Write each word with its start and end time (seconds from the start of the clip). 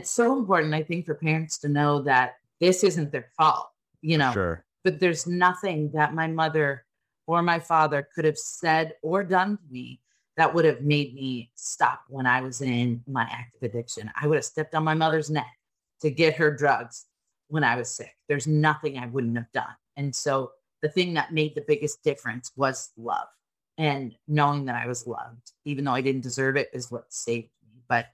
It's 0.00 0.10
so 0.10 0.38
important, 0.38 0.72
I 0.72 0.82
think, 0.82 1.04
for 1.04 1.14
parents 1.14 1.58
to 1.58 1.68
know 1.68 2.00
that 2.02 2.36
this 2.58 2.82
isn't 2.84 3.12
their 3.12 3.28
fault, 3.36 3.68
you 4.00 4.16
know. 4.16 4.32
Sure. 4.32 4.64
But 4.82 4.98
there's 4.98 5.26
nothing 5.26 5.90
that 5.92 6.14
my 6.14 6.26
mother 6.26 6.86
or 7.26 7.42
my 7.42 7.58
father 7.58 8.08
could 8.14 8.24
have 8.24 8.38
said 8.38 8.94
or 9.02 9.22
done 9.22 9.58
to 9.58 9.62
me 9.70 10.00
that 10.38 10.54
would 10.54 10.64
have 10.64 10.80
made 10.80 11.14
me 11.14 11.50
stop 11.54 12.00
when 12.08 12.24
I 12.24 12.40
was 12.40 12.62
in 12.62 13.02
my 13.06 13.28
active 13.30 13.62
addiction. 13.62 14.10
I 14.18 14.26
would 14.26 14.36
have 14.36 14.44
stepped 14.46 14.74
on 14.74 14.84
my 14.84 14.94
mother's 14.94 15.28
neck 15.28 15.52
to 16.00 16.10
get 16.10 16.34
her 16.36 16.50
drugs 16.50 17.04
when 17.48 17.62
I 17.62 17.76
was 17.76 17.94
sick. 17.94 18.16
There's 18.26 18.46
nothing 18.46 18.96
I 18.96 19.04
wouldn't 19.04 19.36
have 19.36 19.52
done. 19.52 19.76
And 19.98 20.16
so 20.16 20.52
the 20.80 20.88
thing 20.88 21.12
that 21.12 21.34
made 21.34 21.54
the 21.54 21.64
biggest 21.68 22.02
difference 22.02 22.52
was 22.56 22.88
love 22.96 23.28
and 23.76 24.14
knowing 24.26 24.64
that 24.64 24.76
I 24.76 24.86
was 24.86 25.06
loved, 25.06 25.52
even 25.66 25.84
though 25.84 25.92
I 25.92 26.00
didn't 26.00 26.22
deserve 26.22 26.56
it, 26.56 26.70
is 26.72 26.90
what 26.90 27.12
saved 27.12 27.50
me. 27.62 27.82
But 27.86 28.06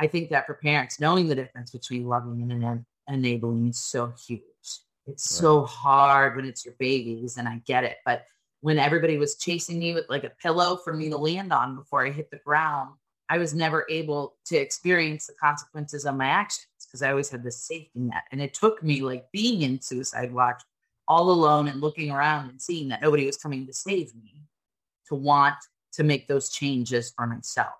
I 0.00 0.06
think 0.06 0.30
that 0.30 0.46
for 0.46 0.54
parents, 0.54 0.98
knowing 0.98 1.28
the 1.28 1.34
difference 1.34 1.70
between 1.70 2.06
loving 2.06 2.50
and 2.50 2.64
en- 2.64 2.86
enabling 3.06 3.68
is 3.68 3.78
so 3.78 4.12
huge. 4.26 4.40
It's 4.62 4.80
right. 5.06 5.20
so 5.20 5.64
hard 5.64 6.36
when 6.36 6.46
it's 6.46 6.64
your 6.64 6.74
babies, 6.78 7.36
and 7.36 7.46
I 7.46 7.60
get 7.66 7.84
it. 7.84 7.98
But 8.06 8.24
when 8.62 8.78
everybody 8.78 9.18
was 9.18 9.36
chasing 9.36 9.78
me 9.78 9.92
with 9.92 10.06
like 10.08 10.24
a 10.24 10.32
pillow 10.42 10.78
for 10.82 10.94
me 10.94 11.10
to 11.10 11.18
land 11.18 11.52
on 11.52 11.76
before 11.76 12.06
I 12.06 12.10
hit 12.10 12.30
the 12.30 12.38
ground, 12.38 12.94
I 13.28 13.38
was 13.38 13.54
never 13.54 13.86
able 13.90 14.36
to 14.46 14.56
experience 14.56 15.26
the 15.26 15.34
consequences 15.34 16.06
of 16.06 16.16
my 16.16 16.26
actions 16.26 16.66
because 16.86 17.02
I 17.02 17.10
always 17.10 17.30
had 17.30 17.44
this 17.44 17.62
safety 17.64 18.00
net. 18.00 18.24
And 18.32 18.40
it 18.40 18.54
took 18.54 18.82
me 18.82 19.02
like 19.02 19.30
being 19.32 19.62
in 19.62 19.80
suicide 19.80 20.32
watch 20.32 20.62
all 21.06 21.30
alone 21.30 21.68
and 21.68 21.80
looking 21.80 22.10
around 22.10 22.50
and 22.50 22.60
seeing 22.60 22.88
that 22.88 23.02
nobody 23.02 23.26
was 23.26 23.36
coming 23.36 23.66
to 23.66 23.72
save 23.72 24.14
me 24.14 24.42
to 25.08 25.14
want 25.14 25.56
to 25.92 26.04
make 26.04 26.26
those 26.26 26.50
changes 26.50 27.12
for 27.16 27.26
myself. 27.26 27.79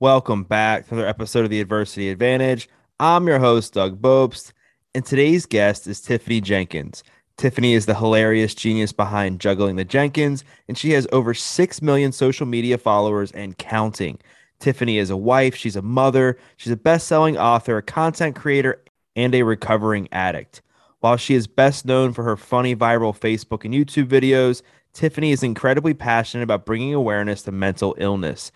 Welcome 0.00 0.44
back 0.44 0.86
to 0.86 0.94
another 0.94 1.06
episode 1.06 1.44
of 1.44 1.50
the 1.50 1.60
Adversity 1.60 2.08
Advantage. 2.08 2.70
I'm 2.98 3.26
your 3.26 3.38
host, 3.38 3.74
Doug 3.74 4.00
Bopst. 4.00 4.54
And 4.94 5.04
today's 5.04 5.44
guest 5.44 5.86
is 5.86 6.00
Tiffany 6.00 6.40
Jenkins. 6.40 7.04
Tiffany 7.36 7.74
is 7.74 7.84
the 7.84 7.94
hilarious 7.94 8.54
genius 8.54 8.92
behind 8.92 9.42
Juggling 9.42 9.76
the 9.76 9.84
Jenkins, 9.84 10.42
and 10.68 10.78
she 10.78 10.92
has 10.92 11.06
over 11.12 11.34
6 11.34 11.82
million 11.82 12.12
social 12.12 12.46
media 12.46 12.78
followers 12.78 13.30
and 13.32 13.58
counting. 13.58 14.18
Tiffany 14.58 14.96
is 14.96 15.10
a 15.10 15.18
wife, 15.18 15.54
she's 15.54 15.76
a 15.76 15.82
mother, 15.82 16.38
she's 16.56 16.72
a 16.72 16.76
best 16.76 17.06
selling 17.06 17.36
author, 17.36 17.76
a 17.76 17.82
content 17.82 18.34
creator, 18.34 18.82
and 19.16 19.34
a 19.34 19.42
recovering 19.42 20.08
addict. 20.12 20.62
While 21.00 21.18
she 21.18 21.34
is 21.34 21.46
best 21.46 21.84
known 21.84 22.14
for 22.14 22.24
her 22.24 22.38
funny 22.38 22.74
viral 22.74 23.14
Facebook 23.14 23.66
and 23.66 23.74
YouTube 23.74 24.06
videos, 24.06 24.62
Tiffany 24.94 25.30
is 25.30 25.42
incredibly 25.42 25.92
passionate 25.92 26.44
about 26.44 26.64
bringing 26.64 26.94
awareness 26.94 27.42
to 27.42 27.52
mental 27.52 27.94
illness. 27.98 28.50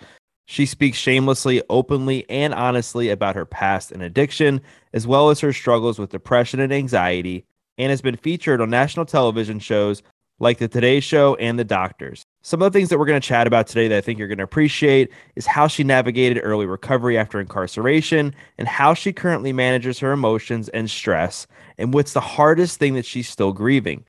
She 0.47 0.67
speaks 0.67 0.99
shamelessly, 0.99 1.63
openly, 1.71 2.29
and 2.29 2.53
honestly 2.53 3.09
about 3.09 3.35
her 3.35 3.47
past 3.47 3.91
and 3.91 4.03
addiction, 4.03 4.61
as 4.93 5.07
well 5.07 5.31
as 5.31 5.41
her 5.41 5.53
struggles 5.53 5.99
with 5.99 6.11
depression 6.11 6.61
and 6.61 6.73
anxiety, 6.73 7.47
and 7.79 7.91
has 7.91 8.03
been 8.03 8.17
featured 8.17 8.61
on 8.61 8.71
national 8.71 9.07
television 9.07 9.59
shows 9.59 10.03
like 10.41 10.59
The 10.59 10.69
Today 10.69 11.01
Show 11.01 11.37
and 11.37 11.59
The 11.59 11.65
Doctors. 11.65 12.25
Some 12.43 12.61
of 12.61 12.73
the 12.73 12.79
things 12.79 12.91
that 12.91 12.99
we're 12.99 13.07
going 13.07 13.21
to 13.21 13.27
chat 13.27 13.47
about 13.47 13.67
today 13.67 13.89
that 13.89 13.97
I 13.97 14.01
think 14.01 14.19
you're 14.19 14.29
going 14.29 14.39
to 14.39 14.45
appreciate 14.45 15.11
is 15.35 15.47
how 15.47 15.67
she 15.67 15.83
navigated 15.83 16.43
early 16.43 16.67
recovery 16.67 17.17
after 17.17 17.41
incarceration 17.41 18.35
and 18.59 18.69
how 18.69 18.95
she 18.95 19.13
currently 19.13 19.53
manages 19.53 19.99
her 20.01 20.13
emotions 20.13 20.69
and 20.71 20.91
stress, 20.91 21.47
and 21.79 21.95
what's 21.95 22.13
the 22.13 22.21
hardest 22.21 22.79
thing 22.79 22.95
that 22.95 23.07
she's 23.07 23.29
still 23.29 23.53
grieving. 23.53 24.05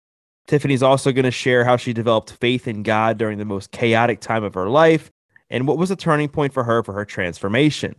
Tiffany's 0.48 0.84
also 0.84 1.12
going 1.12 1.24
to 1.26 1.32
share 1.32 1.64
how 1.64 1.78
she 1.78 1.94
developed 1.94 2.34
faith 2.34 2.68
in 2.68 2.84
God 2.84 3.18
during 3.18 3.38
the 3.38 3.46
most 3.46 3.72
chaotic 3.72 4.20
time 4.20 4.44
of 4.44 4.54
her 4.54 4.70
life 4.70 5.12
and 5.50 5.68
what 5.68 5.78
was 5.78 5.90
the 5.90 5.96
turning 5.96 6.30
point 6.30 6.54
for 6.54 6.64
her 6.64 6.84
for 6.84 6.94
her 6.94 7.06
transformation. 7.06 7.96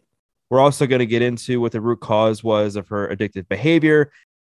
We're 0.50 0.60
also 0.60 0.86
going 0.86 1.00
to 1.00 1.06
get 1.06 1.22
into 1.22 1.60
what 1.60 1.72
the 1.72 1.80
root 1.80 2.00
cause 2.00 2.44
was 2.44 2.76
of 2.76 2.88
her 2.88 3.08
addictive 3.08 3.48
behavior 3.48 4.12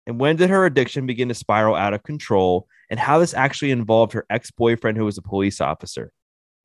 and 0.06 0.18
when 0.18 0.36
did 0.36 0.48
her 0.48 0.64
addiction 0.64 1.06
begin 1.06 1.28
to 1.28 1.34
spiral 1.34 1.74
out 1.74 1.92
of 1.92 2.02
control 2.02 2.66
and 2.90 2.98
how 2.98 3.18
this 3.18 3.34
actually 3.34 3.70
involved 3.70 4.14
her 4.14 4.24
ex 4.30 4.50
boyfriend, 4.50 4.96
who 4.96 5.04
was 5.04 5.18
a 5.18 5.22
police 5.22 5.60
officer. 5.60 6.12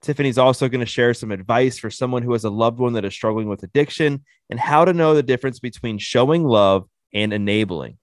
Tiffany's 0.02 0.38
also 0.38 0.70
going 0.70 0.80
to 0.80 0.86
share 0.86 1.14
some 1.14 1.32
advice 1.32 1.78
for 1.78 1.90
someone 1.90 2.24
who 2.24 2.32
has 2.32 2.46
a 2.46 2.50
loved 2.50 2.80
one 2.80 2.94
that 2.94 3.06
is 3.06 3.14
struggling 3.14 3.50
with 3.50 3.64
addiction 3.64 4.24
and 4.50 4.60
how 4.60 4.86
to 4.86 4.94
know 4.94 5.14
the 5.14 5.24
difference 5.24 5.60
between 5.60 5.98
showing 5.98 6.46
love 6.46 6.88
and 7.14 7.34
enabling. 7.34 7.98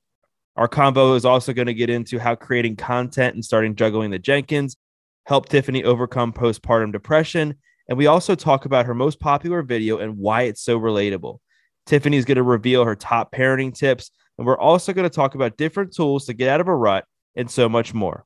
Our 0.57 0.69
combo 0.69 1.15
is 1.15 1.25
also 1.25 1.55
going 1.55 1.67
to 1.67 1.75
get 1.75 1.89
into 1.89 2.19
how 2.19 2.35
creating 2.35 2.77
content 2.77 3.35
and 3.35 3.45
starting 3.45 3.77
juggling 3.77 4.11
the 4.11 4.19
Jenkins 4.19 4.77
helped 5.25 5.51
Tiffany 5.51 5.85
overcome 5.85 6.35
postpartum 6.35 6.93
depression 6.93 7.55
and 7.91 7.99
we 7.99 8.07
also 8.07 8.37
talk 8.37 8.67
about 8.67 8.87
her 8.87 8.95
most 8.95 9.19
popular 9.19 9.63
video 9.63 9.99
and 9.99 10.17
why 10.17 10.43
it's 10.43 10.63
so 10.63 10.79
relatable. 10.79 11.41
Tiffany's 11.87 12.25
going 12.25 12.37
to 12.37 12.43
reveal 12.45 12.85
her 12.85 12.95
top 12.95 13.33
parenting 13.33 13.77
tips. 13.77 14.13
And 14.39 14.47
we're 14.47 14.57
also 14.57 14.93
going 14.93 15.11
to 15.11 15.15
talk 15.15 15.35
about 15.35 15.57
different 15.57 15.93
tools 15.93 16.27
to 16.27 16.33
get 16.33 16.49
out 16.49 16.61
of 16.61 16.69
a 16.69 16.75
rut 16.75 17.05
and 17.35 17.51
so 17.51 17.69
much 17.69 17.93
more. 17.93 18.25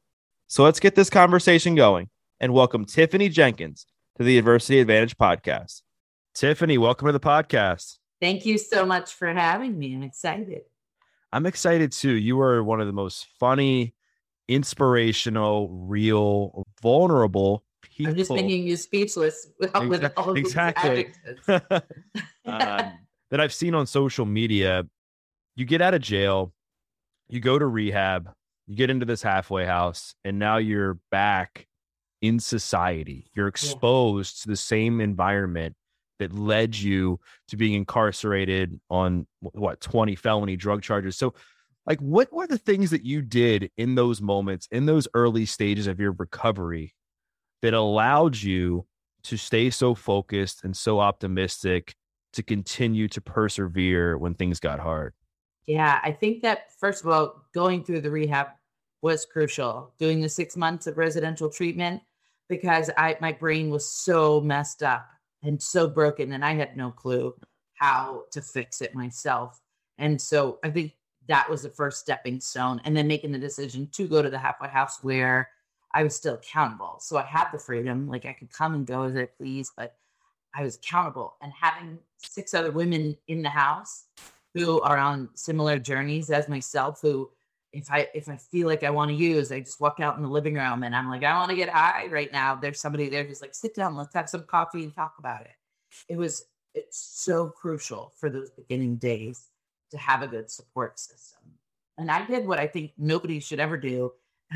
So 0.48 0.64
let's 0.64 0.80
get 0.80 0.94
this 0.94 1.08
conversation 1.08 1.74
going 1.74 2.10
and 2.40 2.52
welcome 2.52 2.84
Tiffany 2.84 3.30
Jenkins 3.30 3.86
to 4.18 4.22
the 4.22 4.36
Adversity 4.36 4.80
Advantage 4.80 5.16
podcast. 5.16 5.80
Tiffany, 6.34 6.76
welcome 6.76 7.06
to 7.06 7.12
the 7.12 7.18
podcast. 7.18 7.96
Thank 8.20 8.44
you 8.44 8.58
so 8.58 8.84
much 8.84 9.14
for 9.14 9.32
having 9.32 9.78
me. 9.78 9.94
I'm 9.94 10.02
excited. 10.02 10.60
I'm 11.32 11.46
excited 11.46 11.90
too. 11.90 12.12
You 12.12 12.38
are 12.42 12.62
one 12.62 12.82
of 12.82 12.86
the 12.86 12.92
most 12.92 13.26
funny, 13.40 13.94
inspirational, 14.46 15.70
real, 15.70 16.64
vulnerable 16.82 17.64
people. 17.96 18.10
I'm 18.10 18.16
just 18.16 18.30
making 18.30 18.66
you 18.66 18.76
speechless 18.76 19.48
with, 19.58 19.70
exactly, 19.70 19.88
with 19.88 20.12
all 20.16 20.36
exactly. 20.36 21.12
um, 21.48 21.62
that 22.44 23.40
I've 23.40 23.54
seen 23.54 23.74
on 23.74 23.86
social 23.86 24.26
media. 24.26 24.84
You 25.56 25.64
get 25.64 25.80
out 25.80 25.94
of 25.94 26.02
jail, 26.02 26.52
you 27.28 27.40
go 27.40 27.58
to 27.58 27.66
rehab, 27.66 28.30
you 28.66 28.76
get 28.76 28.90
into 28.90 29.06
this 29.06 29.22
halfway 29.22 29.64
house, 29.64 30.14
and 30.24 30.38
now 30.38 30.56
you're 30.56 30.98
back 31.10 31.66
in 32.22 32.40
society. 32.40 33.30
You're 33.34 33.48
exposed 33.48 34.38
yeah. 34.38 34.42
to 34.42 34.48
the 34.48 34.56
same 34.56 35.00
environment 35.00 35.76
that 36.18 36.32
led 36.32 36.76
you 36.76 37.20
to 37.48 37.56
being 37.56 37.74
incarcerated 37.74 38.80
on 38.88 39.26
what 39.40 39.80
20 39.80 40.16
felony 40.16 40.56
drug 40.56 40.82
charges. 40.82 41.16
So 41.16 41.34
like 41.86 42.00
what 42.00 42.32
were 42.32 42.46
the 42.46 42.58
things 42.58 42.90
that 42.90 43.04
you 43.04 43.20
did 43.22 43.70
in 43.76 43.94
those 43.94 44.20
moments 44.20 44.68
in 44.70 44.86
those 44.86 45.08
early 45.14 45.46
stages 45.46 45.86
of 45.86 46.00
your 46.00 46.12
recovery 46.12 46.94
that 47.64 47.72
allowed 47.72 48.36
you 48.36 48.84
to 49.22 49.38
stay 49.38 49.70
so 49.70 49.94
focused 49.94 50.64
and 50.64 50.76
so 50.76 51.00
optimistic 51.00 51.94
to 52.34 52.42
continue 52.42 53.08
to 53.08 53.22
persevere 53.22 54.18
when 54.18 54.34
things 54.34 54.60
got 54.60 54.78
hard? 54.78 55.14
Yeah, 55.66 55.98
I 56.04 56.12
think 56.12 56.42
that 56.42 56.72
first 56.78 57.02
of 57.02 57.10
all, 57.10 57.46
going 57.54 57.82
through 57.82 58.02
the 58.02 58.10
rehab 58.10 58.48
was 59.00 59.24
crucial. 59.24 59.94
Doing 59.98 60.20
the 60.20 60.28
six 60.28 60.58
months 60.58 60.86
of 60.86 60.98
residential 60.98 61.48
treatment 61.48 62.02
because 62.50 62.90
I 62.98 63.16
my 63.22 63.32
brain 63.32 63.70
was 63.70 63.90
so 63.90 64.42
messed 64.42 64.82
up 64.82 65.08
and 65.42 65.60
so 65.62 65.88
broken, 65.88 66.32
and 66.32 66.44
I 66.44 66.52
had 66.52 66.76
no 66.76 66.90
clue 66.90 67.34
how 67.72 68.24
to 68.32 68.42
fix 68.42 68.82
it 68.82 68.94
myself. 68.94 69.58
And 69.96 70.20
so 70.20 70.58
I 70.62 70.68
think 70.68 70.92
that 71.28 71.48
was 71.48 71.62
the 71.62 71.70
first 71.70 72.00
stepping 72.00 72.40
stone, 72.40 72.82
and 72.84 72.94
then 72.94 73.08
making 73.08 73.32
the 73.32 73.38
decision 73.38 73.88
to 73.92 74.06
go 74.06 74.20
to 74.20 74.28
the 74.28 74.36
halfway 74.36 74.68
house 74.68 74.98
where 75.02 75.48
I 75.94 76.02
was 76.02 76.16
still 76.16 76.34
accountable. 76.34 76.96
So 76.98 77.16
I 77.16 77.22
had 77.22 77.46
the 77.52 77.58
freedom, 77.58 78.08
like 78.08 78.26
I 78.26 78.32
could 78.32 78.52
come 78.52 78.74
and 78.74 78.84
go 78.84 79.04
as 79.04 79.16
I 79.16 79.26
please, 79.26 79.70
but 79.76 79.96
I 80.52 80.64
was 80.64 80.76
accountable. 80.76 81.36
And 81.40 81.52
having 81.52 81.98
six 82.18 82.52
other 82.52 82.72
women 82.72 83.16
in 83.28 83.42
the 83.42 83.48
house 83.48 84.06
who 84.54 84.80
are 84.80 84.98
on 84.98 85.30
similar 85.34 85.78
journeys 85.78 86.30
as 86.30 86.48
myself, 86.48 87.00
who 87.00 87.30
if 87.72 87.90
I 87.90 88.08
if 88.12 88.28
I 88.28 88.36
feel 88.36 88.66
like 88.66 88.82
I 88.82 88.90
want 88.90 89.10
to 89.10 89.16
use, 89.16 89.52
I 89.52 89.60
just 89.60 89.80
walk 89.80 90.00
out 90.00 90.16
in 90.16 90.22
the 90.22 90.28
living 90.28 90.54
room 90.54 90.82
and 90.82 90.94
I'm 90.96 91.08
like, 91.08 91.22
I 91.22 91.38
want 91.38 91.50
to 91.50 91.56
get 91.56 91.68
high 91.68 92.06
right 92.10 92.32
now. 92.32 92.56
There's 92.56 92.80
somebody 92.80 93.08
there 93.08 93.24
who's 93.24 93.40
like, 93.40 93.54
sit 93.54 93.74
down, 93.74 93.96
let's 93.96 94.14
have 94.14 94.28
some 94.28 94.44
coffee 94.44 94.82
and 94.82 94.94
talk 94.94 95.14
about 95.18 95.42
it. 95.42 95.54
It 96.08 96.16
was 96.16 96.46
it's 96.74 96.98
so 96.98 97.48
crucial 97.48 98.12
for 98.16 98.28
those 98.28 98.50
beginning 98.50 98.96
days 98.96 99.50
to 99.92 99.98
have 99.98 100.22
a 100.22 100.26
good 100.26 100.50
support 100.50 100.98
system. 100.98 101.42
And 101.98 102.10
I 102.10 102.26
did 102.26 102.46
what 102.46 102.58
I 102.58 102.66
think 102.66 102.92
nobody 102.98 103.38
should 103.38 103.60
ever 103.60 103.76
do. 103.76 104.12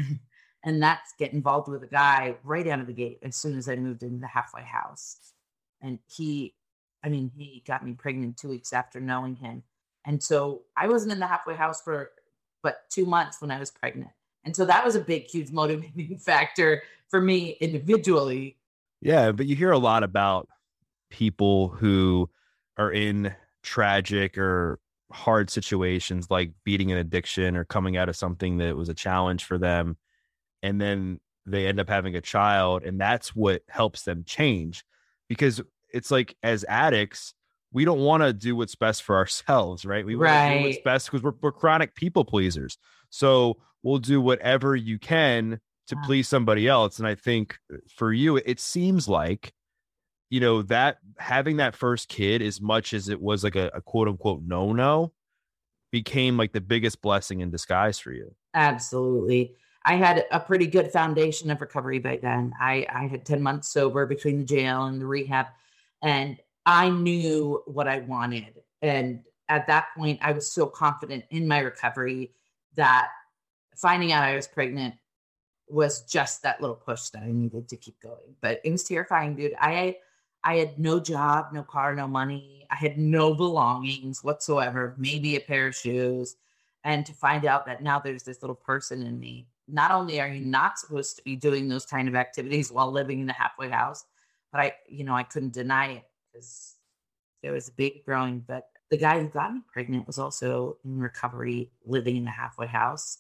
and 0.64 0.82
that's 0.82 1.12
get 1.19 1.32
involved 1.32 1.69
with 1.69 1.82
a 1.82 1.88
guy 1.88 2.37
right 2.44 2.66
out 2.66 2.81
of 2.81 2.87
the 2.87 2.93
gate 2.93 3.19
as 3.22 3.37
soon 3.37 3.56
as 3.56 3.69
I 3.69 3.76
moved 3.76 4.02
into 4.02 4.19
the 4.19 4.26
halfway 4.26 4.62
house. 4.62 5.19
And 5.81 5.99
he 6.06 6.55
I 7.02 7.08
mean, 7.08 7.31
he 7.37 7.62
got 7.64 7.84
me 7.84 7.93
pregnant 7.93 8.37
two 8.37 8.49
weeks 8.49 8.72
after 8.72 9.00
knowing 9.00 9.37
him. 9.37 9.62
And 10.05 10.20
so 10.20 10.62
I 10.76 10.88
wasn't 10.88 11.12
in 11.12 11.20
the 11.20 11.28
halfway 11.28 11.55
house 11.55 11.81
for 11.81 12.10
but 12.62 12.90
two 12.90 13.06
months 13.06 13.40
when 13.40 13.52
I 13.52 13.60
was 13.60 13.70
pregnant. 13.70 14.10
And 14.44 14.55
so 14.55 14.64
that 14.64 14.84
was 14.84 14.96
a 14.96 15.00
big, 15.00 15.26
huge 15.26 15.52
motivating 15.52 16.19
factor 16.20 16.82
for 17.08 17.20
me 17.20 17.56
individually. 17.61 18.56
Yeah, 19.00 19.31
but 19.31 19.46
you 19.46 19.54
hear 19.54 19.70
a 19.70 19.78
lot 19.78 20.02
about 20.02 20.49
people 21.11 21.69
who 21.69 22.28
are 22.76 22.90
in 22.90 23.32
tragic 23.62 24.37
or 24.37 24.81
hard 25.12 25.50
situations 25.50 26.31
like 26.31 26.50
beating 26.64 26.93
an 26.93 26.99
addiction 26.99 27.56
or 27.56 27.64
coming 27.64 27.96
out 27.96 28.08
of 28.08 28.16
something 28.16 28.58
that 28.58 28.76
was 28.76 28.88
a 28.88 28.94
challenge 28.94 29.44
for 29.44 29.56
them 29.56 29.96
and 30.62 30.81
then 30.81 31.20
they 31.46 31.66
end 31.66 31.81
up 31.81 31.88
having 31.88 32.14
a 32.14 32.20
child 32.20 32.82
and 32.82 33.00
that's 33.00 33.34
what 33.34 33.62
helps 33.69 34.02
them 34.02 34.25
change 34.25 34.84
because 35.28 35.62
it's 35.93 36.10
like 36.10 36.37
as 36.43 36.64
addicts 36.69 37.34
we 37.72 37.84
don't 37.84 38.00
want 38.00 38.22
to 38.22 38.32
do 38.32 38.56
what's 38.56 38.75
best 38.75 39.02
for 39.02 39.16
ourselves 39.16 39.84
right? 39.84 40.05
We 40.05 40.16
want 40.16 40.28
to 40.31 40.58
do 40.58 40.64
what's 40.66 40.82
best 40.84 41.06
because 41.06 41.22
we're, 41.22 41.34
we're 41.40 41.52
chronic 41.52 41.94
people 41.94 42.25
pleasers. 42.25 42.78
So 43.10 43.56
we'll 43.82 43.99
do 43.99 44.20
whatever 44.20 44.76
you 44.76 44.99
can 44.99 45.60
to 45.87 45.94
wow. 45.94 46.02
please 46.05 46.28
somebody 46.28 46.69
else 46.69 46.99
and 46.99 47.08
i 47.08 47.14
think 47.14 47.56
uh, 47.72 47.78
for 47.88 48.12
you 48.12 48.37
it 48.37 48.61
seems 48.61 49.08
like 49.08 49.54
you 50.28 50.38
know 50.38 50.61
that 50.61 50.99
having 51.16 51.56
that 51.56 51.75
first 51.75 52.08
kid 52.08 52.43
as 52.43 52.61
much 52.61 52.93
as 52.93 53.08
it 53.08 53.19
was 53.19 53.43
like 53.43 53.56
a, 53.56 53.70
a 53.72 53.81
quote 53.81 54.06
unquote 54.06 54.43
no 54.44 54.75
no 54.75 55.12
became 55.90 56.37
like 56.37 56.52
the 56.52 56.61
biggest 56.61 57.00
blessing 57.00 57.40
in 57.40 57.50
disguise 57.50 57.99
for 57.99 58.12
you. 58.12 58.34
Absolutely 58.54 59.54
i 59.84 59.94
had 59.94 60.26
a 60.30 60.40
pretty 60.40 60.66
good 60.66 60.90
foundation 60.90 61.50
of 61.50 61.60
recovery 61.60 61.98
by 61.98 62.19
then 62.20 62.52
i 62.60 62.86
i 62.92 63.06
had 63.06 63.25
10 63.25 63.42
months 63.42 63.69
sober 63.69 64.06
between 64.06 64.38
the 64.38 64.44
jail 64.44 64.84
and 64.84 65.00
the 65.00 65.06
rehab 65.06 65.46
and 66.02 66.38
i 66.66 66.88
knew 66.88 67.62
what 67.66 67.88
i 67.88 68.00
wanted 68.00 68.62
and 68.82 69.20
at 69.48 69.66
that 69.66 69.86
point 69.96 70.19
i 70.22 70.32
was 70.32 70.50
so 70.50 70.66
confident 70.66 71.25
in 71.30 71.46
my 71.46 71.60
recovery 71.60 72.32
that 72.75 73.08
finding 73.76 74.12
out 74.12 74.25
i 74.25 74.34
was 74.34 74.46
pregnant 74.46 74.94
was 75.70 76.02
just 76.02 76.42
that 76.42 76.60
little 76.60 76.76
push 76.76 77.08
that 77.10 77.22
i 77.22 77.30
needed 77.30 77.69
to 77.69 77.76
keep 77.76 78.00
going 78.00 78.34
but 78.40 78.60
it 78.64 78.70
was 78.70 78.84
terrifying 78.84 79.34
dude 79.34 79.54
i 79.60 79.96
I 80.44 80.56
had 80.56 80.78
no 80.78 81.00
job, 81.00 81.48
no 81.52 81.62
car, 81.62 81.94
no 81.94 82.06
money. 82.06 82.66
I 82.70 82.76
had 82.76 82.98
no 82.98 83.34
belongings 83.34 84.22
whatsoever, 84.22 84.94
maybe 84.96 85.36
a 85.36 85.40
pair 85.40 85.66
of 85.66 85.75
shoes. 85.75 86.36
And 86.84 87.04
to 87.06 87.12
find 87.12 87.44
out 87.44 87.66
that 87.66 87.82
now 87.82 87.98
there's 87.98 88.22
this 88.22 88.42
little 88.42 88.56
person 88.56 89.02
in 89.02 89.19
me. 89.19 89.46
Not 89.68 89.90
only 89.90 90.20
are 90.20 90.28
you 90.28 90.44
not 90.44 90.78
supposed 90.78 91.16
to 91.16 91.22
be 91.22 91.36
doing 91.36 91.68
those 91.68 91.86
kind 91.86 92.08
of 92.08 92.14
activities 92.14 92.72
while 92.72 92.90
living 92.90 93.20
in 93.20 93.26
the 93.26 93.32
halfway 93.32 93.68
house, 93.68 94.04
but 94.50 94.60
I, 94.60 94.74
you 94.88 95.04
know, 95.04 95.14
I 95.14 95.22
couldn't 95.22 95.52
deny 95.52 95.92
it 95.92 96.04
because 96.32 96.74
there 97.42 97.52
was 97.52 97.68
a 97.68 97.72
big 97.72 98.04
growing. 98.04 98.40
But 98.40 98.68
the 98.90 98.96
guy 98.96 99.20
who 99.20 99.28
got 99.28 99.52
me 99.52 99.60
pregnant 99.70 100.06
was 100.06 100.18
also 100.18 100.78
in 100.84 100.98
recovery, 100.98 101.70
living 101.84 102.16
in 102.16 102.24
the 102.24 102.30
halfway 102.30 102.66
house. 102.66 103.18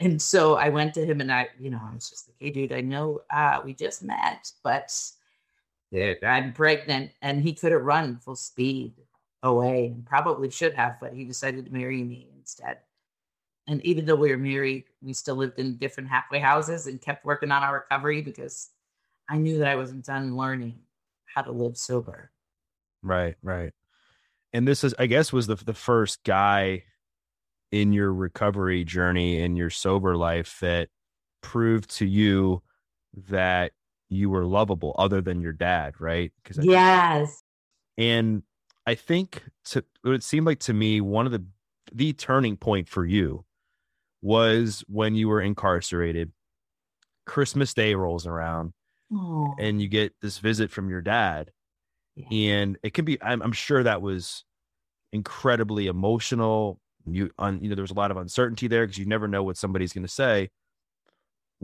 And 0.00 0.20
so 0.20 0.56
I 0.56 0.70
went 0.70 0.94
to 0.94 1.04
him 1.04 1.20
and 1.20 1.32
I, 1.32 1.48
you 1.60 1.70
know, 1.70 1.80
I 1.82 1.94
was 1.94 2.10
just 2.10 2.28
like, 2.28 2.36
hey, 2.38 2.50
dude, 2.50 2.72
I 2.72 2.80
know 2.80 3.20
uh, 3.30 3.60
we 3.64 3.74
just 3.74 4.02
met, 4.02 4.50
but 4.62 4.92
I'm 6.24 6.52
pregnant. 6.52 7.12
And 7.22 7.42
he 7.42 7.52
could 7.54 7.72
have 7.72 7.82
run 7.82 8.18
full 8.18 8.36
speed 8.36 8.94
away 9.42 9.92
and 9.94 10.04
probably 10.04 10.50
should 10.50 10.74
have, 10.74 10.96
but 11.00 11.12
he 11.12 11.24
decided 11.24 11.66
to 11.66 11.72
marry 11.72 12.02
me 12.02 12.28
instead. 12.36 12.78
And 13.66 13.84
even 13.84 14.04
though 14.04 14.14
we 14.14 14.30
were 14.30 14.38
married, 14.38 14.84
we 15.00 15.12
still 15.14 15.36
lived 15.36 15.58
in 15.58 15.76
different 15.76 16.10
halfway 16.10 16.38
houses 16.38 16.86
and 16.86 17.00
kept 17.00 17.24
working 17.24 17.50
on 17.50 17.62
our 17.62 17.74
recovery 17.74 18.20
because 18.20 18.68
I 19.28 19.38
knew 19.38 19.58
that 19.58 19.68
I 19.68 19.76
wasn't 19.76 20.04
done 20.04 20.36
learning 20.36 20.80
how 21.24 21.42
to 21.42 21.52
live 21.52 21.76
sober. 21.76 22.30
Right, 23.02 23.36
right. 23.42 23.72
And 24.52 24.68
this 24.68 24.84
is, 24.84 24.94
I 24.98 25.06
guess, 25.06 25.32
was 25.32 25.46
the 25.46 25.56
the 25.56 25.74
first 25.74 26.22
guy 26.24 26.84
in 27.72 27.92
your 27.92 28.12
recovery 28.12 28.84
journey 28.84 29.40
in 29.40 29.56
your 29.56 29.70
sober 29.70 30.16
life 30.16 30.58
that 30.60 30.88
proved 31.40 31.90
to 31.96 32.06
you 32.06 32.62
that 33.28 33.72
you 34.08 34.30
were 34.30 34.44
lovable 34.44 34.94
other 34.96 35.20
than 35.20 35.40
your 35.40 35.52
dad, 35.52 36.00
right? 36.00 36.32
Because 36.42 36.64
yes. 36.64 37.42
And 37.98 38.42
I 38.86 38.94
think 38.94 39.42
to 39.66 39.84
it 40.04 40.22
seemed 40.22 40.46
like 40.46 40.60
to 40.60 40.72
me 40.72 41.00
one 41.00 41.26
of 41.26 41.32
the 41.32 41.44
the 41.92 42.12
turning 42.12 42.56
point 42.56 42.88
for 42.88 43.04
you 43.04 43.44
was 44.24 44.82
when 44.88 45.14
you 45.14 45.28
were 45.28 45.40
incarcerated. 45.40 46.32
Christmas 47.26 47.72
Day 47.72 47.94
rolls 47.94 48.26
around, 48.26 48.72
oh. 49.12 49.54
and 49.58 49.80
you 49.80 49.88
get 49.88 50.12
this 50.20 50.38
visit 50.38 50.70
from 50.70 50.90
your 50.90 51.00
dad, 51.00 51.50
yeah. 52.16 52.50
and 52.52 52.78
it 52.82 52.92
can 52.92 53.04
be. 53.04 53.22
I'm, 53.22 53.40
I'm 53.40 53.52
sure 53.52 53.82
that 53.82 54.02
was 54.02 54.44
incredibly 55.12 55.86
emotional. 55.86 56.80
You, 57.06 57.30
on, 57.38 57.62
you 57.62 57.68
know, 57.68 57.76
there 57.76 57.82
was 57.82 57.90
a 57.90 57.94
lot 57.94 58.10
of 58.10 58.16
uncertainty 58.16 58.66
there 58.66 58.86
because 58.86 58.98
you 58.98 59.06
never 59.06 59.28
know 59.28 59.42
what 59.42 59.56
somebody's 59.56 59.92
going 59.92 60.06
to 60.06 60.12
say 60.12 60.50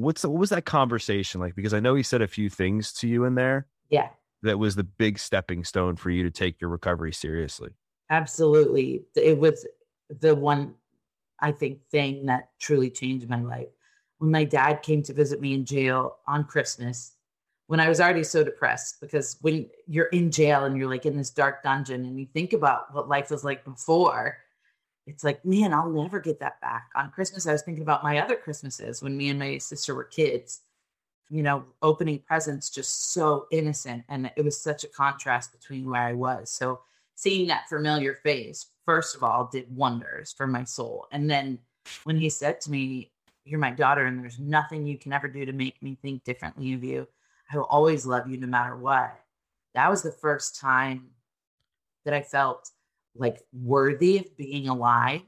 what's 0.00 0.24
what 0.24 0.38
was 0.38 0.50
that 0.50 0.64
conversation 0.64 1.40
like? 1.40 1.54
Because 1.54 1.74
I 1.74 1.80
know 1.80 1.94
he 1.94 2.02
said 2.02 2.22
a 2.22 2.28
few 2.28 2.48
things 2.48 2.92
to 2.94 3.08
you 3.08 3.24
in 3.24 3.34
there. 3.34 3.66
Yeah. 3.88 4.08
That 4.42 4.58
was 4.58 4.74
the 4.74 4.84
big 4.84 5.18
stepping 5.18 5.64
stone 5.64 5.96
for 5.96 6.10
you 6.10 6.22
to 6.24 6.30
take 6.30 6.60
your 6.60 6.70
recovery 6.70 7.12
seriously. 7.12 7.70
Absolutely. 8.08 9.02
It 9.14 9.38
was 9.38 9.66
the 10.08 10.34
one 10.34 10.74
I 11.40 11.52
think 11.52 11.80
thing 11.90 12.26
that 12.26 12.50
truly 12.58 12.90
changed 12.90 13.28
my 13.28 13.40
life. 13.40 13.68
When 14.18 14.30
my 14.30 14.44
dad 14.44 14.82
came 14.82 15.02
to 15.04 15.12
visit 15.14 15.40
me 15.40 15.54
in 15.54 15.64
jail 15.64 16.18
on 16.26 16.44
Christmas, 16.44 17.12
when 17.66 17.80
I 17.80 17.88
was 17.88 18.00
already 18.00 18.24
so 18.24 18.42
depressed, 18.42 19.00
because 19.00 19.36
when 19.40 19.68
you're 19.86 20.06
in 20.06 20.30
jail 20.30 20.64
and 20.64 20.76
you're 20.76 20.90
like 20.90 21.06
in 21.06 21.16
this 21.16 21.30
dark 21.30 21.62
dungeon 21.62 22.04
and 22.04 22.18
you 22.18 22.26
think 22.26 22.52
about 22.52 22.92
what 22.92 23.08
life 23.08 23.30
was 23.30 23.44
like 23.44 23.64
before, 23.64 24.38
it's 25.06 25.24
like, 25.24 25.44
man, 25.44 25.72
I'll 25.72 25.88
never 25.88 26.20
get 26.20 26.40
that 26.40 26.60
back. 26.60 26.90
On 26.94 27.10
Christmas, 27.10 27.46
I 27.46 27.52
was 27.52 27.62
thinking 27.62 27.82
about 27.82 28.02
my 28.02 28.18
other 28.18 28.36
Christmases 28.36 29.02
when 29.02 29.16
me 29.16 29.28
and 29.28 29.38
my 29.38 29.58
sister 29.58 29.94
were 29.94 30.04
kids, 30.04 30.60
you 31.30 31.42
know, 31.42 31.64
opening 31.80 32.18
presents 32.18 32.70
just 32.70 33.12
so 33.12 33.46
innocent. 33.50 34.04
And 34.08 34.30
it 34.36 34.44
was 34.44 34.60
such 34.60 34.84
a 34.84 34.88
contrast 34.88 35.52
between 35.52 35.88
where 35.88 36.02
I 36.02 36.12
was. 36.12 36.50
So 36.50 36.80
seeing 37.14 37.46
that 37.48 37.68
familiar 37.68 38.14
face, 38.14 38.66
first 38.90 39.14
of 39.14 39.22
all, 39.22 39.48
did 39.52 39.74
wonders 39.74 40.34
for 40.36 40.48
my 40.48 40.64
soul. 40.64 41.06
And 41.12 41.30
then 41.30 41.60
when 42.02 42.16
he 42.16 42.28
said 42.28 42.60
to 42.62 42.72
me, 42.72 43.12
You're 43.44 43.60
my 43.60 43.70
daughter, 43.70 44.06
and 44.06 44.20
there's 44.20 44.40
nothing 44.40 44.84
you 44.84 44.98
can 44.98 45.12
ever 45.12 45.28
do 45.28 45.44
to 45.44 45.52
make 45.52 45.80
me 45.80 45.96
think 46.02 46.24
differently 46.24 46.74
of 46.74 46.82
you, 46.82 47.06
I 47.52 47.56
will 47.56 47.66
always 47.66 48.04
love 48.04 48.28
you 48.28 48.36
no 48.36 48.48
matter 48.48 48.76
what. 48.76 49.16
That 49.74 49.88
was 49.88 50.02
the 50.02 50.10
first 50.10 50.58
time 50.58 51.10
that 52.04 52.14
I 52.14 52.22
felt 52.22 52.68
like 53.14 53.38
worthy 53.52 54.18
of 54.18 54.36
being 54.36 54.66
alive 54.66 55.22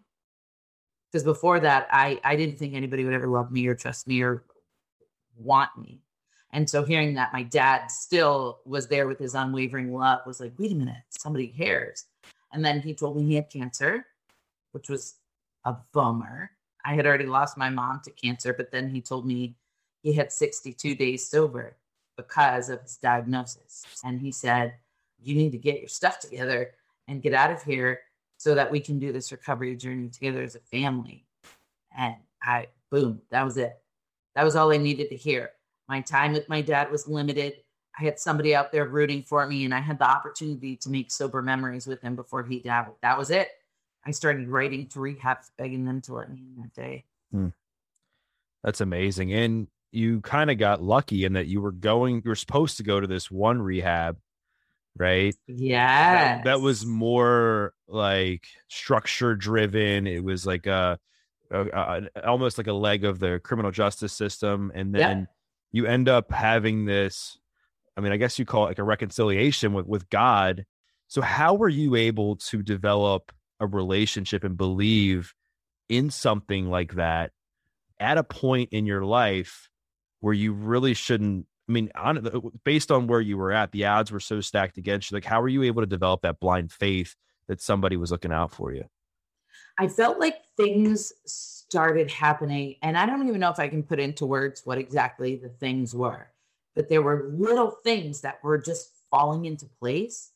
because 1.11 1.25
before 1.25 1.59
that 1.59 1.88
i 1.90 2.19
i 2.23 2.37
didn't 2.37 2.57
think 2.57 2.75
anybody 2.75 3.04
would 3.04 3.12
ever 3.12 3.26
love 3.26 3.50
me 3.50 3.66
or 3.66 3.75
trust 3.75 4.07
me 4.07 4.23
or 4.23 4.45
want 5.37 5.71
me 5.76 6.00
and 6.52 6.71
so 6.71 6.85
hearing 6.85 7.14
that 7.14 7.33
my 7.33 7.42
dad 7.42 7.90
still 7.90 8.61
was 8.64 8.87
there 8.87 9.09
with 9.09 9.19
his 9.19 9.35
unwavering 9.35 9.92
love 9.92 10.21
was 10.26 10.38
like 10.38 10.52
wait 10.59 10.71
a 10.71 10.76
minute 10.76 11.02
somebody 11.11 11.49
cares 11.49 12.04
and 12.52 12.64
then 12.64 12.80
he 12.80 12.94
told 12.94 13.16
me 13.16 13.25
he 13.25 13.35
had 13.35 13.50
cancer 13.50 14.06
which 14.73 14.88
was 14.88 15.16
a 15.64 15.76
bummer 15.92 16.50
i 16.85 16.94
had 16.94 17.06
already 17.06 17.26
lost 17.26 17.56
my 17.56 17.71
mom 17.71 18.00
to 18.04 18.11
cancer 18.11 18.52
but 18.52 18.71
then 18.71 18.88
he 18.88 19.00
told 19.00 19.26
me 19.26 19.54
he 20.02 20.12
had 20.12 20.32
62 20.32 20.94
days 20.94 21.28
sober 21.28 21.76
because 22.16 22.68
of 22.68 22.82
his 22.82 22.97
diagnosis 22.97 23.85
and 24.04 24.21
he 24.21 24.32
said 24.32 24.75
you 25.23 25.35
need 25.35 25.52
to 25.52 25.59
get 25.59 25.80
your 25.80 25.88
stuff 25.88 26.21
together 26.21 26.73
and 27.09 27.23
get 27.23 27.35
out 27.35 27.50
of 27.50 27.62
here 27.62 28.00
so 28.37 28.54
that 28.54 28.71
we 28.71 28.80
can 28.80 28.99
do 28.99 29.12
this 29.12 29.30
recovery 29.30 29.76
journey 29.76 30.09
together 30.09 30.42
as 30.42 30.56
a 30.56 30.61
family. 30.61 31.25
And 31.97 32.16
I, 32.42 32.66
boom, 32.90 33.21
that 33.30 33.44
was 33.44 33.56
it. 33.56 33.78
That 34.35 34.44
was 34.44 34.56
all 34.56 34.73
I 34.73 34.78
needed 34.78 35.11
to 35.11 35.16
hear. 35.16 35.50
My 35.88 36.00
time 36.00 36.32
with 36.32 36.49
my 36.49 36.61
dad 36.61 36.90
was 36.90 37.06
limited. 37.06 37.54
I 37.99 38.04
had 38.04 38.18
somebody 38.18 38.54
out 38.54 38.72
there 38.72 38.87
rooting 38.87 39.22
for 39.22 39.46
me, 39.46 39.64
and 39.64 39.75
I 39.75 39.80
had 39.80 39.99
the 39.99 40.08
opportunity 40.08 40.76
to 40.78 40.90
make 40.90 41.11
sober 41.11 41.42
memories 41.42 41.87
with 41.87 42.00
him 42.00 42.16
before 42.16 42.42
he 42.42 42.61
died. 42.61 42.87
That 43.02 43.18
was 43.18 43.30
it. 43.30 43.49
I 44.04 44.11
started 44.11 44.49
writing 44.49 44.88
to 44.88 45.00
rehab, 45.00 45.38
begging 45.58 45.84
them 45.84 46.00
to 46.02 46.14
let 46.14 46.30
me 46.30 46.40
in 46.40 46.62
that 46.62 46.75
day. 46.75 47.04
Hmm. 47.30 47.49
That's 48.64 48.80
amazing. 48.80 49.32
And 49.32 49.68
you 49.90 50.20
kind 50.22 50.50
of 50.50 50.58
got 50.58 50.82
lucky 50.82 51.25
in 51.25 51.34
that 51.34 51.46
you 51.46 51.61
were 51.61 51.72
going, 51.72 52.16
you 52.25 52.30
were 52.30 52.34
supposed 52.34 52.78
to 52.78 52.82
go 52.82 52.99
to 52.99 53.06
this 53.06 53.30
one 53.30 53.61
rehab 53.61 54.16
right? 54.96 55.34
Yeah. 55.46 56.37
That, 56.37 56.44
that, 56.44 56.61
was 56.61 56.84
more 56.84 57.72
like 57.88 58.46
structure 58.68 59.34
driven. 59.34 60.06
It 60.06 60.22
was 60.22 60.46
like 60.46 60.66
a, 60.66 60.99
a, 61.50 61.61
a, 61.61 62.26
almost 62.26 62.58
like 62.58 62.66
a 62.66 62.72
leg 62.72 63.04
of 63.04 63.18
the 63.18 63.40
criminal 63.42 63.70
justice 63.70 64.12
system, 64.12 64.72
and 64.75 64.94
then 64.94 65.18
yeah. 65.20 65.25
you 65.72 65.87
end 65.87 66.08
up 66.08 66.30
having 66.30 66.84
this. 66.84 67.38
I 67.96 68.00
mean, 68.00 68.12
I 68.12 68.16
guess 68.16 68.38
you 68.38 68.44
call 68.44 68.64
it 68.64 68.68
like 68.68 68.78
a 68.78 68.84
reconciliation 68.84 69.72
with 69.72 69.87
with 69.87 70.08
God. 70.08 70.64
So, 71.08 71.20
how 71.20 71.54
were 71.54 71.68
you 71.68 71.94
able 71.94 72.37
to 72.37 72.62
develop 72.62 73.32
a 73.61 73.66
relationship 73.66 74.44
and 74.44 74.56
believe 74.56 75.34
in 75.88 76.11
something 76.11 76.70
like 76.70 76.94
that 76.94 77.32
at 78.00 78.18
a 78.18 78.25
point 78.25 78.70
in 78.72 78.87
your 78.87 79.04
life 79.04 79.68
where 80.20 80.34
you 80.34 80.52
really 80.52 80.94
shouldn't 80.94 81.46
I 81.68 81.72
mean, 81.72 81.90
on, 81.94 82.52
based 82.64 82.90
on 82.90 83.06
where 83.06 83.20
you 83.20 83.38
were 83.38 83.52
at, 83.52 83.72
the 83.72 83.87
odds 83.87 84.11
were 84.11 84.20
so 84.20 84.40
stacked 84.40 84.78
against 84.78 85.11
you. 85.11 85.16
Like, 85.16 85.25
how 85.25 85.40
were 85.40 85.49
you 85.49 85.62
able 85.62 85.82
to 85.82 85.87
develop 85.87 86.22
that 86.22 86.40
blind 86.40 86.72
faith 86.72 87.14
that 87.46 87.61
somebody 87.61 87.96
was 87.96 88.11
looking 88.11 88.32
out 88.32 88.52
for 88.52 88.72
you? 88.72 88.84
I 89.78 89.88
felt 89.88 90.18
like 90.18 90.37
things 90.56 91.12
started 91.25 92.11
happening, 92.11 92.76
and 92.82 92.99
I 92.99 93.06
don't 93.06 93.26
even 93.26 93.40
know 93.40 93.50
if 93.50 93.58
I 93.58 93.68
can 93.68 93.82
put 93.82 94.00
into 94.00 94.26
words 94.26 94.62
what 94.64 94.78
exactly 94.78 95.37
the 95.37 95.49
things 95.49 95.94
were, 95.94 96.28
but 96.75 96.88
there 96.88 97.02
were 97.02 97.31
little 97.33 97.71
things 97.71 98.21
that 98.23 98.43
were 98.43 98.59
just 98.59 98.91
falling 99.11 99.45
into 99.45 99.67
place. 99.79 100.31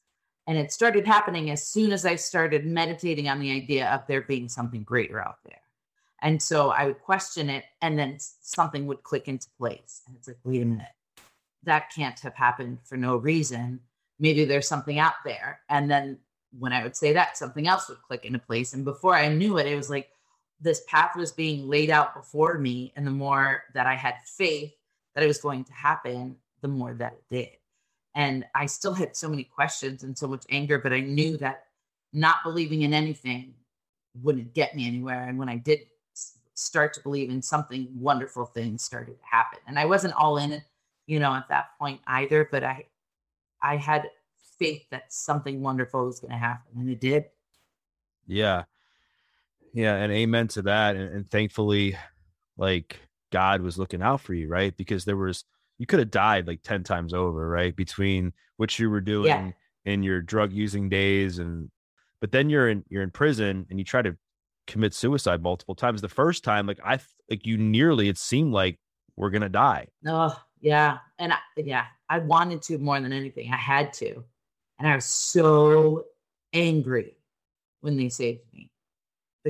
And 0.46 0.56
it 0.56 0.70
started 0.70 1.06
happening 1.06 1.50
as 1.50 1.66
soon 1.66 1.92
as 1.92 2.06
I 2.06 2.16
started 2.16 2.64
meditating 2.64 3.28
on 3.28 3.40
the 3.40 3.50
idea 3.50 3.88
of 3.88 4.06
there 4.06 4.22
being 4.22 4.48
something 4.48 4.84
greater 4.84 5.20
out 5.20 5.38
there. 5.44 5.60
And 6.22 6.40
so 6.40 6.70
I 6.70 6.86
would 6.86 7.00
question 7.00 7.50
it, 7.50 7.64
and 7.82 7.98
then 7.98 8.16
something 8.18 8.86
would 8.86 9.02
click 9.02 9.28
into 9.28 9.48
place. 9.58 10.02
And 10.06 10.16
it's 10.16 10.28
like, 10.28 10.38
wait 10.44 10.62
a 10.62 10.64
minute, 10.64 10.86
that 11.64 11.92
can't 11.94 12.18
have 12.20 12.34
happened 12.34 12.78
for 12.84 12.96
no 12.96 13.16
reason. 13.16 13.80
Maybe 14.18 14.44
there's 14.44 14.68
something 14.68 14.98
out 14.98 15.14
there. 15.24 15.60
And 15.68 15.90
then 15.90 16.18
when 16.58 16.72
I 16.72 16.82
would 16.82 16.96
say 16.96 17.12
that, 17.12 17.36
something 17.36 17.68
else 17.68 17.88
would 17.88 18.02
click 18.02 18.24
into 18.24 18.38
place. 18.38 18.72
And 18.72 18.84
before 18.84 19.14
I 19.14 19.28
knew 19.28 19.58
it, 19.58 19.66
it 19.66 19.76
was 19.76 19.90
like 19.90 20.08
this 20.60 20.82
path 20.88 21.16
was 21.16 21.32
being 21.32 21.68
laid 21.68 21.90
out 21.90 22.14
before 22.14 22.56
me. 22.56 22.92
And 22.96 23.06
the 23.06 23.10
more 23.10 23.64
that 23.74 23.86
I 23.86 23.94
had 23.94 24.14
faith 24.24 24.72
that 25.16 25.24
it 25.24 25.26
was 25.26 25.38
going 25.38 25.64
to 25.64 25.72
happen, 25.72 26.36
the 26.60 26.68
more 26.68 26.94
that 26.94 27.14
it 27.14 27.34
did. 27.34 27.48
And 28.14 28.44
I 28.54 28.66
still 28.66 28.94
had 28.94 29.16
so 29.16 29.28
many 29.28 29.42
questions 29.42 30.04
and 30.04 30.16
so 30.16 30.28
much 30.28 30.44
anger, 30.50 30.78
but 30.78 30.92
I 30.92 31.00
knew 31.00 31.36
that 31.38 31.64
not 32.12 32.44
believing 32.44 32.82
in 32.82 32.94
anything 32.94 33.54
wouldn't 34.22 34.54
get 34.54 34.76
me 34.76 34.86
anywhere. 34.86 35.24
And 35.24 35.36
when 35.36 35.48
I 35.48 35.56
did 35.56 35.80
start 36.54 36.94
to 36.94 37.00
believe 37.00 37.30
in 37.30 37.42
something, 37.42 37.88
wonderful 37.92 38.46
things 38.46 38.84
started 38.84 39.18
to 39.18 39.26
happen. 39.28 39.58
And 39.66 39.78
I 39.78 39.86
wasn't 39.86 40.14
all 40.14 40.38
in 40.38 40.62
you 41.06 41.20
know, 41.20 41.32
at 41.32 41.48
that 41.48 41.78
point 41.78 42.00
either, 42.06 42.48
but 42.50 42.64
I 42.64 42.84
I 43.62 43.76
had 43.76 44.10
faith 44.58 44.84
that 44.90 45.12
something 45.12 45.62
wonderful 45.62 46.06
was 46.06 46.20
going 46.20 46.32
to 46.32 46.38
happen 46.38 46.72
and 46.76 46.90
it 46.90 47.00
did. 47.00 47.24
Yeah. 48.26 48.64
Yeah, 49.72 49.96
and 49.96 50.12
amen 50.12 50.48
to 50.48 50.62
that 50.62 50.96
and, 50.96 51.12
and 51.14 51.30
thankfully 51.30 51.96
like 52.56 52.98
God 53.32 53.62
was 53.62 53.78
looking 53.78 54.02
out 54.02 54.20
for 54.20 54.34
you, 54.34 54.48
right? 54.48 54.76
Because 54.76 55.04
there 55.04 55.16
was 55.16 55.44
you 55.78 55.86
could 55.86 55.98
have 55.98 56.10
died 56.10 56.46
like 56.46 56.62
10 56.62 56.84
times 56.84 57.12
over, 57.12 57.48
right? 57.48 57.74
Between 57.74 58.32
what 58.56 58.78
you 58.78 58.88
were 58.88 59.00
doing 59.00 59.26
yeah. 59.26 59.50
in 59.84 60.02
your 60.02 60.22
drug 60.22 60.52
using 60.52 60.88
days 60.88 61.38
and 61.38 61.70
but 62.20 62.32
then 62.32 62.48
you're 62.48 62.68
in 62.68 62.84
you're 62.88 63.02
in 63.02 63.10
prison 63.10 63.66
and 63.68 63.78
you 63.78 63.84
try 63.84 64.02
to 64.02 64.16
commit 64.66 64.94
suicide 64.94 65.42
multiple 65.42 65.74
times. 65.74 66.00
The 66.00 66.08
first 66.08 66.44
time, 66.44 66.66
like 66.66 66.80
I 66.84 66.98
like 67.30 67.46
you 67.46 67.58
nearly 67.58 68.08
it 68.08 68.18
seemed 68.18 68.52
like 68.52 68.78
we're 69.16 69.30
gonna 69.30 69.48
die. 69.48 69.88
Oh 70.06 70.36
yeah, 70.60 70.98
and 71.18 71.32
I, 71.32 71.38
yeah, 71.56 71.86
I 72.08 72.18
wanted 72.18 72.62
to 72.62 72.78
more 72.78 73.00
than 73.00 73.12
anything. 73.12 73.52
I 73.52 73.56
had 73.56 73.92
to, 73.94 74.24
and 74.78 74.88
I 74.88 74.94
was 74.94 75.04
so 75.04 76.06
angry 76.52 77.16
when 77.80 77.96
they 77.96 78.08
saved 78.08 78.40
me 78.52 78.70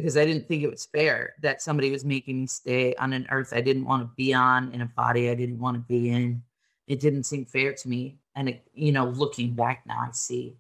because 0.02 0.16
I 0.16 0.24
didn't 0.26 0.46
think 0.46 0.62
it 0.62 0.70
was 0.70 0.84
fair 0.84 1.34
that 1.40 1.62
somebody 1.62 1.90
was 1.90 2.04
making 2.04 2.42
me 2.42 2.46
stay 2.46 2.94
on 2.96 3.14
an 3.14 3.26
earth 3.30 3.52
I 3.54 3.62
didn't 3.62 3.86
want 3.86 4.02
to 4.02 4.10
be 4.14 4.34
on 4.34 4.72
in 4.72 4.82
a 4.82 4.86
body 4.86 5.30
I 5.30 5.34
didn't 5.34 5.58
want 5.58 5.76
to 5.76 5.80
be 5.80 6.10
in. 6.10 6.42
It 6.86 7.00
didn't 7.00 7.24
seem 7.24 7.46
fair 7.46 7.72
to 7.72 7.88
me, 7.88 8.18
and 8.36 8.48
it, 8.50 8.68
you 8.74 8.92
know, 8.92 9.06
looking 9.06 9.54
back 9.54 9.84
now, 9.86 9.98
I 10.00 10.10
see 10.12 10.56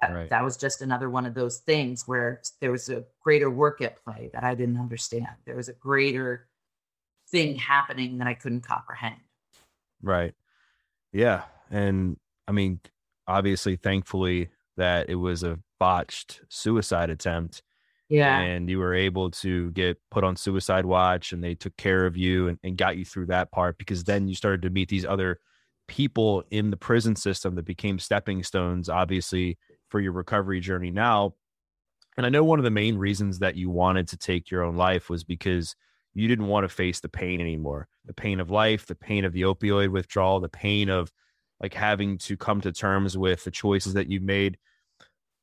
that, 0.00 0.12
right. 0.12 0.30
that 0.30 0.44
was 0.44 0.56
just 0.56 0.82
another 0.82 1.08
one 1.08 1.26
of 1.26 1.34
those 1.34 1.58
things 1.58 2.06
where 2.06 2.42
there 2.60 2.70
was 2.70 2.88
a 2.90 3.04
greater 3.22 3.50
work 3.50 3.80
at 3.80 4.04
play 4.04 4.30
that 4.32 4.44
I 4.44 4.54
didn't 4.54 4.78
understand. 4.78 5.26
There 5.46 5.56
was 5.56 5.68
a 5.68 5.72
greater 5.72 6.46
thing 7.30 7.56
happening 7.56 8.18
that 8.18 8.28
I 8.28 8.34
couldn't 8.34 8.60
comprehend. 8.60 9.16
Right. 10.02 10.34
Yeah. 11.12 11.42
And 11.70 12.18
I 12.46 12.52
mean, 12.52 12.80
obviously, 13.26 13.76
thankfully, 13.76 14.50
that 14.76 15.08
it 15.08 15.16
was 15.16 15.42
a 15.42 15.58
botched 15.80 16.42
suicide 16.48 17.10
attempt. 17.10 17.62
Yeah. 18.08 18.38
And 18.38 18.70
you 18.70 18.78
were 18.78 18.94
able 18.94 19.30
to 19.32 19.70
get 19.72 19.98
put 20.10 20.24
on 20.24 20.36
suicide 20.36 20.86
watch 20.86 21.32
and 21.32 21.44
they 21.44 21.54
took 21.54 21.76
care 21.76 22.06
of 22.06 22.16
you 22.16 22.48
and, 22.48 22.58
and 22.62 22.76
got 22.76 22.96
you 22.96 23.04
through 23.04 23.26
that 23.26 23.50
part 23.52 23.76
because 23.78 24.04
then 24.04 24.28
you 24.28 24.34
started 24.34 24.62
to 24.62 24.70
meet 24.70 24.88
these 24.88 25.04
other 25.04 25.40
people 25.88 26.42
in 26.50 26.70
the 26.70 26.76
prison 26.76 27.16
system 27.16 27.54
that 27.56 27.64
became 27.64 27.98
stepping 27.98 28.42
stones, 28.42 28.88
obviously, 28.88 29.58
for 29.88 30.00
your 30.00 30.12
recovery 30.12 30.60
journey 30.60 30.90
now. 30.90 31.34
And 32.16 32.26
I 32.26 32.30
know 32.30 32.44
one 32.44 32.58
of 32.58 32.64
the 32.64 32.70
main 32.70 32.96
reasons 32.96 33.38
that 33.40 33.56
you 33.56 33.70
wanted 33.70 34.08
to 34.08 34.16
take 34.16 34.50
your 34.50 34.64
own 34.64 34.76
life 34.76 35.08
was 35.08 35.22
because 35.22 35.76
you 36.14 36.28
didn't 36.28 36.48
want 36.48 36.64
to 36.64 36.68
face 36.68 37.00
the 37.00 37.08
pain 37.08 37.40
anymore 37.40 37.88
the 38.04 38.14
pain 38.14 38.40
of 38.40 38.50
life, 38.50 38.86
the 38.86 38.94
pain 38.94 39.26
of 39.26 39.34
the 39.34 39.42
opioid 39.42 39.90
withdrawal, 39.90 40.40
the 40.40 40.48
pain 40.48 40.88
of 40.88 41.12
like 41.60 41.74
having 41.74 42.16
to 42.16 42.38
come 42.38 42.60
to 42.62 42.72
terms 42.72 43.18
with 43.18 43.44
the 43.44 43.50
choices 43.50 43.92
that 43.94 44.08
you 44.08 44.18
made. 44.18 44.56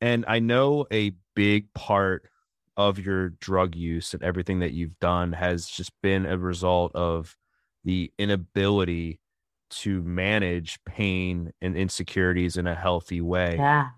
And 0.00 0.24
I 0.26 0.40
know 0.40 0.84
a 0.92 1.12
big 1.36 1.72
part 1.74 2.28
of 2.76 2.98
your 2.98 3.30
drug 3.30 3.74
use 3.74 4.14
and 4.14 4.22
everything 4.22 4.60
that 4.60 4.72
you've 4.72 4.98
done 4.98 5.32
has 5.32 5.66
just 5.66 5.92
been 6.02 6.26
a 6.26 6.36
result 6.36 6.92
of 6.94 7.36
the 7.84 8.12
inability 8.18 9.20
to 9.68 10.02
manage 10.02 10.78
pain 10.84 11.52
and 11.60 11.76
insecurities 11.76 12.56
in 12.56 12.66
a 12.66 12.74
healthy 12.74 13.20
way. 13.20 13.56
Yeah 13.58 13.88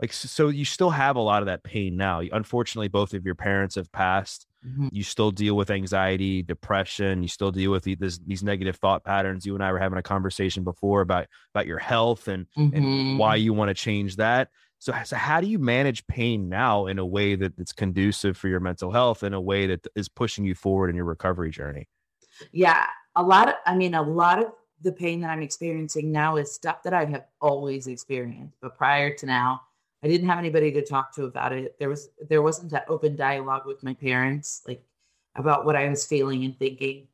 like 0.00 0.12
so 0.12 0.48
you 0.48 0.64
still 0.64 0.90
have 0.90 1.16
a 1.16 1.20
lot 1.20 1.42
of 1.42 1.46
that 1.46 1.62
pain 1.62 1.96
now 1.96 2.20
unfortunately 2.32 2.88
both 2.88 3.14
of 3.14 3.24
your 3.24 3.34
parents 3.34 3.74
have 3.74 3.90
passed 3.92 4.46
mm-hmm. 4.66 4.88
you 4.90 5.02
still 5.02 5.30
deal 5.30 5.54
with 5.54 5.70
anxiety 5.70 6.42
depression 6.42 7.22
you 7.22 7.28
still 7.28 7.50
deal 7.50 7.70
with 7.70 7.84
these, 7.84 8.18
these 8.26 8.42
negative 8.42 8.76
thought 8.76 9.04
patterns 9.04 9.46
you 9.46 9.54
and 9.54 9.62
i 9.62 9.70
were 9.70 9.78
having 9.78 9.98
a 9.98 10.02
conversation 10.02 10.64
before 10.64 11.02
about 11.02 11.26
about 11.54 11.66
your 11.66 11.78
health 11.78 12.28
and, 12.28 12.46
mm-hmm. 12.56 12.76
and 12.76 13.18
why 13.18 13.36
you 13.36 13.52
want 13.52 13.68
to 13.68 13.74
change 13.74 14.16
that 14.16 14.48
so, 14.80 14.92
so 15.04 15.14
how 15.14 15.40
do 15.40 15.46
you 15.46 15.58
manage 15.58 16.04
pain 16.08 16.48
now 16.48 16.86
in 16.86 16.98
a 16.98 17.06
way 17.06 17.36
that, 17.36 17.56
that's 17.56 17.72
conducive 17.72 18.36
for 18.36 18.48
your 18.48 18.60
mental 18.60 18.90
health 18.90 19.22
in 19.22 19.34
a 19.34 19.40
way 19.40 19.68
that 19.68 19.86
is 19.94 20.08
pushing 20.08 20.44
you 20.44 20.54
forward 20.54 20.90
in 20.90 20.96
your 20.96 21.04
recovery 21.04 21.50
journey 21.50 21.86
yeah 22.52 22.86
a 23.16 23.22
lot 23.22 23.48
of 23.48 23.54
i 23.66 23.74
mean 23.74 23.94
a 23.94 24.02
lot 24.02 24.38
of 24.38 24.52
the 24.82 24.92
pain 24.92 25.20
that 25.20 25.30
i'm 25.30 25.42
experiencing 25.42 26.10
now 26.10 26.36
is 26.36 26.52
stuff 26.52 26.82
that 26.82 26.92
i 26.92 27.04
have 27.04 27.26
always 27.40 27.86
experienced 27.86 28.56
but 28.60 28.76
prior 28.76 29.14
to 29.14 29.26
now 29.26 29.60
I 30.02 30.08
didn't 30.08 30.28
have 30.28 30.38
anybody 30.38 30.72
to 30.72 30.84
talk 30.84 31.14
to 31.14 31.24
about 31.24 31.52
it. 31.52 31.78
There 31.78 31.88
was 31.88 32.08
there 32.28 32.42
wasn't 32.42 32.70
that 32.72 32.86
open 32.88 33.16
dialogue 33.16 33.66
with 33.66 33.82
my 33.82 33.94
parents, 33.94 34.62
like 34.66 34.82
about 35.36 35.64
what 35.66 35.76
I 35.76 35.88
was 35.88 36.06
feeling 36.06 36.44
and 36.44 36.58
thinking. 36.58 37.06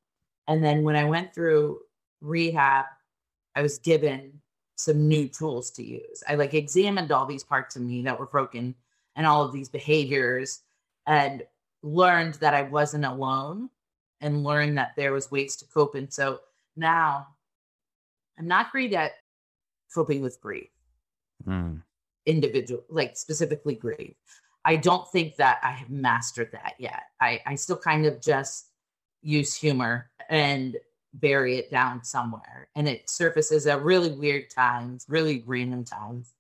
And 0.47 0.63
then 0.63 0.85
when 0.85 0.97
I 0.97 1.05
went 1.05 1.35
through 1.35 1.81
rehab, 2.21 2.87
I 3.57 3.63
was 3.63 3.79
given 3.79 4.41
some 4.77 5.09
new 5.09 5.29
tools 5.29 5.71
to 5.73 5.85
use. 5.85 6.23
I 6.29 6.35
like 6.35 6.55
examined 6.55 7.13
all 7.13 7.27
these 7.27 7.45
parts 7.45 7.77
of 7.77 7.83
me 7.83 8.03
that 8.03 8.19
were 8.19 8.27
broken 8.27 8.75
and 9.17 9.27
all 9.27 9.45
of 9.45 9.53
these 9.53 9.69
behaviors 9.69 10.61
and 11.07 11.43
learned 11.83 12.35
that 12.35 12.55
I 12.55 12.63
wasn't 12.63 13.05
alone 13.05 13.71
and 14.21 14.45
learned 14.45 14.79
that 14.79 14.93
there 14.97 15.13
was 15.13 15.31
ways 15.31 15.57
to 15.57 15.67
cope. 15.67 15.95
And 15.95 16.13
so 16.13 16.41
now 16.77 17.27
I'm 18.39 18.47
not 18.47 18.71
great 18.71 18.93
at 18.93 19.13
coping 19.95 20.23
with 20.23 20.41
grief. 20.41 20.71
Mm 21.47 21.83
individual, 22.27 22.85
like 22.91 23.17
specifically 23.17 23.75
grief. 23.75 24.15
I 24.65 24.77
don't 24.77 25.11
think 25.11 25.37
that 25.37 25.61
I 25.63 25.71
have 25.71 25.91
mastered 25.91 26.51
that 26.53 26.75
yet. 26.79 27.05
I, 27.21 27.41
I 27.47 27.55
still 27.55 27.79
kind 27.79 28.05
of 28.05 28.21
just 28.21 28.67
use 29.23 29.55
humor 29.55 30.11
and 30.29 30.77
bury 31.21 31.57
it 31.57 31.71
down 31.71 32.05
somewhere. 32.05 32.69
And 32.75 32.89
it 32.89 33.09
surfaces 33.09 33.67
at 33.67 33.83
really 33.83 34.11
weird 34.11 34.51
times, 34.51 35.05
really 35.09 35.43
random 35.47 35.85
times. 35.85 36.33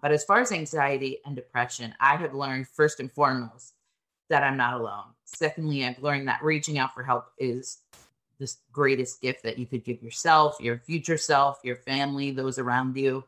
But 0.00 0.12
as 0.12 0.24
far 0.24 0.40
as 0.40 0.52
anxiety 0.52 1.18
and 1.24 1.36
depression, 1.36 1.94
I 2.00 2.16
have 2.16 2.34
learned 2.34 2.68
first 2.68 3.00
and 3.00 3.10
foremost 3.10 3.74
that 4.28 4.42
I'm 4.42 4.56
not 4.56 4.80
alone. 4.80 5.04
Secondly, 5.24 5.84
I've 5.84 6.02
learned 6.02 6.28
that 6.28 6.42
reaching 6.42 6.78
out 6.78 6.94
for 6.94 7.02
help 7.02 7.26
is 7.38 7.78
the 8.38 8.52
greatest 8.72 9.20
gift 9.20 9.42
that 9.44 9.58
you 9.58 9.66
could 9.66 9.84
give 9.84 10.02
yourself, 10.02 10.56
your 10.60 10.78
future 10.78 11.18
self, 11.18 11.60
your 11.62 11.76
family, 11.76 12.32
those 12.32 12.58
around 12.58 12.96
you. 12.96 13.24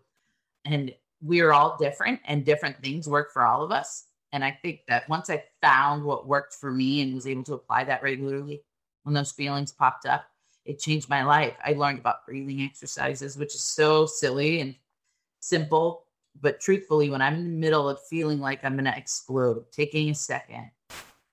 And 0.64 0.92
we're 1.22 1.52
all 1.52 1.76
different 1.78 2.20
and 2.26 2.44
different 2.44 2.82
things 2.82 3.08
work 3.08 3.32
for 3.32 3.42
all 3.42 3.62
of 3.62 3.70
us. 3.70 4.06
And 4.32 4.44
I 4.44 4.58
think 4.62 4.80
that 4.88 5.08
once 5.08 5.30
I 5.30 5.44
found 5.62 6.02
what 6.02 6.26
worked 6.26 6.54
for 6.54 6.72
me 6.72 7.02
and 7.02 7.14
was 7.14 7.26
able 7.26 7.44
to 7.44 7.54
apply 7.54 7.84
that 7.84 8.02
regularly, 8.02 8.62
when 9.04 9.14
those 9.14 9.30
feelings 9.30 9.70
popped 9.70 10.06
up, 10.06 10.24
it 10.64 10.78
changed 10.78 11.08
my 11.08 11.24
life. 11.24 11.54
I 11.64 11.72
learned 11.72 11.98
about 11.98 12.26
breathing 12.26 12.62
exercises, 12.62 13.36
which 13.36 13.54
is 13.54 13.62
so 13.62 14.06
silly 14.06 14.60
and 14.60 14.74
simple. 15.40 16.04
But 16.40 16.60
truthfully, 16.60 17.10
when 17.10 17.22
I'm 17.22 17.34
in 17.34 17.44
the 17.44 17.60
middle 17.60 17.88
of 17.88 18.00
feeling 18.08 18.40
like 18.40 18.64
I'm 18.64 18.74
going 18.74 18.86
to 18.86 18.96
explode, 18.96 19.70
taking 19.70 20.10
a 20.10 20.14
second 20.14 20.70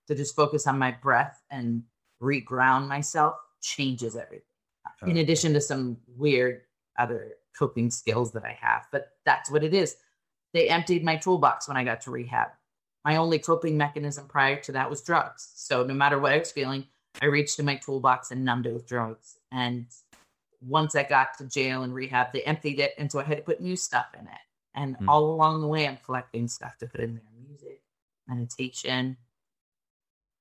to 0.07 0.15
just 0.15 0.35
focus 0.35 0.67
on 0.67 0.77
my 0.77 0.91
breath 0.91 1.41
and 1.50 1.83
reground 2.21 2.88
myself 2.88 3.35
changes 3.61 4.15
everything. 4.15 4.45
Oh, 5.03 5.07
in 5.07 5.17
addition 5.17 5.53
to 5.53 5.61
some 5.61 5.97
weird 6.07 6.61
other 7.00 7.31
coping 7.57 7.89
skills 7.89 8.31
that 8.33 8.43
I 8.43 8.57
have, 8.59 8.85
but 8.91 9.09
that's 9.25 9.50
what 9.50 9.63
it 9.63 9.73
is. 9.73 9.95
They 10.53 10.69
emptied 10.69 11.03
my 11.03 11.15
toolbox 11.15 11.67
when 11.67 11.77
I 11.77 11.83
got 11.83 12.01
to 12.01 12.11
rehab. 12.11 12.50
My 13.05 13.15
only 13.15 13.39
coping 13.39 13.77
mechanism 13.77 14.27
prior 14.27 14.57
to 14.61 14.71
that 14.73 14.89
was 14.89 15.01
drugs. 15.01 15.51
So 15.55 15.83
no 15.83 15.93
matter 15.93 16.19
what 16.19 16.33
I 16.33 16.39
was 16.39 16.51
feeling, 16.51 16.85
I 17.21 17.25
reached 17.25 17.59
in 17.59 17.65
my 17.65 17.75
toolbox 17.75 18.31
and 18.31 18.45
numbed 18.45 18.65
it 18.65 18.73
with 18.73 18.87
drugs. 18.87 19.37
And 19.51 19.87
once 20.61 20.95
I 20.95 21.03
got 21.03 21.37
to 21.39 21.45
jail 21.45 21.83
and 21.83 21.93
rehab, 21.93 22.31
they 22.33 22.43
emptied 22.43 22.79
it. 22.79 22.93
And 22.97 23.11
so 23.11 23.19
I 23.19 23.23
had 23.23 23.37
to 23.37 23.43
put 23.43 23.61
new 23.61 23.75
stuff 23.75 24.07
in 24.17 24.25
it. 24.27 24.41
And 24.75 24.95
Hmm. 24.97 25.09
all 25.09 25.25
along 25.33 25.61
the 25.61 25.67
way, 25.67 25.87
I'm 25.87 25.97
collecting 25.97 26.47
stuff 26.47 26.77
to 26.77 26.87
put 26.87 27.01
in 27.01 27.15
there 27.15 27.23
music, 27.47 27.81
meditation, 28.27 29.17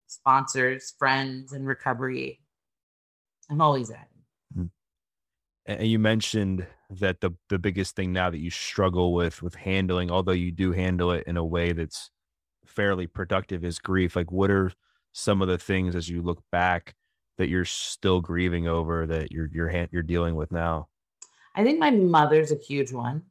sponsors, 0.07 0.93
friends, 0.99 1.53
and 1.53 1.67
recovery. 1.67 2.41
I'm 3.51 3.61
always 3.61 3.91
adding. 3.91 4.07
and 5.67 5.87
you 5.87 5.99
mentioned 5.99 6.67
that 6.89 7.21
the 7.21 7.31
the 7.49 7.59
biggest 7.59 7.95
thing 7.95 8.13
now 8.13 8.31
that 8.31 8.39
you 8.39 8.51
struggle 8.51 9.13
with 9.13 9.43
with 9.43 9.55
handling 9.55 10.11
although 10.11 10.33
you 10.33 10.51
do 10.51 10.73
handle 10.73 11.13
it 11.13 11.23
in 11.27 11.37
a 11.37 11.45
way 11.45 11.73
that's 11.73 12.11
fairly 12.65 13.07
productive 13.07 13.63
is 13.65 13.79
grief 13.79 14.17
like 14.17 14.33
what 14.33 14.51
are 14.51 14.73
some 15.13 15.43
of 15.43 15.49
the 15.49 15.59
things 15.59 15.95
as 15.95 16.09
you 16.09 16.23
look 16.23 16.43
back 16.53 16.95
that 17.39 17.49
you're 17.49 17.65
still 17.65 18.21
grieving 18.21 18.69
over 18.69 19.07
that 19.07 19.33
you're 19.33 19.49
you're 19.53 19.89
you're 19.91 20.03
dealing 20.03 20.35
with 20.35 20.53
now 20.53 20.89
I 21.55 21.65
think 21.65 21.79
my 21.79 21.91
mother's 21.91 22.53
a 22.53 22.57
huge 22.57 22.93
one. 22.93 23.23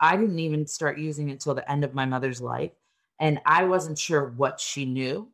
I 0.00 0.16
didn't 0.16 0.38
even 0.38 0.66
start 0.66 0.98
using 0.98 1.28
it 1.28 1.32
until 1.32 1.54
the 1.54 1.70
end 1.70 1.84
of 1.84 1.94
my 1.94 2.04
mother's 2.04 2.40
life. 2.40 2.72
And 3.18 3.40
I 3.46 3.64
wasn't 3.64 3.98
sure 3.98 4.32
what 4.36 4.60
she 4.60 4.84
knew. 4.84 5.30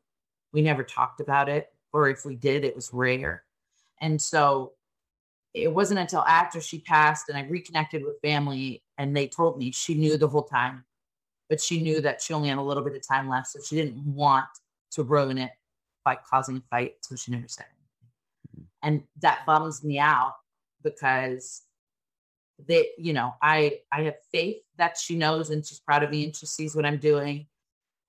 We 0.52 0.62
never 0.62 0.84
talked 0.84 1.20
about 1.20 1.48
it, 1.48 1.68
or 1.92 2.08
if 2.08 2.24
we 2.24 2.36
did, 2.36 2.64
it 2.64 2.76
was 2.76 2.90
rare. 2.92 3.44
And 4.00 4.20
so 4.20 4.72
it 5.54 5.72
wasn't 5.72 6.00
until 6.00 6.22
after 6.22 6.60
she 6.60 6.80
passed 6.80 7.28
and 7.28 7.36
I 7.36 7.42
reconnected 7.42 8.02
with 8.04 8.20
family 8.22 8.82
and 8.98 9.14
they 9.16 9.28
told 9.28 9.58
me 9.58 9.70
she 9.70 9.94
knew 9.94 10.16
the 10.16 10.28
whole 10.28 10.44
time, 10.44 10.84
but 11.48 11.60
she 11.60 11.82
knew 11.82 12.00
that 12.00 12.22
she 12.22 12.32
only 12.32 12.48
had 12.48 12.58
a 12.58 12.62
little 12.62 12.82
bit 12.82 12.96
of 12.96 13.06
time 13.06 13.28
left. 13.28 13.48
So 13.48 13.60
she 13.60 13.76
didn't 13.76 13.98
want 14.04 14.46
to 14.92 15.02
ruin 15.02 15.38
it 15.38 15.50
by 16.04 16.16
causing 16.28 16.56
a 16.58 16.62
fight. 16.70 16.94
So 17.02 17.16
she 17.16 17.30
never 17.30 17.48
said 17.48 17.66
anything. 17.66 18.66
Mm-hmm. 18.66 18.88
And 18.88 19.02
that 19.20 19.46
bums 19.46 19.84
me 19.84 19.98
out 19.98 20.34
because 20.82 21.62
that 22.68 22.86
you 22.98 23.12
know 23.12 23.34
i 23.42 23.78
i 23.90 24.02
have 24.02 24.14
faith 24.30 24.58
that 24.76 24.96
she 24.96 25.16
knows 25.16 25.50
and 25.50 25.66
she's 25.66 25.80
proud 25.80 26.02
of 26.02 26.10
me 26.10 26.24
and 26.24 26.36
she 26.36 26.46
sees 26.46 26.74
what 26.74 26.86
i'm 26.86 26.98
doing 26.98 27.46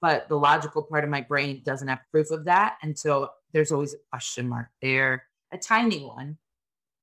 but 0.02 0.28
the 0.28 0.38
logical 0.38 0.84
part 0.84 1.04
of 1.04 1.10
my 1.10 1.22
brain 1.22 1.62
doesn't 1.66 1.88
have 1.88 2.00
proof 2.12 2.30
of 2.32 2.46
that 2.46 2.78
and 2.82 2.98
so 2.98 3.30
there's 3.52 3.72
always 3.72 3.94
a 3.94 3.98
question 4.12 4.48
mark 4.48 4.68
there 4.82 5.24
a 5.52 5.58
tiny 5.58 6.04
one 6.04 6.38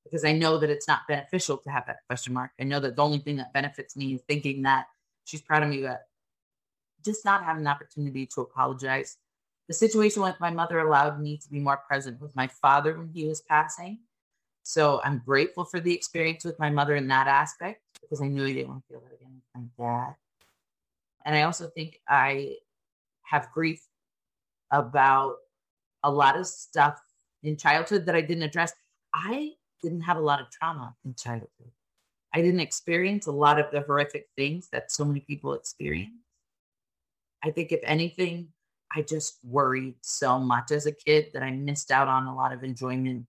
because 0.05 0.25
i 0.25 0.33
know 0.33 0.59
that 0.59 0.71
it's 0.71 0.89
not 0.89 1.01
beneficial 1.09 1.57
to 1.57 1.71
have 1.71 1.87
that 1.87 1.99
question 2.09 2.33
mark 2.33 2.51
i 2.61 2.65
know 2.65 2.81
that 2.81 2.97
the 2.97 3.03
only 3.03 3.19
thing 3.19 3.37
that 3.37 3.53
benefits 3.53 3.97
me 3.97 4.15
is 4.15 4.23
thinking 4.29 4.63
that 4.63 4.87
she's 5.25 5.43
proud 5.43 5.63
of 5.63 5.69
me 5.69 5.83
but 5.83 6.03
just 7.05 7.25
not 7.25 7.45
having 7.45 7.63
an 7.63 7.69
opportunity 7.69 8.27
to 8.27 8.43
apologize 8.43 9.17
the 9.71 9.75
situation 9.75 10.21
with 10.21 10.35
my 10.41 10.51
mother 10.51 10.81
allowed 10.81 11.21
me 11.21 11.37
to 11.37 11.49
be 11.49 11.61
more 11.61 11.77
present 11.89 12.21
with 12.21 12.35
my 12.35 12.49
father 12.49 12.99
when 12.99 13.09
he 13.15 13.27
was 13.27 13.41
passing 13.43 14.01
so 14.63 15.01
I'm 15.05 15.23
grateful 15.25 15.65
for 15.65 15.81
the 15.81 15.95
experience 15.95 16.45
with 16.45 16.59
my 16.59 16.71
mother 16.71 16.95
in 16.95 17.09
that 17.09 17.27
aspect 17.27 17.83
because 18.01 18.21
I 18.21 18.29
knew 18.29 18.45
I 18.45 18.53
didn't 18.53 18.69
want 18.69 18.85
to 18.87 18.89
feel 18.89 19.01
that 19.01 19.15
again 19.15 19.41
with 19.55 19.69
my 19.79 19.85
dad. 19.85 20.15
And 21.25 21.35
I 21.35 21.43
also 21.43 21.69
think 21.69 22.01
I 22.09 22.57
have 23.23 23.51
grief 23.53 23.85
about 24.71 25.37
a 26.03 26.11
lot 26.11 26.37
of 26.37 26.47
stuff 26.47 27.01
in 27.43 27.57
childhood 27.57 28.07
that 28.07 28.15
I 28.15 28.21
didn't 28.21 28.43
address. 28.43 28.73
I 29.15 29.53
didn't 29.83 30.03
have 30.03 30.17
a 30.17 30.21
lot 30.21 30.41
of 30.41 30.51
trauma 30.51 30.95
in 31.05 31.15
childhood. 31.15 31.73
I 32.33 32.41
didn't 32.41 32.61
experience 32.61 33.27
a 33.27 33.33
lot 33.33 33.59
of 33.59 33.71
the 33.73 33.81
horrific 33.81 34.29
things 34.37 34.69
that 34.71 34.93
so 34.93 35.05
many 35.05 35.21
people 35.21 35.53
experience. 35.55 36.15
I 37.43 37.51
think, 37.51 37.73
if 37.73 37.81
anything, 37.83 38.49
I 38.95 39.03
just 39.03 39.39
worried 39.45 39.95
so 40.01 40.39
much 40.39 40.71
as 40.71 40.87
a 40.87 40.93
kid 40.93 41.29
that 41.35 41.43
I 41.43 41.51
missed 41.51 41.91
out 41.91 42.09
on 42.09 42.27
a 42.27 42.35
lot 42.35 42.53
of 42.53 42.65
enjoyment 42.65 43.27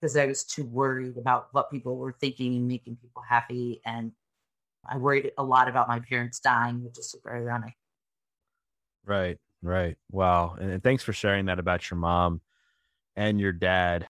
because 0.00 0.16
I 0.16 0.26
was 0.26 0.44
too 0.44 0.64
worried 0.64 1.16
about 1.16 1.48
what 1.52 1.70
people 1.70 1.96
were 1.96 2.12
thinking 2.12 2.56
and 2.56 2.66
making 2.68 2.96
people 2.96 3.22
happy. 3.22 3.80
And 3.86 4.12
I 4.88 4.98
worried 4.98 5.32
a 5.38 5.44
lot 5.44 5.68
about 5.68 5.88
my 5.88 6.00
parents 6.00 6.40
dying, 6.40 6.84
which 6.84 6.98
is 6.98 7.10
super 7.10 7.34
ironic. 7.34 7.74
right 9.06 9.38
right 9.62 9.96
wow 10.10 10.56
and, 10.60 10.70
and 10.70 10.82
thanks 10.82 11.02
for 11.02 11.12
sharing 11.12 11.46
that 11.46 11.58
about 11.58 11.90
your 11.90 11.98
mom 11.98 12.40
and 13.16 13.40
your 13.40 13.52
dad 13.52 14.06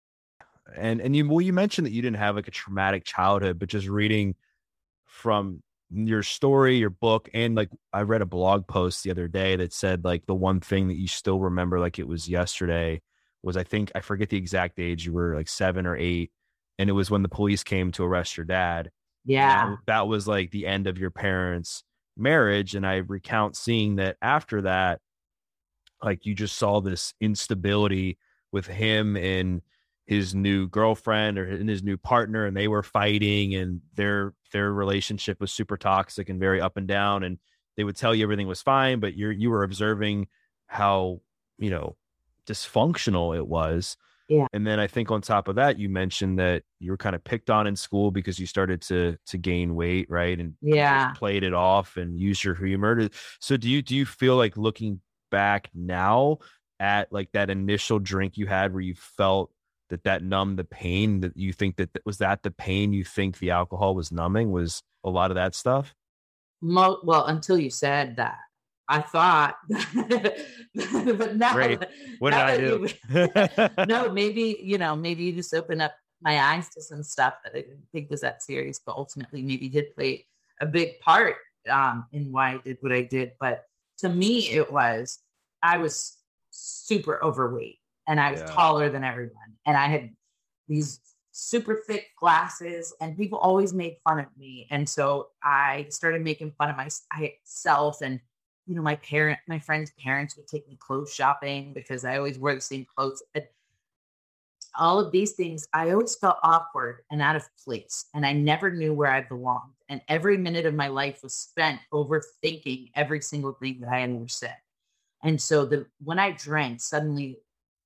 and 0.76 1.00
and 1.00 1.14
you 1.14 1.28
well 1.28 1.40
you 1.40 1.52
mentioned 1.52 1.86
that 1.86 1.92
you 1.92 2.02
didn't 2.02 2.16
have 2.16 2.36
like 2.36 2.48
a 2.48 2.52
traumatic 2.52 3.04
childhood 3.04 3.58
but 3.58 3.68
just 3.68 3.86
reading 3.86 4.34
from 5.04 5.62
your 5.94 6.22
story 6.22 6.76
your 6.76 6.90
book 6.90 7.28
and 7.34 7.54
like 7.54 7.70
i 7.92 8.00
read 8.02 8.20
a 8.22 8.26
blog 8.26 8.66
post 8.66 9.04
the 9.04 9.10
other 9.10 9.28
day 9.28 9.54
that 9.54 9.72
said 9.72 10.04
like 10.04 10.26
the 10.26 10.34
one 10.34 10.58
thing 10.60 10.88
that 10.88 10.96
you 10.96 11.06
still 11.06 11.38
remember 11.38 11.78
like 11.78 11.98
it 11.98 12.08
was 12.08 12.28
yesterday 12.28 13.00
was 13.42 13.56
i 13.56 13.62
think 13.62 13.92
i 13.94 14.00
forget 14.00 14.28
the 14.28 14.36
exact 14.36 14.80
age 14.80 15.06
you 15.06 15.12
were 15.12 15.36
like 15.36 15.48
seven 15.48 15.86
or 15.86 15.96
eight 15.96 16.32
and 16.78 16.90
it 16.90 16.94
was 16.94 17.10
when 17.10 17.22
the 17.22 17.28
police 17.28 17.62
came 17.62 17.92
to 17.92 18.02
arrest 18.04 18.36
your 18.36 18.46
dad 18.46 18.90
Yeah. 19.24 19.66
that, 19.70 19.78
that 19.86 20.08
was 20.08 20.26
like 20.26 20.50
the 20.50 20.66
end 20.66 20.86
of 20.88 20.98
your 20.98 21.10
parents 21.10 21.84
marriage 22.16 22.74
and 22.74 22.86
i 22.86 22.96
recount 22.96 23.56
seeing 23.56 23.96
that 23.96 24.16
after 24.20 24.62
that 24.62 25.00
like 26.02 26.26
you 26.26 26.34
just 26.34 26.56
saw 26.56 26.80
this 26.80 27.14
instability 27.20 28.18
with 28.52 28.66
him 28.66 29.16
and 29.16 29.62
his 30.06 30.34
new 30.34 30.68
girlfriend 30.68 31.38
or 31.38 31.46
in 31.48 31.66
his 31.66 31.82
new 31.82 31.96
partner 31.96 32.44
and 32.46 32.56
they 32.56 32.68
were 32.68 32.82
fighting 32.82 33.54
and 33.54 33.80
their 33.94 34.34
their 34.54 34.72
relationship 34.72 35.40
was 35.42 35.52
super 35.52 35.76
toxic 35.76 36.30
and 36.30 36.40
very 36.40 36.62
up 36.62 36.78
and 36.78 36.88
down 36.88 37.24
and 37.24 37.38
they 37.76 37.84
would 37.84 37.96
tell 37.96 38.14
you 38.14 38.24
everything 38.24 38.48
was 38.48 38.62
fine 38.62 39.00
but 39.00 39.16
you're 39.18 39.32
you 39.32 39.50
were 39.50 39.64
observing 39.64 40.28
how 40.68 41.20
you 41.58 41.70
know 41.70 41.96
dysfunctional 42.46 43.36
it 43.36 43.46
was 43.46 43.96
Yeah. 44.28 44.46
and 44.52 44.66
then 44.66 44.78
i 44.80 44.86
think 44.86 45.10
on 45.10 45.20
top 45.22 45.48
of 45.48 45.56
that 45.56 45.78
you 45.78 45.88
mentioned 45.88 46.38
that 46.38 46.62
you 46.78 46.90
were 46.92 46.96
kind 46.96 47.16
of 47.16 47.24
picked 47.24 47.50
on 47.50 47.66
in 47.66 47.76
school 47.76 48.10
because 48.10 48.38
you 48.38 48.46
started 48.46 48.80
to 48.82 49.16
to 49.26 49.38
gain 49.38 49.74
weight 49.74 50.08
right 50.10 50.38
and 50.38 50.54
Yeah. 50.60 51.12
played 51.16 51.42
it 51.42 51.54
off 51.54 51.96
and 51.96 52.18
used 52.18 52.44
your 52.44 52.54
humor 52.54 52.94
to, 52.96 53.10
so 53.40 53.56
do 53.56 53.68
you 53.68 53.82
do 53.82 53.96
you 53.96 54.06
feel 54.06 54.36
like 54.36 54.56
looking 54.56 55.00
back 55.30 55.70
now 55.74 56.38
at 56.80 57.12
like 57.12 57.30
that 57.32 57.50
initial 57.50 57.98
drink 57.98 58.36
you 58.36 58.46
had 58.46 58.72
where 58.72 58.82
you 58.82 58.94
felt 58.94 59.50
that 59.90 60.04
that 60.04 60.22
numbed 60.22 60.58
the 60.58 60.64
pain 60.64 61.20
that 61.20 61.36
you 61.36 61.52
think 61.52 61.76
that 61.76 61.90
was 62.04 62.18
that 62.18 62.42
the 62.42 62.50
pain 62.50 62.92
you 62.92 63.04
think 63.04 63.38
the 63.38 63.50
alcohol 63.50 63.94
was 63.94 64.10
numbing 64.10 64.50
was 64.50 64.82
a 65.04 65.10
lot 65.10 65.30
of 65.30 65.34
that 65.34 65.54
stuff 65.54 65.94
Mo- 66.64 67.00
well, 67.04 67.26
until 67.26 67.58
you 67.58 67.68
said 67.68 68.16
that, 68.16 68.38
I 68.88 69.02
thought, 69.02 69.56
but 69.68 71.36
now, 71.36 71.52
Great. 71.52 71.78
what 72.20 72.30
did 72.30 72.40
i 72.40 72.56
do 72.56 72.88
no, 73.86 74.10
maybe, 74.10 74.58
you 74.62 74.78
know, 74.78 74.96
maybe 74.96 75.24
you 75.24 75.32
just 75.32 75.52
open 75.52 75.82
up 75.82 75.92
my 76.22 76.40
eyes 76.40 76.70
to 76.70 76.80
some 76.80 77.02
stuff 77.02 77.34
that 77.44 77.52
I 77.54 77.60
didn't 77.60 77.86
think 77.92 78.08
was 78.08 78.22
that 78.22 78.42
serious, 78.42 78.80
but 78.84 78.96
ultimately 78.96 79.42
maybe 79.42 79.68
did 79.68 79.94
play 79.94 80.26
a 80.58 80.64
big 80.64 81.00
part 81.00 81.36
um, 81.68 82.06
in 82.12 82.32
why 82.32 82.52
I 82.52 82.58
did 82.64 82.78
what 82.80 82.92
I 82.92 83.02
did. 83.02 83.32
But 83.38 83.64
to 83.98 84.08
me, 84.08 84.48
it 84.48 84.72
was, 84.72 85.18
I 85.62 85.76
was 85.76 86.16
super 86.50 87.22
overweight 87.22 87.78
and 88.06 88.20
I 88.20 88.30
was 88.30 88.40
Yeah. 88.40 88.50
taller 88.50 88.90
than 88.90 89.04
everyone. 89.04 89.56
And 89.66 89.76
I 89.76 89.86
had 89.86 90.10
these 90.68 91.00
super 91.32 91.82
thick 91.86 92.08
glasses 92.18 92.94
and 93.00 93.16
people 93.16 93.38
always 93.38 93.72
made 93.72 93.96
fun 94.04 94.18
of 94.20 94.26
me. 94.36 94.66
And 94.70 94.88
so 94.88 95.28
I 95.42 95.86
started 95.90 96.22
making 96.22 96.52
fun 96.52 96.70
of 96.70 96.76
myself 96.76 98.02
and 98.02 98.20
you 98.66 98.74
know, 98.74 98.82
my 98.82 98.96
parent, 98.96 99.38
my 99.46 99.58
friends' 99.58 99.92
parents 100.02 100.36
would 100.36 100.46
take 100.46 100.66
me 100.68 100.76
clothes 100.80 101.12
shopping 101.12 101.74
because 101.74 102.04
I 102.04 102.16
always 102.16 102.38
wore 102.38 102.54
the 102.54 102.60
same 102.62 102.86
clothes. 102.96 103.22
And 103.34 103.44
all 104.76 104.98
of 104.98 105.12
these 105.12 105.32
things, 105.32 105.68
I 105.72 105.90
always 105.90 106.16
felt 106.16 106.38
awkward 106.42 107.02
and 107.10 107.22
out 107.22 107.36
of 107.36 107.48
place, 107.64 108.06
and 108.14 108.26
I 108.26 108.32
never 108.32 108.70
knew 108.70 108.92
where 108.94 109.10
I 109.10 109.20
belonged. 109.20 109.74
And 109.88 110.00
every 110.08 110.36
minute 110.36 110.66
of 110.66 110.74
my 110.74 110.88
life 110.88 111.22
was 111.22 111.34
spent 111.34 111.80
overthinking 111.92 112.90
every 112.94 113.20
single 113.20 113.52
thing 113.52 113.80
that 113.80 113.90
I 113.90 114.00
had 114.00 114.10
ever 114.10 114.28
said. 114.28 114.56
And 115.22 115.40
so 115.40 115.64
the 115.64 115.86
when 116.02 116.18
I 116.18 116.32
drank, 116.32 116.80
suddenly 116.80 117.38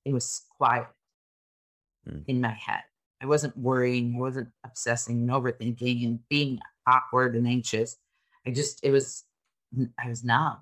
it 0.09 0.13
was 0.15 0.43
quiet 0.57 0.89
Mm. 2.09 2.25
in 2.27 2.41
my 2.41 2.53
head. 2.53 2.83
I 3.21 3.27
wasn't 3.27 3.57
worrying, 3.57 4.15
I 4.17 4.21
wasn't 4.21 4.49
obsessing 4.65 5.17
and 5.23 5.31
overthinking 5.31 6.05
and 6.07 6.21
being 6.29 6.61
awkward 6.87 7.35
and 7.37 7.47
anxious. 7.47 7.97
I 8.47 8.51
just 8.53 8.81
it 8.85 8.93
was 8.93 9.25
I 9.99 10.09
was 10.09 10.25
numb. 10.25 10.59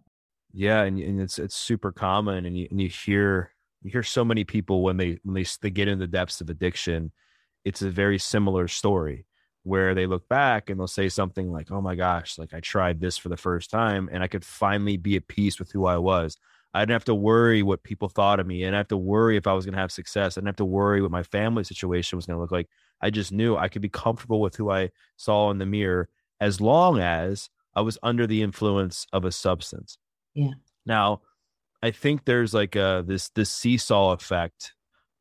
yeah 0.53 0.83
and, 0.83 0.99
and 0.99 1.21
it's 1.21 1.39
it's 1.39 1.55
super 1.55 1.93
common 1.93 2.47
and 2.47 2.57
you, 2.59 2.67
and 2.71 2.81
you 2.81 2.89
hear 2.89 3.53
you 3.83 3.91
hear 3.93 4.03
so 4.03 4.25
many 4.25 4.43
people 4.45 4.83
when 4.83 4.97
they 4.97 5.19
when 5.23 5.35
they, 5.35 5.45
they 5.63 5.71
get 5.71 5.87
in 5.89 5.99
the 6.01 6.07
depths 6.09 6.41
of 6.41 6.51
addiction 6.51 7.13
it's 7.65 7.83
a 7.83 7.91
very 7.91 8.19
similar 8.19 8.67
story 8.67 9.27
where 9.63 9.95
they 9.95 10.07
look 10.07 10.29
back 10.29 10.71
and 10.71 10.81
they'll 10.81 10.89
say 10.89 11.09
something 11.09 11.53
like 11.53 11.71
oh 11.71 11.81
my 11.83 11.95
gosh 11.95 12.39
like 12.39 12.53
i 12.55 12.61
tried 12.61 12.99
this 13.01 13.17
for 13.19 13.29
the 13.29 13.37
first 13.37 13.71
time 13.71 14.09
and 14.11 14.23
i 14.25 14.29
could 14.29 14.45
finally 14.45 14.97
be 14.97 15.15
at 15.17 15.29
peace 15.29 15.59
with 15.61 15.71
who 15.73 15.85
i 15.87 15.97
was 15.99 16.37
i 16.77 16.81
didn't 16.81 16.93
have 16.93 17.05
to 17.05 17.15
worry 17.15 17.63
what 17.63 17.83
people 17.83 18.09
thought 18.09 18.41
of 18.41 18.47
me 18.47 18.65
and 18.65 18.75
i 18.75 18.79
have 18.79 18.89
to 18.89 18.97
worry 18.97 19.37
if 19.37 19.47
i 19.47 19.53
was 19.53 19.65
going 19.65 19.75
to 19.75 19.81
have 19.81 19.93
success. 19.93 20.37
I 20.37 20.41
didn't 20.41 20.49
have 20.49 20.57
to 20.57 20.65
worry 20.65 21.03
what 21.03 21.11
my 21.11 21.23
family 21.23 21.65
situation 21.65 22.17
was 22.17 22.27
going 22.27 22.37
to 22.37 22.41
look 22.41 22.53
like. 22.53 22.69
I 23.01 23.11
just 23.11 23.33
knew 23.33 23.57
i 23.57 23.69
could 23.69 23.83
be 23.83 23.89
comfortable 23.89 24.41
with 24.41 24.57
who 24.57 24.71
i 24.71 24.91
saw 25.17 25.51
in 25.51 25.59
the 25.59 25.67
mirror 25.67 26.09
as 26.41 26.61
long 26.61 26.99
as 26.99 27.51
i 27.75 27.81
was 27.81 27.99
under 28.03 28.27
the 28.27 28.43
influence 28.43 29.07
of 29.13 29.25
a 29.25 29.33
substance. 29.33 29.99
Yeah. 30.35 30.53
now, 30.85 31.23
I 31.83 31.91
think 31.91 32.25
there's 32.25 32.53
like 32.53 32.75
a 32.77 33.05
this 33.07 33.29
this 33.31 33.51
seesaw 33.51 34.13
effect 34.13 34.75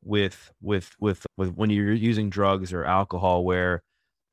with 0.03 0.51
with 0.61 0.91
with 0.99 1.25
with 1.37 1.53
when 1.53 1.69
you're 1.69 1.93
using 1.93 2.29
drugs 2.29 2.73
or 2.73 2.85
alcohol 2.85 3.43
where 3.43 3.83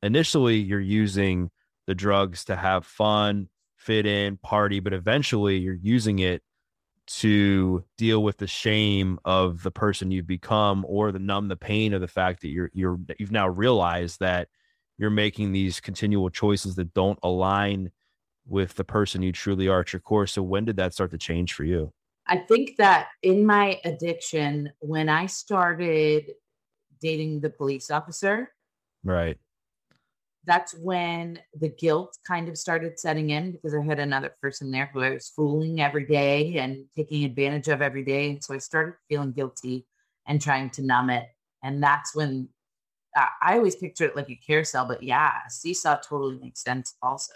initially 0.02 0.56
you're 0.56 0.80
using 0.80 1.50
the 1.86 1.94
drugs 1.94 2.44
to 2.44 2.56
have 2.56 2.86
fun, 2.86 3.48
fit 3.76 4.06
in, 4.06 4.36
party, 4.36 4.80
but 4.80 4.92
eventually 4.92 5.58
you're 5.58 5.74
using 5.74 6.20
it 6.20 6.42
to 7.06 7.84
deal 7.98 8.22
with 8.22 8.38
the 8.38 8.46
shame 8.46 9.18
of 9.24 9.62
the 9.62 9.70
person 9.70 10.10
you've 10.10 10.26
become 10.26 10.84
or 10.88 11.10
the 11.10 11.18
numb 11.18 11.48
the 11.48 11.56
pain 11.56 11.92
of 11.92 12.00
the 12.00 12.08
fact 12.08 12.40
that 12.40 12.48
you're 12.48 12.70
you're 12.72 12.98
you've 13.18 13.32
now 13.32 13.48
realized 13.48 14.20
that 14.20 14.48
you're 14.98 15.10
making 15.10 15.52
these 15.52 15.80
continual 15.80 16.30
choices 16.30 16.76
that 16.76 16.94
don't 16.94 17.18
align 17.22 17.90
with 18.46 18.74
the 18.74 18.84
person 18.84 19.22
you 19.22 19.32
truly 19.32 19.68
are 19.68 19.80
at 19.80 19.92
your 19.92 20.00
core. 20.00 20.26
So 20.26 20.42
when 20.42 20.64
did 20.64 20.76
that 20.76 20.92
start 20.92 21.10
to 21.12 21.18
change 21.18 21.54
for 21.54 21.64
you? 21.64 21.92
I 22.26 22.36
think 22.36 22.76
that 22.78 23.08
in 23.22 23.44
my 23.44 23.80
addiction, 23.84 24.70
when 24.78 25.08
I 25.08 25.26
started 25.26 26.32
dating 27.00 27.40
the 27.40 27.50
police 27.50 27.90
officer, 27.90 28.52
right 29.02 29.38
that's 30.44 30.74
when 30.74 31.38
the 31.58 31.68
guilt 31.68 32.18
kind 32.26 32.48
of 32.48 32.58
started 32.58 32.98
setting 32.98 33.30
in 33.30 33.52
because 33.52 33.74
I 33.74 33.82
had 33.82 34.00
another 34.00 34.34
person 34.40 34.70
there 34.70 34.90
who 34.92 35.02
I 35.02 35.10
was 35.10 35.28
fooling 35.28 35.80
every 35.80 36.04
day 36.04 36.56
and 36.56 36.84
taking 36.96 37.24
advantage 37.24 37.68
of 37.68 37.80
every 37.80 38.04
day. 38.04 38.30
And 38.30 38.42
so 38.42 38.54
I 38.54 38.58
started 38.58 38.94
feeling 39.08 39.32
guilty 39.32 39.86
and 40.26 40.40
trying 40.40 40.70
to 40.70 40.82
numb 40.82 41.10
it. 41.10 41.26
And 41.62 41.82
that's 41.82 42.14
when 42.14 42.48
uh, 43.16 43.26
I 43.40 43.56
always 43.56 43.76
picture 43.76 44.04
it 44.04 44.16
like 44.16 44.30
a 44.30 44.40
carousel, 44.46 44.86
but 44.86 45.02
yeah, 45.02 45.32
a 45.46 45.50
seesaw 45.50 45.96
totally 45.96 46.38
makes 46.38 46.62
sense 46.62 46.96
also. 47.02 47.34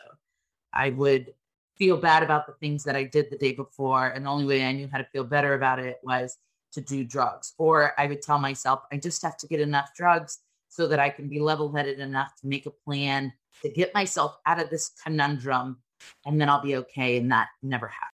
I 0.72 0.90
would 0.90 1.32
feel 1.78 1.98
bad 1.98 2.22
about 2.22 2.46
the 2.46 2.54
things 2.54 2.82
that 2.84 2.96
I 2.96 3.04
did 3.04 3.30
the 3.30 3.38
day 3.38 3.52
before. 3.52 4.08
And 4.08 4.24
the 4.24 4.30
only 4.30 4.46
way 4.46 4.64
I 4.64 4.72
knew 4.72 4.88
how 4.90 4.98
to 4.98 5.04
feel 5.12 5.24
better 5.24 5.54
about 5.54 5.78
it 5.78 5.98
was 6.02 6.38
to 6.72 6.80
do 6.80 7.04
drugs. 7.04 7.52
Or 7.58 7.92
I 7.98 8.06
would 8.06 8.22
tell 8.22 8.38
myself, 8.38 8.82
I 8.90 8.96
just 8.96 9.22
have 9.22 9.36
to 9.38 9.46
get 9.46 9.60
enough 9.60 9.90
drugs 9.94 10.38
so 10.76 10.86
that 10.88 10.98
I 10.98 11.08
can 11.08 11.28
be 11.28 11.40
level 11.40 11.74
headed 11.74 12.00
enough 12.00 12.34
to 12.42 12.46
make 12.46 12.66
a 12.66 12.70
plan 12.70 13.32
to 13.62 13.70
get 13.70 13.94
myself 13.94 14.36
out 14.44 14.60
of 14.60 14.68
this 14.68 14.90
conundrum 15.02 15.78
and 16.26 16.38
then 16.38 16.50
I'll 16.50 16.60
be 16.60 16.76
okay. 16.76 17.16
And 17.16 17.32
that 17.32 17.48
never 17.62 17.86
happened. 17.86 18.10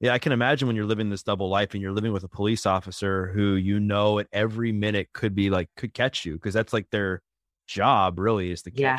Yeah, 0.00 0.12
I 0.12 0.18
can 0.18 0.32
imagine 0.32 0.68
when 0.68 0.76
you're 0.76 0.84
living 0.84 1.08
this 1.08 1.22
double 1.22 1.48
life 1.48 1.72
and 1.72 1.82
you're 1.82 1.92
living 1.92 2.12
with 2.12 2.24
a 2.24 2.28
police 2.28 2.66
officer 2.66 3.32
who 3.34 3.54
you 3.54 3.80
know 3.80 4.18
at 4.18 4.28
every 4.32 4.70
minute 4.70 5.08
could 5.14 5.34
be 5.34 5.48
like 5.50 5.70
could 5.76 5.94
catch 5.94 6.24
you 6.24 6.34
because 6.34 6.54
that's 6.54 6.72
like 6.72 6.88
their 6.90 7.22
job 7.66 8.18
really 8.18 8.52
is 8.52 8.62
to 8.62 8.70
catch 8.70 8.80
yeah. 8.80 8.98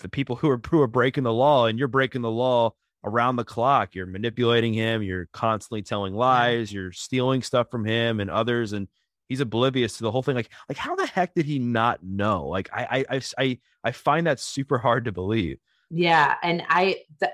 the 0.00 0.08
people 0.08 0.36
who 0.36 0.48
are 0.50 0.60
who 0.68 0.80
are 0.80 0.86
breaking 0.86 1.24
the 1.24 1.32
law 1.32 1.66
and 1.66 1.78
you're 1.78 1.88
breaking 1.88 2.22
the 2.22 2.30
law 2.30 2.72
around 3.04 3.36
the 3.36 3.44
clock. 3.44 3.94
You're 3.94 4.06
manipulating 4.06 4.74
him, 4.74 5.02
you're 5.02 5.28
constantly 5.32 5.82
telling 5.82 6.14
lies, 6.14 6.72
you're 6.72 6.92
stealing 6.92 7.42
stuff 7.42 7.68
from 7.70 7.84
him 7.84 8.20
and 8.20 8.30
others 8.30 8.74
and 8.74 8.86
he's 9.28 9.40
oblivious 9.40 9.96
to 9.98 10.02
the 10.02 10.10
whole 10.10 10.22
thing. 10.22 10.36
Like, 10.36 10.50
like 10.68 10.78
how 10.78 10.94
the 10.94 11.06
heck 11.06 11.34
did 11.34 11.46
he 11.46 11.58
not 11.58 12.02
know? 12.02 12.46
Like, 12.46 12.68
I, 12.72 13.04
I, 13.08 13.20
I, 13.38 13.58
I 13.84 13.92
find 13.92 14.26
that 14.26 14.40
super 14.40 14.78
hard 14.78 15.04
to 15.06 15.12
believe. 15.12 15.58
Yeah, 15.90 16.34
and 16.42 16.62
I, 16.68 17.02
the, 17.20 17.32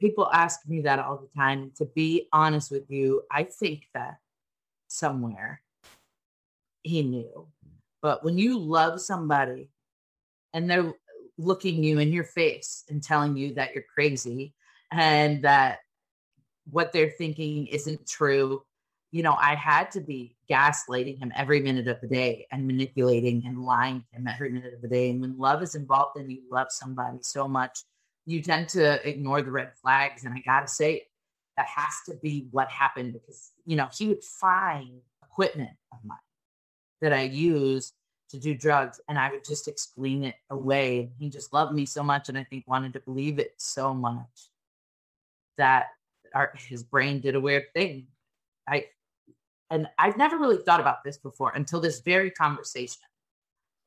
people 0.00 0.30
ask 0.32 0.60
me 0.66 0.82
that 0.82 0.98
all 0.98 1.18
the 1.18 1.40
time. 1.40 1.72
To 1.76 1.84
be 1.84 2.28
honest 2.32 2.70
with 2.70 2.90
you, 2.90 3.22
I 3.30 3.44
think 3.44 3.86
that 3.94 4.16
somewhere 4.88 5.62
he 6.82 7.02
knew. 7.02 7.48
But 8.02 8.24
when 8.24 8.38
you 8.38 8.58
love 8.58 9.00
somebody 9.00 9.70
and 10.52 10.70
they're 10.70 10.94
looking 11.38 11.82
you 11.82 11.98
in 11.98 12.12
your 12.12 12.24
face 12.24 12.84
and 12.88 13.02
telling 13.02 13.36
you 13.36 13.54
that 13.54 13.74
you're 13.74 13.84
crazy 13.92 14.54
and 14.92 15.42
that 15.42 15.78
what 16.70 16.92
they're 16.92 17.10
thinking 17.10 17.66
isn't 17.66 18.06
true 18.06 18.62
you 19.16 19.22
know, 19.22 19.36
I 19.40 19.54
had 19.54 19.90
to 19.92 20.00
be 20.00 20.36
gaslighting 20.50 21.18
him 21.18 21.32
every 21.34 21.60
minute 21.60 21.88
of 21.88 22.00
the 22.02 22.06
day 22.06 22.46
and 22.52 22.66
manipulating 22.66 23.44
and 23.46 23.64
lying 23.64 24.04
to 24.10 24.16
him 24.16 24.28
every 24.28 24.50
minute 24.50 24.74
of 24.74 24.82
the 24.82 24.88
day. 24.88 25.10
And 25.10 25.20
when 25.22 25.38
love 25.38 25.62
is 25.62 25.74
involved 25.74 26.18
and 26.18 26.30
you 26.30 26.42
love 26.50 26.68
somebody 26.70 27.18
so 27.22 27.48
much, 27.48 27.78
you 28.26 28.42
tend 28.42 28.68
to 28.70 29.08
ignore 29.08 29.40
the 29.40 29.50
red 29.50 29.72
flags. 29.80 30.24
And 30.24 30.34
I 30.34 30.40
gotta 30.44 30.68
say, 30.68 31.06
that 31.56 31.66
has 31.66 31.94
to 32.06 32.14
be 32.22 32.46
what 32.50 32.68
happened 32.68 33.14
because 33.14 33.52
you 33.64 33.76
know 33.76 33.88
he 33.96 34.08
would 34.08 34.22
find 34.22 35.00
equipment 35.22 35.70
of 35.92 35.98
mine 36.04 36.18
that 37.00 37.12
I 37.12 37.22
use 37.22 37.92
to 38.28 38.38
do 38.38 38.54
drugs, 38.54 39.00
and 39.08 39.18
I 39.18 39.30
would 39.30 39.44
just 39.44 39.68
explain 39.68 40.24
it 40.24 40.34
away. 40.50 41.10
He 41.18 41.30
just 41.30 41.52
loved 41.52 41.72
me 41.72 41.86
so 41.86 42.02
much, 42.02 42.28
and 42.28 42.36
I 42.36 42.44
think 42.44 42.64
wanted 42.66 42.92
to 42.94 43.00
believe 43.00 43.38
it 43.38 43.54
so 43.56 43.94
much 43.94 44.50
that 45.56 45.86
our 46.34 46.52
his 46.56 46.82
brain 46.82 47.20
did 47.20 47.36
a 47.36 47.40
weird 47.40 47.72
thing. 47.72 48.08
I 48.68 48.86
and 49.70 49.88
I've 49.98 50.16
never 50.16 50.38
really 50.38 50.58
thought 50.58 50.80
about 50.80 51.04
this 51.04 51.18
before 51.18 51.52
until 51.54 51.80
this 51.80 52.00
very 52.00 52.30
conversation 52.30 53.02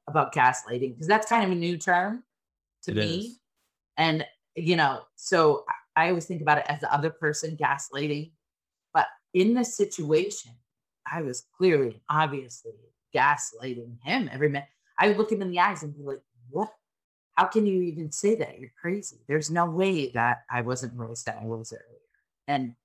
about 0.08 0.34
gaslighting, 0.34 0.94
because 0.94 1.08
that's 1.08 1.30
kind 1.30 1.46
of 1.46 1.52
a 1.52 1.56
new 1.56 1.78
term 1.78 2.24
to 2.84 2.92
it 2.92 2.98
me. 2.98 3.18
Is. 3.20 3.40
And, 3.98 4.26
you 4.56 4.76
know, 4.76 5.02
so 5.16 5.66
I 5.96 6.10
always 6.10 6.26
think 6.26 6.42
about 6.42 6.58
it 6.58 6.66
as 6.68 6.80
the 6.80 6.94
other 6.94 7.10
person 7.10 7.58
gaslighting. 7.58 8.32
But 8.94 9.08
in 9.34 9.54
this 9.54 9.76
situation, 9.76 10.52
I 11.12 11.22
was 11.22 11.46
clearly, 11.58 12.02
obviously 12.10 12.74
gaslighting 13.16 14.02
him 14.04 14.30
every 14.32 14.50
minute. 14.50 14.70
I 14.98 15.08
would 15.08 15.18
look 15.18 15.32
him 15.32 15.42
in 15.42 15.52
the 15.52 15.60
eyes 15.60 15.84
and 15.84 15.96
be 15.96 16.04
like, 16.04 16.22
what? 16.50 16.74
How 17.34 17.46
can 17.46 17.66
you 17.66 17.82
even 17.84 18.12
say 18.12 18.36
that? 18.36 18.60
You're 18.60 18.72
crazy. 18.82 19.18
There's 19.28 19.50
no 19.50 19.66
way 19.66 20.12
that 20.12 20.44
I 20.52 20.62
wasn't 20.62 20.98
raised 20.98 21.26
that 21.26 21.40
I 21.42 21.46
was 21.46 21.72
earlier. 21.72 22.00
And, 22.48 22.76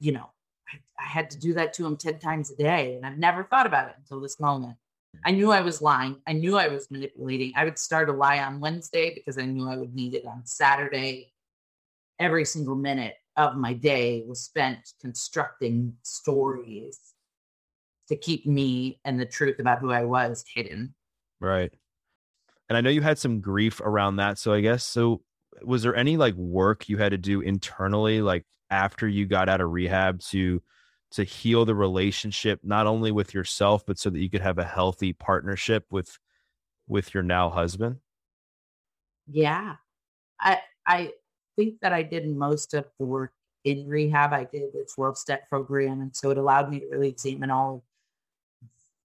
you 0.00 0.12
know, 0.12 0.30
I, 0.68 0.78
had 1.04 1.30
to 1.30 1.38
do 1.38 1.52
that 1.54 1.74
to 1.74 1.86
him 1.86 1.96
10 1.96 2.18
times 2.20 2.50
a 2.50 2.56
day. 2.56 2.96
And 2.96 3.04
I've 3.04 3.18
never 3.18 3.44
thought 3.44 3.66
about 3.66 3.88
it 3.88 3.96
until 3.98 4.20
this 4.20 4.40
moment. 4.40 4.76
I 5.24 5.30
knew 5.30 5.50
I 5.50 5.60
was 5.60 5.82
lying. 5.82 6.16
I 6.26 6.32
knew 6.32 6.56
I 6.56 6.68
was 6.68 6.90
manipulating. 6.90 7.52
I 7.54 7.64
would 7.64 7.78
start 7.78 8.08
a 8.08 8.12
lie 8.12 8.38
on 8.38 8.60
Wednesday 8.60 9.12
because 9.14 9.36
I 9.36 9.44
knew 9.44 9.68
I 9.68 9.76
would 9.76 9.94
need 9.94 10.14
it 10.14 10.24
on 10.26 10.46
Saturday. 10.46 11.32
Every 12.18 12.44
single 12.44 12.76
minute 12.76 13.16
of 13.36 13.56
my 13.56 13.74
day 13.74 14.24
was 14.26 14.40
spent 14.40 14.92
constructing 15.00 15.94
stories 16.02 16.98
to 18.08 18.16
keep 18.16 18.46
me 18.46 19.00
and 19.04 19.20
the 19.20 19.26
truth 19.26 19.58
about 19.58 19.80
who 19.80 19.90
I 19.90 20.04
was 20.04 20.44
hidden. 20.52 20.94
Right. 21.40 21.72
And 22.68 22.76
I 22.76 22.80
know 22.80 22.90
you 22.90 23.02
had 23.02 23.18
some 23.18 23.40
grief 23.40 23.80
around 23.80 24.16
that. 24.16 24.38
So 24.38 24.52
I 24.52 24.60
guess 24.60 24.84
so 24.84 25.22
was 25.62 25.82
there 25.82 25.94
any 25.94 26.16
like 26.16 26.34
work 26.34 26.88
you 26.88 26.96
had 26.96 27.10
to 27.12 27.18
do 27.18 27.40
internally 27.40 28.22
like 28.22 28.44
after 28.72 29.06
you 29.06 29.26
got 29.26 29.48
out 29.48 29.60
of 29.60 29.70
rehab 29.70 30.18
to 30.20 30.62
to 31.12 31.24
heal 31.24 31.66
the 31.66 31.74
relationship 31.74 32.60
not 32.64 32.86
only 32.86 33.12
with 33.12 33.34
yourself 33.34 33.84
but 33.86 33.98
so 33.98 34.08
that 34.08 34.18
you 34.18 34.30
could 34.30 34.40
have 34.40 34.58
a 34.58 34.64
healthy 34.64 35.12
partnership 35.12 35.84
with 35.90 36.18
with 36.88 37.14
your 37.14 37.22
now 37.22 37.50
husband? 37.50 37.96
Yeah. 39.26 39.76
I 40.40 40.60
i 40.86 41.12
think 41.54 41.80
that 41.80 41.92
i 41.92 42.02
did 42.02 42.26
most 42.26 42.72
of 42.74 42.86
the 42.98 43.04
work 43.04 43.32
in 43.64 43.86
rehab. 43.86 44.32
I 44.32 44.42
did 44.42 44.72
the 44.72 44.88
12 44.92 45.16
step 45.16 45.48
program 45.48 46.00
and 46.00 46.16
so 46.16 46.30
it 46.30 46.38
allowed 46.38 46.68
me 46.68 46.80
to 46.80 46.86
really 46.90 47.08
examine 47.08 47.50
all 47.50 47.84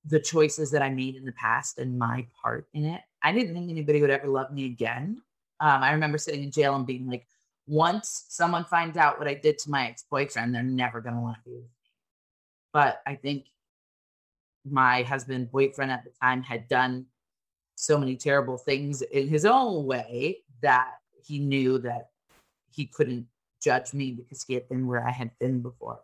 the 0.06 0.20
choices 0.20 0.72
that 0.72 0.82
i 0.82 0.90
made 0.90 1.16
in 1.16 1.26
the 1.26 1.34
past 1.34 1.78
and 1.78 2.00
my 2.00 2.26
part 2.42 2.68
in 2.74 2.86
it. 2.86 3.02
I 3.22 3.34
didn't 3.34 3.54
think 3.54 3.70
anybody 3.70 4.00
would 4.00 4.10
ever 4.10 4.28
love 4.28 4.52
me 4.52 4.66
again. 4.66 5.22
Um, 5.60 5.84
i 5.84 5.92
remember 5.92 6.18
sitting 6.18 6.44
in 6.44 6.52
jail 6.52 6.76
and 6.76 6.88
being 6.88 7.08
like 7.08 7.28
once 7.68 8.26
someone 8.30 8.64
finds 8.64 8.98
out 8.98 9.20
what 9.20 9.28
I 9.28 9.34
did 9.34 9.60
to 9.60 9.70
my 9.70 9.88
ex 9.88 10.04
boyfriend, 10.10 10.56
they're 10.56 10.64
never 10.64 11.02
going 11.02 11.16
to 11.16 11.22
want 11.22 11.38
to 11.38 11.50
be 11.50 11.56
with 11.56 11.64
me. 11.64 11.70
But 12.74 13.02
I 13.06 13.16
think 13.16 13.48
my 14.66 15.04
husband, 15.04 15.52
boyfriend 15.52 15.92
at 15.92 16.04
the 16.04 16.12
time, 16.22 16.44
had 16.44 16.68
done 16.68 17.06
so 17.76 17.98
many 17.98 18.16
terrible 18.16 18.58
things 18.58 19.02
in 19.02 19.28
his 19.28 19.46
own 19.46 19.86
way 19.86 20.40
that 20.62 20.92
he 21.24 21.40
knew 21.40 21.78
that 21.80 22.10
he 22.72 22.86
couldn't 22.86 23.28
judge 23.62 23.94
me 23.94 24.12
because 24.12 24.44
he 24.44 24.54
had 24.54 24.68
been 24.70 24.88
where 24.88 25.06
I 25.06 25.12
had 25.12 25.32
been 25.40 25.62
before. 25.62 26.00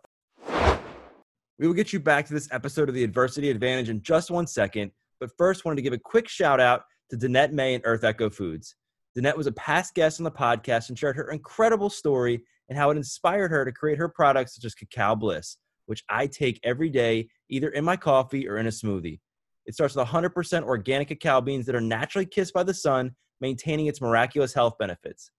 We 1.59 1.67
will 1.67 1.73
get 1.73 1.93
you 1.93 1.99
back 1.99 2.25
to 2.27 2.33
this 2.33 2.49
episode 2.51 2.89
of 2.89 2.95
the 2.95 3.03
Adversity 3.03 3.49
Advantage 3.49 3.89
in 3.89 4.01
just 4.01 4.31
one 4.31 4.47
second. 4.47 4.91
But 5.19 5.31
first, 5.37 5.63
wanted 5.63 5.77
to 5.77 5.81
give 5.81 5.93
a 5.93 5.97
quick 5.97 6.27
shout 6.27 6.59
out 6.59 6.83
to 7.09 7.17
Danette 7.17 7.51
May 7.51 7.75
and 7.75 7.83
Earth 7.85 8.03
Echo 8.03 8.29
Foods. 8.29 8.75
Danette 9.17 9.37
was 9.37 9.47
a 9.47 9.51
past 9.51 9.93
guest 9.93 10.19
on 10.19 10.23
the 10.23 10.31
podcast 10.31 10.89
and 10.89 10.97
shared 10.97 11.15
her 11.15 11.29
incredible 11.29 11.89
story 11.89 12.43
and 12.69 12.77
how 12.77 12.89
it 12.89 12.97
inspired 12.97 13.51
her 13.51 13.63
to 13.63 13.71
create 13.71 13.99
her 13.99 14.09
products 14.09 14.55
such 14.55 14.65
as 14.65 14.73
Cacao 14.73 15.15
Bliss, 15.15 15.57
which 15.85 16.03
I 16.09 16.27
take 16.27 16.59
every 16.63 16.89
day, 16.89 17.29
either 17.49 17.69
in 17.69 17.85
my 17.85 17.95
coffee 17.95 18.47
or 18.47 18.57
in 18.57 18.67
a 18.67 18.71
smoothie. 18.71 19.19
It 19.65 19.75
starts 19.75 19.95
with 19.95 20.07
100% 20.07 20.63
organic 20.63 21.07
cacao 21.09 21.41
beans 21.41 21.65
that 21.67 21.75
are 21.75 21.81
naturally 21.81 22.25
kissed 22.25 22.53
by 22.53 22.63
the 22.63 22.73
sun, 22.73 23.15
maintaining 23.39 23.85
its 23.85 24.01
miraculous 24.01 24.53
health 24.53 24.77
benefits. 24.79 25.31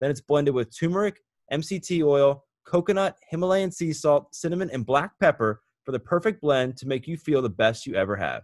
Then 0.00 0.10
it's 0.10 0.20
blended 0.20 0.54
with 0.54 0.76
turmeric, 0.76 1.20
MCT 1.52 2.04
oil, 2.04 2.44
coconut, 2.64 3.16
Himalayan 3.30 3.70
sea 3.70 3.92
salt, 3.92 4.34
cinnamon, 4.34 4.70
and 4.72 4.86
black 4.86 5.12
pepper 5.20 5.60
for 5.84 5.92
the 5.92 5.98
perfect 5.98 6.40
blend 6.40 6.76
to 6.78 6.86
make 6.86 7.06
you 7.06 7.16
feel 7.16 7.42
the 7.42 7.48
best 7.48 7.86
you 7.86 7.94
ever 7.94 8.16
have. 8.16 8.42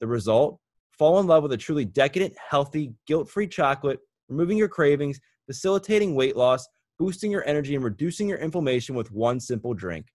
The 0.00 0.06
result? 0.06 0.58
Fall 0.92 1.20
in 1.20 1.26
love 1.26 1.44
with 1.44 1.52
a 1.52 1.56
truly 1.56 1.84
decadent, 1.84 2.34
healthy, 2.50 2.92
guilt 3.06 3.30
free 3.30 3.46
chocolate 3.46 4.00
removing 4.28 4.58
your 4.58 4.68
cravings, 4.68 5.20
facilitating 5.46 6.14
weight 6.14 6.36
loss, 6.36 6.66
boosting 6.98 7.30
your 7.30 7.46
energy, 7.46 7.74
and 7.74 7.84
reducing 7.84 8.28
your 8.28 8.38
inflammation 8.38 8.94
with 8.94 9.10
one 9.12 9.40
simple 9.40 9.74
drink. 9.74 10.06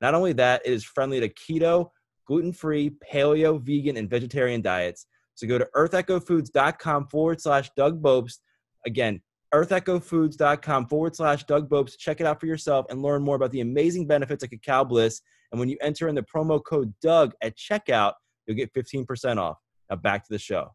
Not 0.00 0.14
only 0.14 0.32
that, 0.34 0.62
it 0.64 0.72
is 0.72 0.84
friendly 0.84 1.20
to 1.20 1.28
keto, 1.28 1.90
gluten 2.26 2.52
free, 2.52 2.90
paleo, 3.12 3.60
vegan, 3.60 3.96
and 3.96 4.08
vegetarian 4.08 4.60
diets, 4.60 5.06
So 5.34 5.46
go 5.46 5.58
to 5.58 5.68
earthechofoods.com 5.74 7.08
forward 7.08 7.40
slash 7.40 7.70
Doug 7.76 8.02
Bopst. 8.02 8.38
Again, 8.86 9.20
earthechofoods.com 9.54 10.88
forward 10.88 11.16
slash 11.16 11.44
Doug 11.44 11.68
Bopst. 11.68 11.98
Check 11.98 12.20
it 12.20 12.26
out 12.26 12.40
for 12.40 12.46
yourself 12.46 12.86
and 12.90 13.02
learn 13.02 13.22
more 13.22 13.36
about 13.36 13.50
the 13.50 13.60
amazing 13.60 14.06
benefits 14.06 14.42
of 14.42 14.50
Cacao 14.50 14.84
Bliss. 14.84 15.20
And 15.52 15.60
when 15.60 15.68
you 15.68 15.76
enter 15.80 16.08
in 16.08 16.14
the 16.14 16.22
promo 16.22 16.62
code 16.62 16.92
Doug 17.00 17.32
at 17.40 17.56
checkout, 17.56 18.14
you'll 18.46 18.56
get 18.56 18.72
15% 18.74 19.38
off. 19.38 19.58
Now 19.88 19.96
back 19.96 20.24
to 20.24 20.32
the 20.32 20.38
show. 20.38 20.74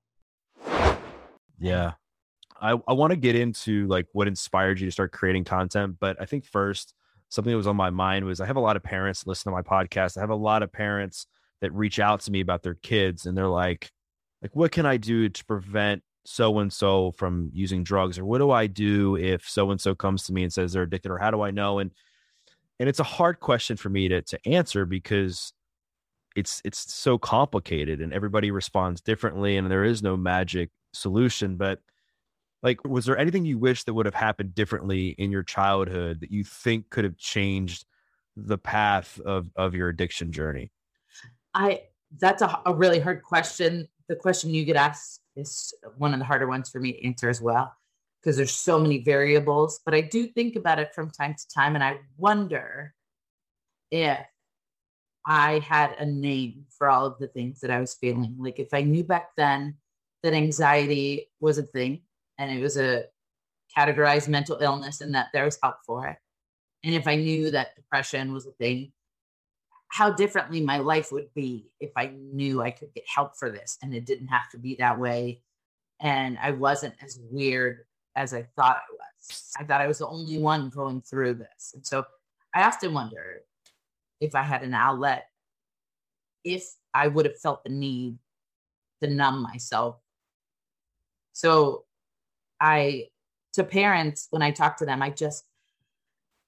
Yeah. 1.60 1.94
I, 2.62 2.72
I 2.88 2.94
want 2.94 3.12
to 3.12 3.18
get 3.18 3.36
into 3.36 3.88
like 3.88 4.08
what 4.14 4.28
inspired 4.28 4.80
you 4.80 4.86
to 4.86 4.92
start 4.92 5.12
creating 5.12 5.44
content, 5.44 5.98
but 6.00 6.18
I 6.20 6.26
think 6.26 6.46
first 6.46 6.94
something 7.30 7.52
that 7.52 7.58
was 7.58 7.68
on 7.68 7.76
my 7.76 7.90
mind 7.90 8.26
was 8.26 8.42
I 8.42 8.46
have 8.46 8.56
a 8.56 8.62
lot 8.62 8.76
of 8.76 8.84
parents 8.84 9.28
listen 9.28 9.52
to 9.52 9.56
my 9.56 9.62
podcast. 9.62 10.18
I 10.18 10.22
have 10.22 10.30
a 10.30 10.36
lot 10.36 10.64
of 10.64 10.72
parents 10.72 11.28
that 11.62 11.74
reach 11.74 12.00
out 12.00 12.22
to 12.22 12.32
me 12.32 12.42
about 12.42 12.64
their 12.64 12.76
kids 12.76 13.26
and 13.26 13.38
they're 13.38 13.48
like, 13.48 13.92
like, 14.42 14.56
what 14.56 14.72
can 14.72 14.86
I 14.86 14.98
do 14.98 15.30
to 15.30 15.46
prevent 15.46 16.02
so 16.26 16.60
and 16.60 16.72
so 16.72 17.12
from 17.12 17.50
using 17.54 17.84
drugs? 17.84 18.18
Or 18.18 18.26
what 18.26 18.40
do 18.40 18.52
I 18.52 18.68
do 18.68 19.16
if 19.16 19.48
so 19.48 19.72
and 19.72 19.80
so 19.80 19.96
comes 19.96 20.24
to 20.24 20.34
me 20.34 20.44
and 20.44 20.54
says 20.54 20.74
they're 20.74 20.84
addicted? 20.84 21.12
Or 21.12 21.18
how 21.18 21.32
do 21.32 21.42
I 21.42 21.52
know? 21.52 21.80
And 21.80 21.92
and 22.80 22.88
it's 22.88 23.00
a 23.00 23.04
hard 23.04 23.42
question 23.42 23.76
for 23.78 23.90
me 23.90 24.08
to 24.08 24.22
to 24.22 24.40
answer 24.48 24.86
because 24.86 25.54
it's 26.36 26.62
it's 26.64 26.94
so 26.94 27.18
complicated 27.18 28.00
and 28.00 28.14
everybody 28.14 28.52
responds 28.52 29.02
differently 29.02 29.58
and 29.58 29.70
there 29.70 29.84
is 29.84 30.02
no 30.02 30.16
magic 30.16 30.70
solution. 30.94 31.58
But 31.58 31.80
like 32.62 32.84
was 32.86 33.06
there 33.06 33.18
anything 33.18 33.46
you 33.46 33.58
wish 33.58 33.84
that 33.84 33.94
would 33.94 34.06
have 34.06 34.16
happened 34.16 34.54
differently 34.54 35.10
in 35.10 35.32
your 35.32 35.44
childhood 35.44 36.20
that 36.22 36.32
you 36.32 36.44
think 36.44 36.90
could 36.90 37.04
have 37.04 37.18
changed 37.18 37.86
the 38.36 38.58
path 38.58 39.20
of 39.22 39.50
of 39.56 39.76
your 39.76 39.90
addiction 39.90 40.32
journey? 40.32 40.72
I 41.54 41.82
that's 42.20 42.42
a, 42.42 42.62
a 42.66 42.74
really 42.74 43.00
hard 43.00 43.24
question. 43.24 43.88
The 44.08 44.16
question 44.16 44.54
you 44.54 44.66
get 44.66 44.76
asked 44.76 45.22
is 45.36 45.74
one 45.98 46.14
of 46.14 46.20
the 46.20 46.26
harder 46.26 46.48
ones 46.48 46.70
for 46.70 46.80
me 46.80 46.94
to 46.94 47.06
answer 47.06 47.30
as 47.30 47.42
well 47.42 47.74
because 48.22 48.36
there's 48.36 48.54
so 48.54 48.80
many 48.80 49.00
variables 49.00 49.80
but 49.86 49.94
i 49.94 50.02
do 50.02 50.28
think 50.28 50.56
about 50.56 50.80
it 50.80 50.94
from 50.94 51.10
time 51.10 51.34
to 51.34 51.48
time 51.54 51.76
and 51.76 51.84
i 51.84 51.98
wonder 52.18 52.94
if 53.92 54.20
i 55.26 55.60
had 55.60 55.96
a 56.00 56.06
name 56.06 56.66
for 56.78 56.90
all 56.90 57.06
of 57.06 57.18
the 57.20 57.28
things 57.28 57.60
that 57.62 57.72
i 57.72 57.80
was 57.80 57.94
feeling. 57.96 58.36
Like 58.38 58.60
if 58.60 58.74
i 58.74 58.82
knew 58.82 59.04
back 59.04 59.30
then 59.38 59.78
that 60.24 60.34
anxiety 60.34 61.30
was 61.40 61.58
a 61.58 61.64
thing 61.64 62.02
and 62.40 62.50
it 62.50 62.62
was 62.62 62.78
a 62.78 63.04
categorized 63.78 64.28
mental 64.28 64.58
illness 64.62 65.02
and 65.02 65.14
that 65.14 65.28
there 65.34 65.46
was 65.46 65.60
help 65.62 65.76
for 65.86 66.08
it. 66.08 66.18
And 66.84 66.96
if 66.96 67.08
I 67.08 67.16
knew 67.16 67.52
that 67.52 67.76
depression 67.76 68.34
was 68.34 68.48
a 68.48 68.52
thing, 68.52 68.94
how 69.90 70.12
differently 70.12 70.62
my 70.62 70.78
life 70.78 71.12
would 71.12 71.32
be 71.36 71.70
if 71.80 71.92
I 71.96 72.14
knew 72.16 72.62
I 72.62 72.72
could 72.72 72.94
get 72.94 73.04
help 73.14 73.36
for 73.36 73.52
this 73.52 73.78
and 73.84 73.94
it 73.94 74.06
didn't 74.06 74.28
have 74.28 74.50
to 74.52 74.58
be 74.58 74.76
that 74.80 74.98
way. 74.98 75.42
And 76.00 76.38
I 76.42 76.52
wasn't 76.52 76.96
as 77.04 77.20
weird 77.30 77.86
as 78.16 78.34
I 78.34 78.44
thought 78.56 78.78
I 78.78 78.94
was. 78.94 79.54
I 79.60 79.64
thought 79.66 79.82
I 79.82 79.88
was 79.88 79.98
the 80.00 80.08
only 80.08 80.38
one 80.38 80.70
going 80.70 81.02
through 81.02 81.36
this. 81.36 81.74
And 81.76 81.86
so 81.86 82.06
I 82.56 82.64
often 82.64 82.94
wonder 82.94 83.42
if 84.22 84.34
I 84.34 84.44
had 84.44 84.64
an 84.64 84.74
outlet, 84.74 85.28
if 86.44 86.64
I 86.94 87.08
would 87.08 87.26
have 87.26 87.40
felt 87.40 87.64
the 87.64 87.70
need 87.70 88.18
to 89.02 89.10
numb 89.10 89.42
myself. 89.42 89.98
So 91.34 91.86
I 92.60 93.08
to 93.54 93.64
parents 93.64 94.28
when 94.30 94.42
I 94.42 94.52
talk 94.52 94.78
to 94.78 94.86
them, 94.86 95.02
I 95.02 95.10
just 95.10 95.46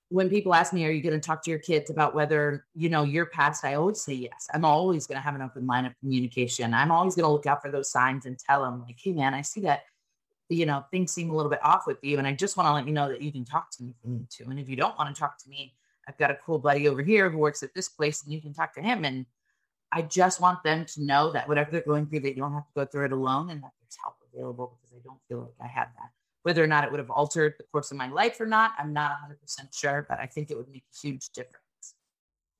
when 0.09 0.29
people 0.29 0.53
ask 0.53 0.73
me, 0.73 0.85
are 0.85 0.91
you 0.91 1.01
going 1.01 1.19
to 1.19 1.25
talk 1.25 1.41
to 1.41 1.49
your 1.49 1.59
kids 1.59 1.89
about 1.89 2.13
whether 2.13 2.65
you 2.75 2.89
know 2.89 3.03
your 3.03 3.27
past? 3.27 3.63
I 3.63 3.75
always 3.75 4.01
say 4.01 4.13
yes. 4.13 4.49
I'm 4.53 4.65
always 4.65 5.07
going 5.07 5.15
to 5.15 5.21
have 5.21 5.35
an 5.35 5.41
open 5.41 5.65
line 5.65 5.85
of 5.85 5.97
communication. 5.99 6.73
I'm 6.73 6.91
always 6.91 7.15
going 7.15 7.23
to 7.23 7.31
look 7.31 7.45
out 7.45 7.61
for 7.61 7.71
those 7.71 7.89
signs 7.89 8.25
and 8.25 8.37
tell 8.37 8.63
them 8.63 8.81
like, 8.81 8.97
hey 9.01 9.13
man, 9.13 9.33
I 9.33 9.41
see 9.41 9.61
that 9.61 9.83
you 10.49 10.65
know 10.65 10.83
things 10.91 11.13
seem 11.13 11.29
a 11.29 11.35
little 11.35 11.49
bit 11.49 11.63
off 11.63 11.87
with 11.87 11.97
you, 12.03 12.17
and 12.17 12.27
I 12.27 12.33
just 12.33 12.57
want 12.57 12.67
to 12.67 12.73
let 12.73 12.85
you 12.85 12.93
know 12.93 13.07
that 13.07 13.21
you 13.21 13.31
can 13.31 13.45
talk 13.45 13.71
to 13.71 13.83
me 13.83 13.91
if 13.91 13.95
you 14.03 14.11
need 14.11 14.29
to. 14.31 14.43
And 14.49 14.59
if 14.59 14.67
you 14.67 14.75
don't 14.75 14.97
want 14.97 15.15
to 15.15 15.19
talk 15.19 15.37
to 15.43 15.49
me, 15.49 15.73
I've 16.07 16.17
got 16.17 16.31
a 16.31 16.37
cool 16.45 16.59
buddy 16.59 16.89
over 16.89 17.01
here 17.01 17.29
who 17.29 17.37
works 17.37 17.63
at 17.63 17.73
this 17.73 17.87
place, 17.87 18.23
and 18.23 18.33
you 18.33 18.41
can 18.41 18.53
talk 18.53 18.73
to 18.73 18.81
him. 18.81 19.05
And 19.05 19.25
I 19.93 20.01
just 20.01 20.41
want 20.41 20.61
them 20.63 20.85
to 20.85 21.03
know 21.03 21.31
that 21.31 21.47
whatever 21.47 21.71
they're 21.71 21.81
going 21.81 22.07
through, 22.07 22.21
they 22.21 22.33
don't 22.33 22.53
have 22.53 22.67
to 22.67 22.73
go 22.75 22.85
through 22.85 23.05
it 23.05 23.11
alone, 23.13 23.49
and 23.49 23.63
that 23.63 23.71
there's 23.81 23.97
help 24.03 24.15
available 24.33 24.77
because 24.77 24.95
I 24.95 25.01
don't 25.03 25.19
feel 25.27 25.41
like 25.41 25.55
I 25.61 25.67
had 25.67 25.87
that. 25.97 26.09
Whether 26.43 26.63
or 26.63 26.67
not 26.67 26.83
it 26.83 26.91
would 26.91 26.99
have 26.99 27.11
altered 27.11 27.53
the 27.57 27.65
course 27.71 27.91
of 27.91 27.97
my 27.97 28.09
life 28.09 28.39
or 28.39 28.47
not, 28.47 28.71
I'm 28.79 28.93
not 28.93 29.17
100% 29.29 29.67
sure, 29.73 30.05
but 30.09 30.19
I 30.19 30.25
think 30.25 30.49
it 30.49 30.57
would 30.57 30.69
make 30.69 30.83
a 30.83 31.07
huge 31.07 31.29
difference. 31.29 31.95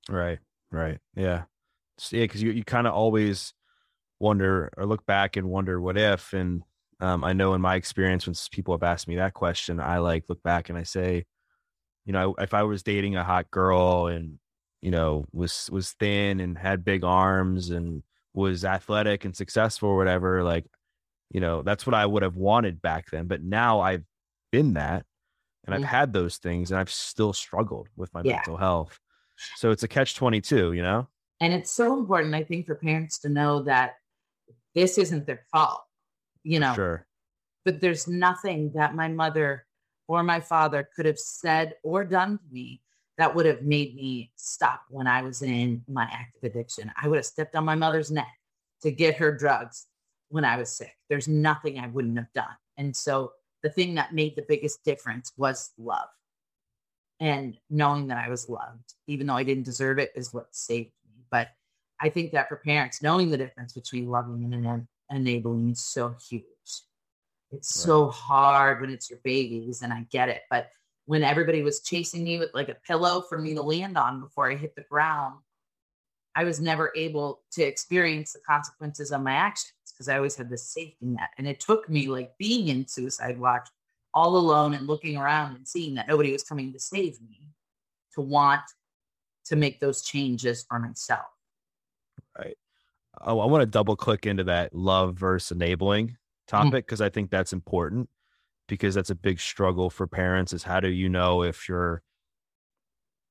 Right, 0.08 0.38
right. 0.70 0.98
Yeah. 1.16 1.44
So, 1.98 2.16
yeah, 2.16 2.24
because 2.24 2.42
you, 2.42 2.52
you 2.52 2.64
kind 2.64 2.86
of 2.86 2.94
always 2.94 3.54
wonder 4.20 4.70
or 4.76 4.86
look 4.86 5.04
back 5.04 5.36
and 5.36 5.50
wonder 5.50 5.80
what 5.80 5.98
if. 5.98 6.32
And 6.32 6.62
um, 7.00 7.24
I 7.24 7.32
know 7.32 7.54
in 7.54 7.60
my 7.60 7.74
experience, 7.74 8.26
when 8.26 8.36
people 8.52 8.72
have 8.74 8.84
asked 8.84 9.08
me 9.08 9.16
that 9.16 9.34
question, 9.34 9.80
I 9.80 9.98
like 9.98 10.24
look 10.28 10.42
back 10.42 10.68
and 10.68 10.78
I 10.78 10.84
say, 10.84 11.24
you 12.06 12.12
know, 12.12 12.34
if 12.38 12.54
I 12.54 12.62
was 12.62 12.82
dating 12.82 13.16
a 13.16 13.24
hot 13.24 13.50
girl 13.50 14.06
and 14.06 14.38
you 14.80 14.90
know 14.90 15.24
was 15.32 15.68
was 15.70 15.92
thin 15.92 16.40
and 16.40 16.58
had 16.58 16.84
big 16.84 17.04
arms 17.04 17.70
and 17.70 18.02
was 18.34 18.64
athletic 18.64 19.24
and 19.24 19.36
successful 19.36 19.90
or 19.90 19.96
whatever, 19.96 20.42
like 20.42 20.66
you 21.32 21.40
know 21.40 21.62
that's 21.62 21.86
what 21.86 21.94
i 21.94 22.04
would 22.04 22.22
have 22.22 22.36
wanted 22.36 22.80
back 22.82 23.06
then 23.10 23.26
but 23.26 23.42
now 23.42 23.80
i've 23.80 24.04
been 24.50 24.74
that 24.74 25.04
and 25.64 25.74
i've 25.74 25.80
mm-hmm. 25.80 25.88
had 25.88 26.12
those 26.12 26.36
things 26.36 26.70
and 26.70 26.78
i've 26.78 26.90
still 26.90 27.32
struggled 27.32 27.88
with 27.96 28.12
my 28.14 28.22
yeah. 28.24 28.36
mental 28.36 28.56
health 28.56 28.98
so 29.56 29.70
it's 29.70 29.82
a 29.82 29.88
catch 29.88 30.14
22 30.14 30.72
you 30.72 30.82
know 30.82 31.06
and 31.40 31.52
it's 31.52 31.70
so 31.70 31.98
important 31.98 32.34
i 32.34 32.44
think 32.44 32.66
for 32.66 32.74
parents 32.74 33.18
to 33.18 33.28
know 33.28 33.62
that 33.62 33.94
this 34.74 34.98
isn't 34.98 35.26
their 35.26 35.42
fault 35.50 35.82
you 36.44 36.60
know 36.60 36.74
sure 36.74 37.06
but 37.64 37.80
there's 37.80 38.08
nothing 38.08 38.72
that 38.74 38.94
my 38.94 39.08
mother 39.08 39.66
or 40.08 40.22
my 40.22 40.40
father 40.40 40.88
could 40.94 41.06
have 41.06 41.18
said 41.18 41.74
or 41.82 42.04
done 42.04 42.38
to 42.38 42.44
me 42.52 42.82
that 43.18 43.34
would 43.34 43.46
have 43.46 43.62
made 43.62 43.94
me 43.94 44.32
stop 44.36 44.82
when 44.88 45.06
I 45.06 45.22
was 45.22 45.42
in 45.42 45.82
my 45.86 46.08
active 46.10 46.42
addiction. 46.42 46.90
I 47.00 47.08
would 47.08 47.16
have 47.16 47.26
stepped 47.26 47.54
on 47.54 47.64
my 47.64 47.74
mother's 47.74 48.10
neck 48.10 48.32
to 48.82 48.90
get 48.90 49.16
her 49.16 49.36
drugs 49.36 49.86
when 50.32 50.44
I 50.44 50.56
was 50.56 50.74
sick. 50.74 50.96
There's 51.08 51.28
nothing 51.28 51.78
I 51.78 51.88
wouldn't 51.88 52.16
have 52.16 52.32
done. 52.34 52.56
And 52.78 52.96
so 52.96 53.32
the 53.62 53.70
thing 53.70 53.94
that 53.94 54.14
made 54.14 54.34
the 54.34 54.46
biggest 54.48 54.82
difference 54.82 55.32
was 55.36 55.70
love. 55.78 56.08
And 57.20 57.56
knowing 57.70 58.08
that 58.08 58.18
I 58.18 58.30
was 58.30 58.48
loved, 58.48 58.94
even 59.06 59.26
though 59.26 59.36
I 59.36 59.44
didn't 59.44 59.64
deserve 59.64 59.98
it, 59.98 60.10
is 60.16 60.32
what 60.32 60.46
saved 60.50 60.90
me. 61.04 61.22
But 61.30 61.48
I 62.00 62.08
think 62.08 62.32
that 62.32 62.48
for 62.48 62.56
parents, 62.56 63.02
knowing 63.02 63.30
the 63.30 63.36
difference 63.36 63.74
between 63.74 64.08
loving 64.08 64.52
and 64.52 64.86
enabling 65.10 65.70
is 65.70 65.84
so 65.84 66.16
huge. 66.28 66.42
It's 66.64 66.82
right. 67.52 67.64
so 67.64 68.08
hard 68.08 68.80
when 68.80 68.90
it's 68.90 69.10
your 69.10 69.20
babies, 69.22 69.82
and 69.82 69.92
I 69.92 70.06
get 70.10 70.30
it. 70.30 70.42
But 70.50 70.70
when 71.04 71.22
everybody 71.22 71.62
was 71.62 71.82
chasing 71.82 72.24
me 72.24 72.38
with 72.38 72.50
like 72.54 72.70
a 72.70 72.76
pillow 72.86 73.20
for 73.28 73.38
me 73.38 73.54
to 73.54 73.62
land 73.62 73.98
on 73.98 74.20
before 74.20 74.50
I 74.50 74.56
hit 74.56 74.74
the 74.74 74.84
ground, 74.90 75.36
I 76.34 76.44
was 76.44 76.60
never 76.60 76.92
able 76.96 77.42
to 77.52 77.62
experience 77.62 78.32
the 78.32 78.40
consequences 78.46 79.12
of 79.12 79.22
my 79.22 79.32
actions 79.32 79.72
because 79.92 80.08
I 80.08 80.16
always 80.16 80.36
had 80.36 80.48
this 80.48 80.72
safety 80.72 81.06
net. 81.06 81.28
And 81.38 81.46
it 81.46 81.60
took 81.60 81.88
me 81.88 82.08
like 82.08 82.32
being 82.38 82.68
in 82.68 82.88
suicide 82.88 83.38
watch 83.38 83.68
all 84.14 84.36
alone 84.36 84.74
and 84.74 84.86
looking 84.86 85.16
around 85.16 85.56
and 85.56 85.66
seeing 85.66 85.94
that 85.94 86.08
nobody 86.08 86.32
was 86.32 86.42
coming 86.42 86.72
to 86.72 86.80
save 86.80 87.20
me 87.20 87.48
to 88.14 88.20
want 88.20 88.62
to 89.46 89.56
make 89.56 89.80
those 89.80 90.02
changes 90.02 90.64
for 90.68 90.78
myself. 90.78 91.26
Right. 92.38 92.56
Oh, 93.20 93.40
I 93.40 93.46
want 93.46 93.62
to 93.62 93.66
double 93.66 93.96
click 93.96 94.26
into 94.26 94.44
that 94.44 94.74
love 94.74 95.16
versus 95.16 95.50
enabling 95.52 96.08
mm-hmm. 96.08 96.56
topic 96.56 96.86
because 96.86 97.00
mm-hmm. 97.00 97.06
I 97.06 97.10
think 97.10 97.30
that's 97.30 97.52
important 97.52 98.08
because 98.68 98.94
that's 98.94 99.10
a 99.10 99.14
big 99.14 99.40
struggle 99.40 99.90
for 99.90 100.06
parents 100.06 100.52
is 100.52 100.62
how 100.62 100.80
do 100.80 100.88
you 100.88 101.08
know 101.08 101.42
if 101.42 101.68
you're 101.68 102.02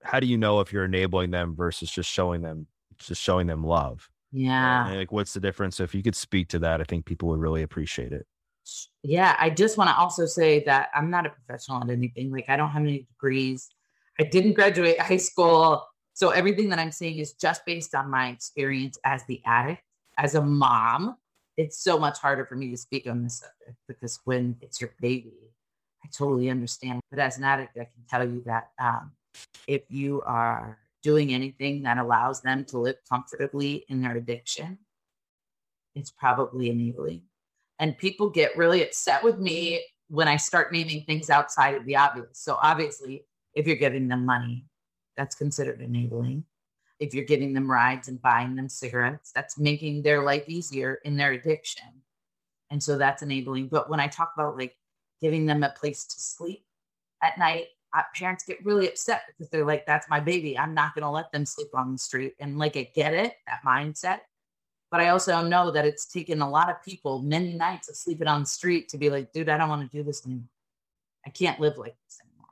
how 0.04 0.20
do 0.20 0.28
you 0.28 0.38
know 0.38 0.60
if 0.60 0.74
you're 0.74 0.86
enabling 0.86 1.32
them 1.32 1.56
versus 1.56 1.90
just 1.90 2.10
showing 2.10 2.42
them 2.42 2.68
just 3.08 3.22
showing 3.22 3.48
them 3.48 3.64
love 3.64 4.10
yeah. 4.32 4.88
And 4.88 4.98
like, 4.98 5.12
what's 5.12 5.34
the 5.34 5.40
difference? 5.40 5.76
So 5.78 5.84
if 5.84 5.94
you 5.94 6.02
could 6.02 6.16
speak 6.16 6.48
to 6.50 6.60
that, 6.60 6.82
I 6.82 6.84
think 6.84 7.06
people 7.06 7.30
would 7.30 7.40
really 7.40 7.64
appreciate 7.64 8.14
it. 8.14 8.26
Yeah. 9.04 9.36
I 9.40 9.50
just 9.50 9.78
want 9.78 9.90
to 9.90 9.96
also 9.96 10.26
say 10.26 10.64
that 10.66 10.90
I'm 10.96 11.10
not 11.10 11.26
a 11.26 11.30
professional 11.30 11.82
at 11.84 11.90
anything. 11.90 12.32
Like, 12.32 12.48
I 12.48 12.56
don't 12.56 12.70
have 12.70 12.84
any 12.84 13.08
degrees. 13.14 13.70
I 14.20 14.24
didn't 14.24 14.54
graduate 14.54 15.00
high 15.00 15.18
school. 15.18 15.86
So 16.14 16.30
everything 16.30 16.70
that 16.70 16.80
I'm 16.80 16.92
saying 16.92 17.18
is 17.18 17.34
just 17.34 17.66
based 17.66 17.94
on 17.96 18.10
my 18.10 18.30
experience 18.30 18.98
as 19.04 19.24
the 19.26 19.42
addict, 19.46 19.82
as 20.18 20.36
a 20.36 20.42
mom. 20.42 21.18
It's 21.58 21.84
so 21.84 22.00
much 22.00 22.18
harder 22.20 22.46
for 22.46 22.56
me 22.56 22.72
to 22.72 22.78
speak 22.78 23.08
on 23.08 23.24
this 23.24 23.40
subject 23.40 23.78
because 23.88 24.20
when 24.24 24.56
it's 24.62 24.80
your 24.80 24.94
baby, 25.02 25.34
I 26.04 26.08
totally 26.16 26.50
understand. 26.50 27.02
But 27.10 27.20
as 27.20 27.38
an 27.38 27.44
addict, 27.44 27.78
I 27.78 27.84
can 27.84 28.04
tell 28.10 28.28
you 28.28 28.42
that 28.46 28.70
um, 28.80 29.12
if 29.68 29.84
you 29.90 30.22
are 30.26 30.78
doing 31.04 31.34
anything 31.34 31.84
that 31.84 31.98
allows 31.98 32.42
them 32.42 32.66
to 32.66 32.78
live 32.80 32.98
comfortably 33.10 33.86
in 33.90 34.02
their 34.02 34.16
addiction, 34.16 34.78
it's 35.96 36.12
probably 36.12 36.70
enabling. 36.70 37.24
And 37.80 37.98
people 37.98 38.30
get 38.30 38.56
really 38.58 38.84
upset 38.84 39.24
with 39.24 39.40
me 39.40 39.84
when 40.08 40.28
I 40.28 40.38
start 40.38 40.72
naming 40.72 41.04
things 41.04 41.30
outside 41.30 41.76
of 41.76 41.86
the 41.86 41.96
obvious. 41.96 42.28
So, 42.34 42.58
obviously, 42.62 43.26
if 43.54 43.66
you're 43.66 43.76
giving 43.76 44.08
them 44.08 44.26
money, 44.26 44.66
that's 45.18 45.36
considered 45.36 45.82
enabling. 45.82 46.46
If 47.00 47.14
you're 47.14 47.26
giving 47.26 47.54
them 47.54 47.70
rides 47.70 48.08
and 48.08 48.22
buying 48.22 48.56
them 48.56 48.70
cigarettes, 48.70 49.32
that's 49.34 49.58
making 49.58 50.04
their 50.04 50.24
life 50.24 50.48
easier 50.48 51.00
in 51.04 51.18
their 51.18 51.32
addiction. 51.32 52.04
And 52.70 52.82
so 52.82 52.98
that's 52.98 53.24
enabling. 53.24 53.68
But 53.68 53.90
when 53.90 54.00
I 54.00 54.08
talk 54.08 54.32
about 54.36 54.58
like 54.58 54.76
giving 55.22 55.46
them 55.46 55.64
a 55.64 55.70
place 55.70 56.06
to 56.06 56.20
sleep 56.20 56.64
at 57.24 57.38
night, 57.38 57.66
I, 57.94 58.04
parents 58.16 58.44
get 58.46 58.64
really 58.66 58.88
upset 58.88 59.24
because 59.28 59.50
they're 59.50 59.66
like, 59.66 59.86
that's 59.86 60.10
my 60.10 60.20
baby. 60.20 60.58
I'm 60.58 60.74
not 60.74 60.96
going 60.96 61.04
to 61.04 61.10
let 61.10 61.32
them 61.32 61.46
sleep 61.46 61.70
on 61.74 61.94
the 61.94 61.98
street. 61.98 62.36
And 62.40 62.58
like, 62.58 62.78
I 62.78 62.90
get 62.96 63.14
it, 63.14 63.34
that 63.48 63.62
mindset. 63.66 64.20
But 64.90 65.02
I 65.02 65.10
also 65.10 65.42
know 65.42 65.72
that 65.72 65.86
it's 65.86 66.06
taken 66.06 66.42
a 66.42 66.50
lot 66.50 66.70
of 66.70 66.84
people 66.84 67.22
many 67.22 67.54
nights 67.54 67.90
of 67.90 67.96
sleeping 67.96 68.28
on 68.28 68.42
the 68.42 68.48
street 68.48 68.90
to 68.90 68.98
be 68.98 69.10
like, 69.10 69.32
dude, 69.32 69.50
I 69.50 69.58
don't 69.58 69.70
want 69.70 69.90
to 69.90 69.98
do 69.98 70.04
this 70.04 70.26
anymore. 70.26 70.50
I 71.26 71.30
can't 71.30 71.60
live 71.60 71.78
like 71.78 71.96
this 72.06 72.20
anymore. 72.24 72.48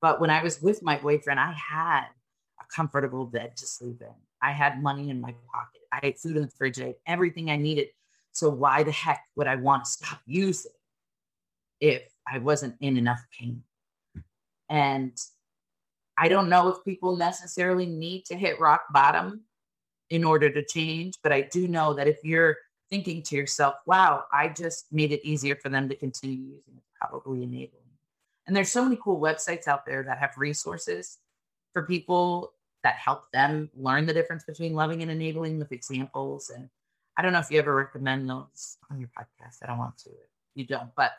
But 0.00 0.20
when 0.20 0.30
I 0.30 0.42
was 0.42 0.60
with 0.60 0.82
my 0.82 0.98
boyfriend, 0.98 1.38
I 1.38 1.52
had 1.52 2.06
a 2.60 2.64
comfortable 2.74 3.24
bed 3.24 3.56
to 3.56 3.66
sleep 3.66 4.00
in. 4.00 4.14
I 4.42 4.52
had 4.52 4.82
money 4.82 5.10
in 5.10 5.20
my 5.20 5.34
pocket. 5.52 5.82
I 5.92 6.06
had 6.06 6.18
food 6.18 6.36
in 6.36 6.42
the 6.42 6.50
fridge. 6.50 6.80
I 6.80 6.86
had 6.86 6.96
everything 7.06 7.50
I 7.50 7.56
needed. 7.56 7.88
So 8.32 8.50
why 8.50 8.82
the 8.82 8.92
heck 8.92 9.22
would 9.36 9.46
I 9.46 9.54
want 9.56 9.84
to 9.84 9.90
stop 9.90 10.20
using 10.26 10.72
if 11.80 12.02
I 12.26 12.38
wasn't 12.38 12.74
in 12.80 12.96
enough 12.96 13.20
pain? 13.38 13.62
And 14.74 15.16
I 16.18 16.26
don't 16.26 16.48
know 16.48 16.66
if 16.66 16.84
people 16.84 17.16
necessarily 17.16 17.86
need 17.86 18.24
to 18.24 18.34
hit 18.34 18.58
rock 18.58 18.82
bottom 18.92 19.42
in 20.10 20.24
order 20.24 20.50
to 20.50 20.64
change, 20.64 21.14
but 21.22 21.32
I 21.32 21.42
do 21.42 21.68
know 21.68 21.94
that 21.94 22.08
if 22.08 22.24
you're 22.24 22.56
thinking 22.90 23.22
to 23.22 23.36
yourself, 23.36 23.76
wow, 23.86 24.24
I 24.32 24.48
just 24.48 24.92
made 24.92 25.12
it 25.12 25.24
easier 25.24 25.54
for 25.54 25.68
them 25.68 25.88
to 25.90 25.94
continue 25.94 26.56
using 26.56 26.74
it, 26.76 26.82
probably 27.00 27.44
enabling. 27.44 27.84
And 28.48 28.56
there's 28.56 28.68
so 28.68 28.82
many 28.82 28.98
cool 29.00 29.20
websites 29.20 29.68
out 29.68 29.86
there 29.86 30.02
that 30.02 30.18
have 30.18 30.32
resources 30.36 31.18
for 31.72 31.84
people 31.84 32.52
that 32.82 32.96
help 32.96 33.30
them 33.30 33.70
learn 33.76 34.06
the 34.06 34.12
difference 34.12 34.42
between 34.42 34.74
loving 34.74 35.02
and 35.02 35.10
enabling 35.10 35.60
with 35.60 35.70
examples. 35.70 36.50
And 36.50 36.68
I 37.16 37.22
don't 37.22 37.32
know 37.32 37.38
if 37.38 37.50
you 37.50 37.60
ever 37.60 37.76
recommend 37.76 38.28
those 38.28 38.76
on 38.90 38.98
your 38.98 39.10
podcast. 39.16 39.58
I 39.62 39.68
don't 39.68 39.78
want 39.78 39.98
to. 39.98 40.10
You 40.56 40.66
don't, 40.66 40.90
but 40.96 41.12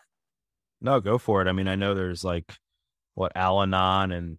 no, 0.81 0.99
go 0.99 1.17
for 1.17 1.41
it. 1.41 1.47
I 1.47 1.53
mean, 1.53 1.69
I 1.69 1.75
know 1.75 1.93
there's 1.93 2.25
like 2.25 2.53
what 3.15 3.35
Al-Anon 3.35 4.11
and 4.11 4.37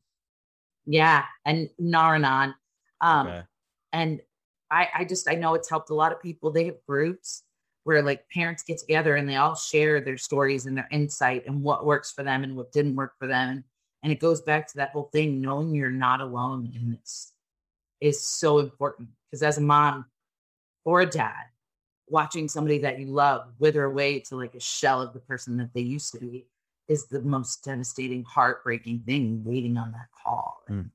yeah, 0.86 1.24
and 1.44 1.68
Nar-Anon. 1.78 2.54
Um, 3.00 3.26
okay. 3.26 3.42
and 3.92 4.20
I, 4.70 4.88
I 4.98 5.04
just 5.04 5.28
I 5.28 5.34
know 5.34 5.54
it's 5.54 5.68
helped 5.68 5.90
a 5.90 5.94
lot 5.94 6.12
of 6.12 6.22
people. 6.22 6.50
They 6.50 6.66
have 6.66 6.76
groups 6.86 7.42
where 7.84 8.02
like 8.02 8.28
parents 8.32 8.62
get 8.62 8.78
together 8.78 9.16
and 9.16 9.28
they 9.28 9.36
all 9.36 9.54
share 9.54 10.00
their 10.00 10.16
stories 10.16 10.66
and 10.66 10.76
their 10.76 10.88
insight 10.90 11.46
and 11.46 11.62
what 11.62 11.86
works 11.86 12.10
for 12.10 12.22
them 12.22 12.42
and 12.42 12.56
what 12.56 12.72
didn't 12.72 12.96
work 12.96 13.12
for 13.18 13.26
them. 13.26 13.64
And 14.02 14.12
it 14.12 14.20
goes 14.20 14.40
back 14.40 14.66
to 14.68 14.76
that 14.78 14.90
whole 14.90 15.08
thing, 15.12 15.40
knowing 15.40 15.74
you're 15.74 15.90
not 15.90 16.20
alone 16.20 16.72
in 16.74 16.90
this 16.90 17.32
is 18.00 18.24
so 18.24 18.58
important. 18.58 19.08
Because 19.30 19.42
as 19.42 19.58
a 19.58 19.62
mom 19.62 20.06
or 20.84 21.00
a 21.00 21.06
dad, 21.06 21.44
watching 22.08 22.48
somebody 22.48 22.78
that 22.78 22.98
you 22.98 23.06
love 23.06 23.52
wither 23.58 23.84
away 23.84 24.20
to 24.20 24.36
like 24.36 24.54
a 24.54 24.60
shell 24.60 25.02
of 25.02 25.12
the 25.12 25.20
person 25.20 25.56
that 25.56 25.72
they 25.74 25.80
used 25.80 26.12
to 26.12 26.20
be 26.20 26.46
is 26.88 27.06
the 27.06 27.22
most 27.22 27.64
devastating, 27.64 28.24
heartbreaking 28.24 29.00
thing 29.06 29.42
waiting 29.44 29.76
on 29.76 29.92
that 29.92 30.08
call. 30.22 30.62
Mm. 30.70 30.90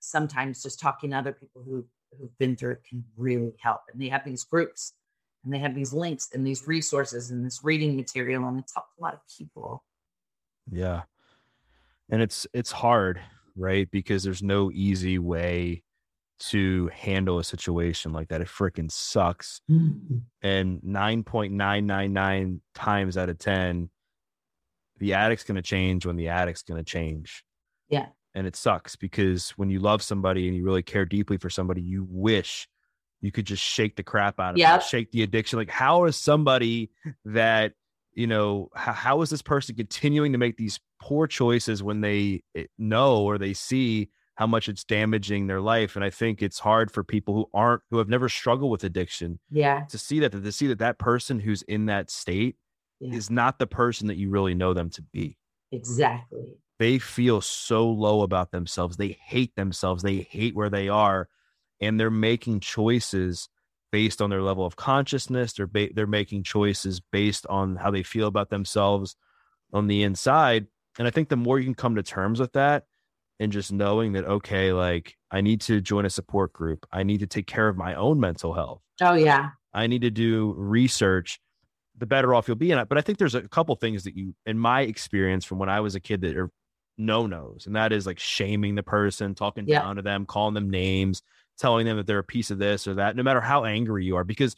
Sometimes 0.00 0.62
just 0.62 0.80
talking 0.80 1.10
to 1.10 1.16
other 1.16 1.32
people 1.32 1.62
who 1.62 1.84
who've 2.18 2.36
been 2.38 2.56
through 2.56 2.72
it 2.72 2.84
can 2.88 3.04
really 3.16 3.52
help. 3.60 3.82
And 3.92 4.00
they 4.00 4.08
have 4.08 4.24
these 4.24 4.44
groups 4.44 4.94
and 5.44 5.52
they 5.52 5.58
have 5.58 5.74
these 5.74 5.92
links 5.92 6.30
and 6.32 6.46
these 6.46 6.66
resources 6.66 7.30
and 7.30 7.44
this 7.44 7.60
reading 7.62 7.96
material 7.96 8.46
and 8.48 8.58
it's 8.58 8.74
helped 8.74 8.98
a 8.98 9.02
lot 9.02 9.14
of 9.14 9.20
people. 9.36 9.84
Yeah. 10.70 11.02
And 12.10 12.22
it's 12.22 12.46
it's 12.52 12.72
hard, 12.72 13.20
right? 13.56 13.90
Because 13.90 14.22
there's 14.22 14.42
no 14.42 14.70
easy 14.72 15.18
way 15.18 15.82
to 16.38 16.88
handle 16.94 17.38
a 17.38 17.44
situation 17.44 18.12
like 18.12 18.28
that. 18.28 18.40
It 18.40 18.48
freaking 18.48 18.90
sucks. 18.90 19.60
Mm-hmm. 19.70 20.18
And 20.42 20.80
9.999 20.82 22.60
times 22.74 23.16
out 23.16 23.28
of 23.28 23.38
10, 23.38 23.90
the 24.98 25.14
addict's 25.14 25.44
going 25.44 25.56
to 25.56 25.62
change 25.62 26.06
when 26.06 26.16
the 26.16 26.28
addict's 26.28 26.62
going 26.62 26.78
to 26.78 26.84
change. 26.84 27.44
Yeah. 27.88 28.06
And 28.34 28.46
it 28.46 28.56
sucks 28.56 28.96
because 28.96 29.50
when 29.50 29.70
you 29.70 29.80
love 29.80 30.02
somebody 30.02 30.46
and 30.46 30.56
you 30.56 30.64
really 30.64 30.82
care 30.82 31.04
deeply 31.04 31.38
for 31.38 31.50
somebody, 31.50 31.80
you 31.80 32.06
wish 32.08 32.68
you 33.20 33.32
could 33.32 33.46
just 33.46 33.62
shake 33.62 33.96
the 33.96 34.02
crap 34.02 34.38
out 34.38 34.52
of 34.52 34.58
yep. 34.58 34.80
them, 34.80 34.88
shake 34.88 35.10
the 35.10 35.22
addiction. 35.22 35.58
Like, 35.58 35.70
how 35.70 36.04
is 36.04 36.16
somebody 36.16 36.90
that, 37.24 37.72
you 38.12 38.26
know, 38.26 38.68
how, 38.74 38.92
how 38.92 39.22
is 39.22 39.30
this 39.30 39.42
person 39.42 39.74
continuing 39.74 40.32
to 40.32 40.38
make 40.38 40.56
these 40.56 40.78
poor 41.00 41.26
choices 41.26 41.82
when 41.82 42.00
they 42.00 42.42
eh, 42.54 42.64
know 42.78 43.22
or 43.22 43.38
they 43.38 43.54
see 43.54 44.10
how 44.36 44.46
much 44.46 44.68
it's 44.68 44.84
damaging 44.84 45.46
their 45.46 45.60
life? 45.60 45.96
And 45.96 46.04
I 46.04 46.10
think 46.10 46.42
it's 46.42 46.60
hard 46.60 46.92
for 46.92 47.02
people 47.02 47.34
who 47.34 47.50
aren't, 47.52 47.82
who 47.90 47.98
have 47.98 48.08
never 48.08 48.28
struggled 48.28 48.70
with 48.70 48.84
addiction, 48.84 49.40
yeah, 49.50 49.84
to 49.88 49.98
see 49.98 50.20
that, 50.20 50.30
to 50.32 50.52
see 50.52 50.68
that 50.68 50.78
that 50.78 50.98
person 50.98 51.40
who's 51.40 51.62
in 51.62 51.86
that 51.86 52.10
state 52.10 52.56
yeah. 53.00 53.14
is 53.14 53.30
not 53.30 53.58
the 53.58 53.66
person 53.66 54.08
that 54.08 54.16
you 54.16 54.30
really 54.30 54.54
know 54.54 54.74
them 54.74 54.90
to 54.90 55.02
be. 55.02 55.36
Exactly. 55.72 56.56
They 56.78 56.98
feel 56.98 57.40
so 57.40 57.88
low 57.88 58.22
about 58.22 58.52
themselves. 58.52 58.96
They 58.96 59.18
hate 59.20 59.54
themselves. 59.56 60.02
They 60.02 60.28
hate 60.30 60.54
where 60.54 60.70
they 60.70 60.88
are. 60.88 61.28
And 61.80 61.98
they're 61.98 62.10
making 62.10 62.60
choices 62.60 63.48
based 63.90 64.20
on 64.20 64.30
their 64.30 64.42
level 64.42 64.64
of 64.64 64.76
consciousness. 64.76 65.52
They're, 65.52 65.66
ba- 65.66 65.90
they're 65.94 66.06
making 66.06 66.44
choices 66.44 67.00
based 67.00 67.46
on 67.46 67.76
how 67.76 67.90
they 67.90 68.02
feel 68.02 68.26
about 68.26 68.50
themselves 68.50 69.16
on 69.72 69.86
the 69.86 70.02
inside. 70.02 70.66
And 70.98 71.06
I 71.06 71.10
think 71.10 71.28
the 71.28 71.36
more 71.36 71.58
you 71.58 71.64
can 71.64 71.74
come 71.74 71.94
to 71.96 72.02
terms 72.02 72.40
with 72.40 72.52
that 72.52 72.86
and 73.40 73.52
just 73.52 73.72
knowing 73.72 74.12
that, 74.12 74.24
okay, 74.24 74.72
like 74.72 75.16
I 75.30 75.40
need 75.40 75.60
to 75.62 75.80
join 75.80 76.04
a 76.04 76.10
support 76.10 76.52
group, 76.52 76.86
I 76.92 77.02
need 77.02 77.20
to 77.20 77.26
take 77.26 77.46
care 77.46 77.68
of 77.68 77.76
my 77.76 77.94
own 77.94 78.18
mental 78.18 78.54
health. 78.54 78.82
Oh, 79.00 79.14
yeah. 79.14 79.50
I 79.72 79.86
need 79.86 80.02
to 80.02 80.10
do 80.10 80.54
research 80.56 81.40
the 81.98 82.06
better 82.06 82.34
off 82.34 82.48
you'll 82.48 82.56
be 82.56 82.70
in 82.70 82.78
it. 82.78 82.88
But 82.88 82.98
I 82.98 83.00
think 83.00 83.18
there's 83.18 83.34
a 83.34 83.48
couple 83.48 83.74
things 83.76 84.04
that 84.04 84.16
you, 84.16 84.34
in 84.46 84.58
my 84.58 84.82
experience 84.82 85.44
from 85.44 85.58
when 85.58 85.68
I 85.68 85.80
was 85.80 85.94
a 85.94 86.00
kid, 86.00 86.20
that 86.22 86.36
are 86.36 86.50
no 86.96 87.26
nos, 87.26 87.66
and 87.66 87.76
that 87.76 87.92
is 87.92 88.06
like 88.06 88.18
shaming 88.18 88.74
the 88.74 88.82
person, 88.82 89.34
talking 89.34 89.66
yeah. 89.66 89.80
down 89.80 89.96
to 89.96 90.02
them, 90.02 90.26
calling 90.26 90.54
them 90.54 90.70
names, 90.70 91.22
telling 91.58 91.86
them 91.86 91.96
that 91.96 92.06
they're 92.06 92.18
a 92.18 92.24
piece 92.24 92.50
of 92.50 92.58
this 92.58 92.86
or 92.86 92.94
that, 92.94 93.16
no 93.16 93.22
matter 93.22 93.40
how 93.40 93.64
angry 93.64 94.04
you 94.04 94.16
are. 94.16 94.24
Because 94.24 94.56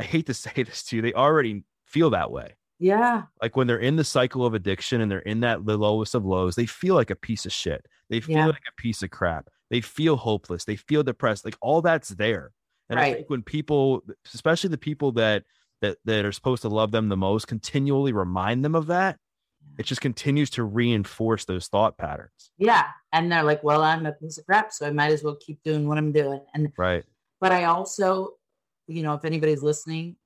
I 0.00 0.04
hate 0.04 0.26
to 0.26 0.34
say 0.34 0.62
this 0.62 0.82
to 0.84 0.96
you, 0.96 1.02
they 1.02 1.12
already 1.12 1.64
feel 1.86 2.10
that 2.10 2.30
way. 2.30 2.54
Yeah. 2.78 3.22
Like 3.40 3.56
when 3.56 3.66
they're 3.66 3.78
in 3.78 3.96
the 3.96 4.04
cycle 4.04 4.44
of 4.44 4.54
addiction 4.54 5.00
and 5.00 5.10
they're 5.10 5.20
in 5.20 5.40
that 5.40 5.64
the 5.64 5.78
lowest 5.78 6.14
of 6.14 6.24
lows, 6.24 6.56
they 6.56 6.66
feel 6.66 6.94
like 6.94 7.10
a 7.10 7.16
piece 7.16 7.46
of 7.46 7.52
shit. 7.52 7.86
They 8.10 8.20
feel 8.20 8.36
yeah. 8.36 8.46
like 8.46 8.62
a 8.68 8.82
piece 8.82 9.02
of 9.02 9.10
crap. 9.10 9.48
They 9.70 9.80
feel 9.80 10.16
hopeless. 10.16 10.64
They 10.64 10.76
feel 10.76 11.02
depressed. 11.02 11.44
Like 11.44 11.56
all 11.60 11.82
that's 11.82 12.10
there. 12.10 12.52
And 12.88 12.98
right. 12.98 13.06
I 13.06 13.14
think 13.14 13.30
when 13.30 13.42
people, 13.42 14.02
especially 14.34 14.70
the 14.70 14.78
people 14.78 15.12
that 15.12 15.44
that 15.80 15.98
that 16.04 16.24
are 16.24 16.32
supposed 16.32 16.62
to 16.62 16.68
love 16.68 16.90
them 16.90 17.08
the 17.08 17.16
most 17.16 17.46
continually 17.46 18.12
remind 18.12 18.64
them 18.64 18.74
of 18.74 18.86
that. 18.86 19.18
It 19.78 19.86
just 19.86 20.00
continues 20.00 20.50
to 20.50 20.64
reinforce 20.64 21.46
those 21.46 21.66
thought 21.68 21.98
patterns. 21.98 22.50
Yeah. 22.58 22.86
And 23.12 23.30
they're 23.30 23.42
like 23.42 23.62
well 23.62 23.82
i'm 23.82 24.06
a 24.06 24.12
piece 24.12 24.38
of 24.38 24.46
crap 24.46 24.72
so 24.72 24.86
i 24.86 24.90
might 24.90 25.12
as 25.12 25.22
well 25.22 25.36
keep 25.40 25.62
doing 25.62 25.88
what 25.88 25.98
i'm 25.98 26.12
doing. 26.12 26.40
And 26.54 26.72
right. 26.76 27.04
but 27.40 27.52
i 27.52 27.64
also 27.64 28.30
you 28.86 29.02
know 29.02 29.14
if 29.14 29.24
anybody's 29.24 29.62
listening 29.62 30.16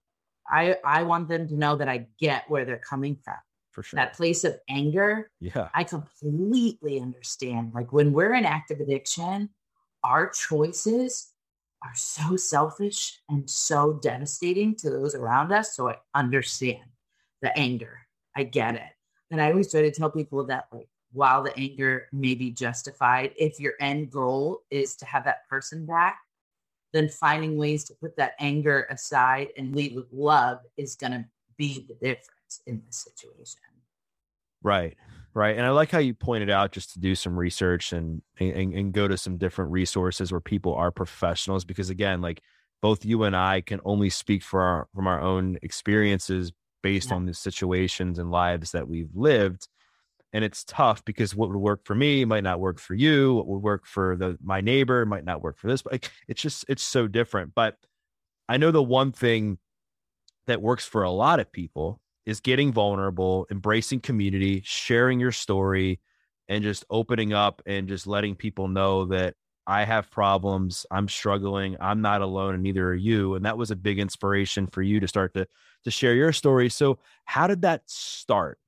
i 0.51 0.77
i 0.85 1.03
want 1.03 1.29
them 1.29 1.47
to 1.49 1.55
know 1.55 1.77
that 1.77 1.89
i 1.89 2.07
get 2.19 2.45
where 2.49 2.65
they're 2.65 2.79
coming 2.79 3.17
from. 3.23 3.37
For 3.71 3.83
sure. 3.83 3.99
That 3.99 4.15
place 4.15 4.43
of 4.43 4.59
anger 4.69 5.31
yeah. 5.41 5.69
I 5.73 5.85
completely 5.85 6.99
understand. 6.99 7.73
Like 7.75 7.93
when 7.93 8.13
we're 8.13 8.35
in 8.35 8.45
active 8.45 8.81
addiction 8.81 9.51
our 10.05 10.31
choices 10.31 11.33
are 11.83 11.95
so 11.95 12.37
selfish 12.37 13.21
and 13.29 13.49
so 13.49 13.95
devastating 14.03 14.75
to 14.77 14.91
those 14.91 15.14
around 15.14 15.53
us. 15.53 15.77
So 15.77 15.88
I 15.88 15.97
understand 16.14 16.85
the 17.43 17.57
anger. 17.57 18.01
I 18.37 18.45
get 18.45 18.75
it. 18.75 18.83
And 19.31 19.41
I 19.41 19.51
always 19.51 19.71
try 19.71 19.83
to 19.83 19.91
tell 19.91 20.11
people 20.11 20.45
that, 20.47 20.67
like, 20.73 20.88
while 21.12 21.43
the 21.43 21.57
anger 21.59 22.09
may 22.12 22.35
be 22.35 22.51
justified, 22.51 23.33
if 23.37 23.59
your 23.61 23.75
end 23.81 24.11
goal 24.11 24.62
is 24.71 24.97
to 24.97 25.07
have 25.07 25.25
that 25.25 25.49
person 25.49 25.87
back, 25.87 26.19
then 26.93 27.09
finding 27.09 27.57
ways 27.57 27.85
to 27.85 27.95
put 27.95 28.17
that 28.17 28.33
anger 28.38 28.87
aside 28.91 29.49
and 29.57 29.75
lead 29.75 29.95
with 29.95 30.07
love 30.12 30.59
is 30.77 30.97
going 30.97 31.12
to 31.12 31.25
be 31.57 31.87
the 31.88 31.95
difference 31.95 32.62
in 32.66 32.83
this 32.87 32.97
situation. 32.97 33.61
Right 34.62 34.97
right 35.35 35.57
and 35.57 35.66
i 35.66 35.70
like 35.70 35.91
how 35.91 35.99
you 35.99 36.14
pointed 36.14 36.51
out 36.51 36.72
just 36.72 36.93
to 36.93 36.99
do 36.99 37.14
some 37.14 37.39
research 37.39 37.93
and, 37.93 38.22
and 38.39 38.72
and 38.72 38.93
go 38.93 39.09
to 39.09 39.16
some 39.16 39.37
different 39.37 39.70
resources 39.70 40.33
where 40.33 40.41
people 40.41 40.74
are 40.74 40.91
professionals 40.91 41.64
because 41.64 41.91
again 41.91 42.20
like 42.20 42.41
both 42.81 43.05
you 43.05 43.24
and 43.24 43.37
i 43.37 43.61
can 43.61 43.81
only 43.85 44.11
speak 44.11 44.43
for 44.43 44.61
our 44.61 44.89
from 44.95 45.07
our 45.07 45.20
own 45.20 45.59
experiences 45.62 46.53
based 46.83 47.11
yeah. 47.11 47.16
on 47.16 47.26
the 47.26 47.35
situations 47.35 48.18
and 48.18 48.31
lives 48.31 48.72
that 48.72 48.89
we've 48.89 49.11
lived 49.14 49.68
and 50.33 50.45
it's 50.45 50.64
tough 50.64 51.05
because 51.05 51.35
what 51.35 51.49
would 51.49 51.59
work 51.59 51.81
for 51.85 51.95
me 51.95 52.24
might 52.24 52.45
not 52.45 52.61
work 52.61 52.79
for 52.79 52.95
you 52.95 53.35
what 53.35 53.47
would 53.47 53.62
work 53.62 53.87
for 53.87 54.16
the 54.16 54.37
my 54.43 54.61
neighbor 54.61 55.05
might 55.07 55.24
not 55.24 55.43
work 55.43 55.59
for 55.59 55.68
this 55.68 55.83
but 55.83 56.09
it's 56.29 56.43
just 56.43 56.64
it's 56.68 56.83
so 56.83 57.07
different 57.07 57.55
but 57.55 57.76
i 58.49 58.57
know 58.57 58.70
the 58.70 58.83
one 58.83 59.12
thing 59.12 59.59
that 60.47 60.62
works 60.62 60.87
for 60.87 61.03
a 61.03 61.11
lot 61.11 61.41
of 61.41 61.53
people 61.53 62.01
is 62.29 62.41
getting 62.41 62.70
vulnerable, 62.70 63.47
embracing 63.51 64.01
community, 64.01 64.61
sharing 64.62 65.18
your 65.18 65.33
story, 65.33 65.99
and 66.47 66.62
just 66.62 66.85
opening 66.91 67.33
up 67.33 67.62
and 67.64 67.89
just 67.89 68.07
letting 68.07 68.37
people 68.37 68.68
know 68.68 69.07
that 69.07 69.35
I 69.66 69.85
have 69.85 70.11
problems. 70.11 70.85
I'm 70.91 71.09
struggling. 71.09 71.79
I'm 71.81 72.03
not 72.03 72.20
alone, 72.20 72.53
and 72.53 72.62
neither 72.62 72.87
are 72.87 72.95
you. 72.95 73.35
And 73.35 73.47
that 73.47 73.57
was 73.57 73.70
a 73.70 73.76
big 73.76 73.99
inspiration 73.99 74.66
for 74.66 74.83
you 74.83 75.01
to 75.01 75.09
start 75.09 75.33
to 75.35 75.49
to 75.85 75.91
share 75.91 76.12
your 76.12 76.35
story. 76.35 76.68
So, 76.68 76.99
how 77.24 77.47
did 77.47 77.62
that 77.62 77.83
start? 77.87 78.59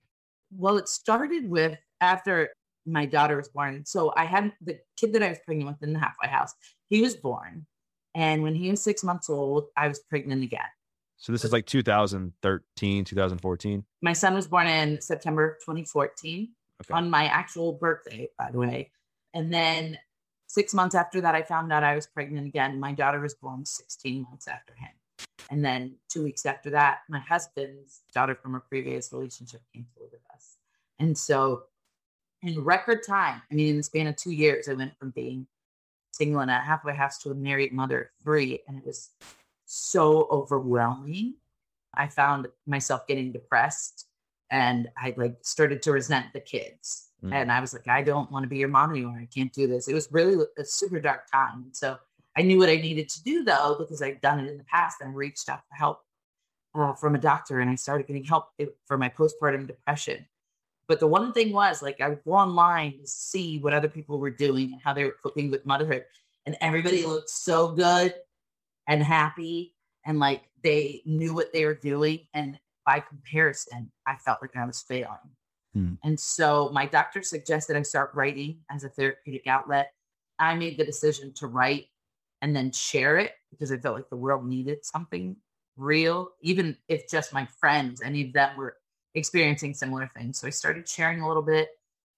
Well, 0.57 0.79
it 0.79 0.89
started 0.89 1.51
with 1.51 1.77
after 2.01 2.49
my 2.87 3.05
daughter 3.05 3.37
was 3.37 3.49
born. 3.49 3.85
So 3.85 4.11
I 4.17 4.25
had 4.25 4.55
the 4.63 4.79
kid 4.97 5.13
that 5.13 5.23
I 5.23 5.29
was 5.29 5.39
pregnant 5.45 5.69
with 5.69 5.83
in 5.83 5.93
the 5.93 5.99
halfway 5.99 6.29
house. 6.29 6.55
He 6.89 7.03
was 7.03 7.15
born, 7.15 7.67
and 8.15 8.43
when 8.43 8.55
he 8.55 8.71
was 8.71 8.83
six 8.83 9.05
months 9.05 9.29
old, 9.29 9.67
I 9.77 9.87
was 9.87 9.99
pregnant 10.09 10.45
again. 10.45 10.71
So 11.21 11.33
this 11.33 11.45
is 11.45 11.53
like 11.53 11.67
2013, 11.67 13.05
2014. 13.05 13.85
My 14.01 14.15
son 14.15 14.35
was 14.35 14.49
born 14.49 14.67
in 14.67 15.01
September 15.03 15.59
2014 15.61 16.49
okay. 16.83 16.95
on 16.95 17.11
my 17.11 17.27
actual 17.27 17.75
birthday, 17.75 18.29
by 18.39 18.51
the 18.51 18.59
way. 18.59 18.91
And 19.35 19.53
then 19.53 19.99
six 20.47 20.73
months 20.73 20.95
after 20.95 21.21
that, 21.21 21.35
I 21.35 21.43
found 21.43 21.75
out 21.75 21.85
I 21.85 21.95
was 21.95 22.07
pregnant 22.07 22.47
again. 22.47 22.81
My 22.81 22.93
daughter 22.93 23.21
was 23.21 23.35
born 23.35 23.67
16 23.67 24.23
months 24.23 24.49
after 24.49 24.73
him. 24.73 24.89
And 25.51 25.63
then 25.63 25.97
two 26.09 26.25
weeks 26.25 26.47
after 26.47 26.71
that, 26.71 27.01
my 27.11 27.21
husband's 27.21 28.01
daughter 28.15 28.35
from 28.35 28.55
a 28.55 28.61
previous 28.61 29.13
relationship 29.13 29.61
came 29.75 29.85
to 29.95 30.03
live 30.03 30.13
with 30.13 30.23
us. 30.35 30.57
And 30.99 31.19
so, 31.19 31.65
in 32.43 32.65
record 32.65 33.01
time, 33.07 33.43
I 33.51 33.55
mean, 33.55 33.69
in 33.69 33.77
the 33.77 33.83
span 33.83 34.07
of 34.07 34.17
two 34.17 34.31
years, 34.31 34.69
I 34.69 34.73
went 34.73 34.97
from 34.99 35.11
being 35.11 35.47
single 36.13 36.41
and 36.41 36.51
a 36.51 36.61
halfway 36.61 36.95
house 36.95 37.19
to 37.19 37.31
a 37.31 37.35
married 37.35 37.73
mother 37.73 38.01
of 38.01 38.23
three. 38.23 38.61
And 38.67 38.79
it 38.79 38.87
was 38.87 39.11
so 39.71 40.27
overwhelming. 40.33 41.35
I 41.95 42.09
found 42.09 42.49
myself 42.67 43.07
getting 43.07 43.31
depressed 43.31 44.07
and 44.51 44.89
I 44.99 45.15
like 45.17 45.37
started 45.43 45.81
to 45.83 45.93
resent 45.93 46.27
the 46.33 46.41
kids. 46.41 47.11
Mm. 47.23 47.33
And 47.33 47.53
I 47.53 47.61
was 47.61 47.73
like, 47.73 47.87
I 47.87 48.03
don't 48.03 48.31
want 48.33 48.43
to 48.43 48.49
be 48.49 48.59
your 48.59 48.69
mom 48.69 48.91
anymore. 48.91 49.19
I 49.21 49.29
can't 49.33 49.53
do 49.53 49.69
this. 49.69 49.87
It 49.87 49.95
was 49.95 50.09
really 50.11 50.45
a 50.59 50.65
super 50.65 50.99
dark 50.99 51.31
time. 51.31 51.67
So 51.71 51.97
I 52.37 52.43
knew 52.43 52.59
what 52.59 52.69
I 52.69 52.77
needed 52.77 53.09
to 53.11 53.23
do 53.23 53.45
though, 53.45 53.77
because 53.79 54.03
I'd 54.03 54.21
done 54.21 54.41
it 54.41 54.51
in 54.51 54.59
the 54.59 54.65
past 54.65 54.97
and 55.03 55.15
reached 55.15 55.49
out 55.49 55.61
for 55.69 55.77
help 55.77 56.01
uh, 56.75 56.95
from 56.95 57.15
a 57.15 57.19
doctor 57.19 57.61
and 57.61 57.71
I 57.71 57.77
started 57.77 58.09
getting 58.09 58.25
help 58.25 58.49
for 58.87 58.99
my 58.99 59.09
postpartum 59.09 59.69
depression. 59.69 60.27
But 60.89 60.99
the 60.99 61.07
one 61.07 61.33
thing 61.33 61.53
was 61.53 61.81
like 61.81 62.01
I 62.01 62.09
would 62.09 62.25
go 62.25 62.33
online 62.33 62.99
to 62.99 63.07
see 63.07 63.61
what 63.61 63.73
other 63.73 63.89
people 63.89 64.19
were 64.19 64.31
doing 64.31 64.73
and 64.73 64.81
how 64.83 64.95
they 64.95 65.05
were 65.05 65.17
coping 65.23 65.49
with 65.49 65.65
motherhood. 65.65 66.07
And 66.47 66.57
everybody 66.61 67.07
looked 67.07 67.31
so 67.31 67.69
good 67.69 68.15
and 68.91 69.03
happy 69.03 69.73
and 70.05 70.19
like 70.19 70.43
they 70.63 71.01
knew 71.07 71.33
what 71.33 71.53
they 71.53 71.65
were 71.65 71.75
doing. 71.75 72.27
And 72.35 72.59
by 72.85 73.01
comparison, 73.01 73.91
I 74.07 74.17
felt 74.17 74.43
like 74.43 74.57
I 74.57 74.67
was 74.67 74.83
failing. 74.83 75.17
Hmm. 75.73 75.95
And 76.03 76.19
so 76.19 76.71
my 76.75 76.87
doctor 76.87 77.23
suggested 77.23 77.77
I 77.77 77.83
start 77.83 78.11
writing 78.15 78.59
as 78.69 78.83
a 78.83 78.89
therapeutic 78.89 79.47
outlet. 79.47 79.93
I 80.39 80.55
made 80.55 80.77
the 80.77 80.85
decision 80.85 81.33
to 81.35 81.47
write 81.47 81.87
and 82.43 82.55
then 82.55 82.73
share 82.73 83.17
it 83.17 83.33
because 83.51 83.71
I 83.71 83.77
felt 83.77 83.95
like 83.95 84.11
the 84.11 84.17
world 84.17 84.45
needed 84.45 84.85
something 84.85 85.37
real, 85.77 86.31
even 86.41 86.77
if 86.89 87.09
just 87.09 87.33
my 87.33 87.47
friends, 87.61 88.03
any 88.03 88.27
of 88.27 88.33
them 88.33 88.57
were 88.57 88.77
experiencing 89.15 89.73
similar 89.73 90.11
things. 90.17 90.39
So 90.39 90.49
I 90.49 90.51
started 90.51 90.89
sharing 90.89 91.21
a 91.21 91.29
little 91.29 91.43
bit. 91.43 91.69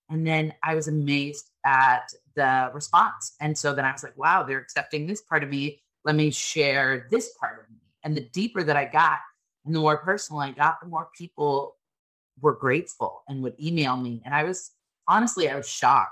And 0.09 0.27
then 0.27 0.55
I 0.63 0.75
was 0.75 0.89
amazed 0.89 1.51
at 1.67 2.13
the 2.35 2.71
response. 2.73 3.35
And 3.41 3.57
so 3.57 3.75
then 3.75 3.85
I 3.85 3.93
was 3.93 4.03
like, 4.03 4.17
wow, 4.17 4.43
they're 4.43 4.59
accepting 4.59 5.07
this 5.07 5.21
part 5.21 5.43
of 5.43 5.51
me 5.51 5.82
let 6.05 6.15
me 6.15 6.31
share 6.31 7.07
this 7.11 7.35
part 7.39 7.61
of 7.61 7.71
me. 7.71 7.81
And 8.05 8.17
the 8.17 8.29
deeper 8.33 8.63
that 8.65 8.77
I 8.77 8.85
got 8.85 9.19
and 9.65 9.75
the 9.75 9.81
more 9.81 9.99
personal 9.99 10.41
I 10.41 10.51
got, 10.51 10.81
the 10.81 10.89
more 10.89 11.09
people 11.17 11.77
were 12.41 12.55
grateful 12.55 13.23
and 13.29 13.43
would 13.43 13.55
email 13.61 13.97
me. 13.97 14.23
And 14.25 14.35
I 14.35 14.45
was 14.45 14.73
honestly, 15.07 15.49
I 15.49 15.57
was 15.57 15.69
shocked 15.69 16.11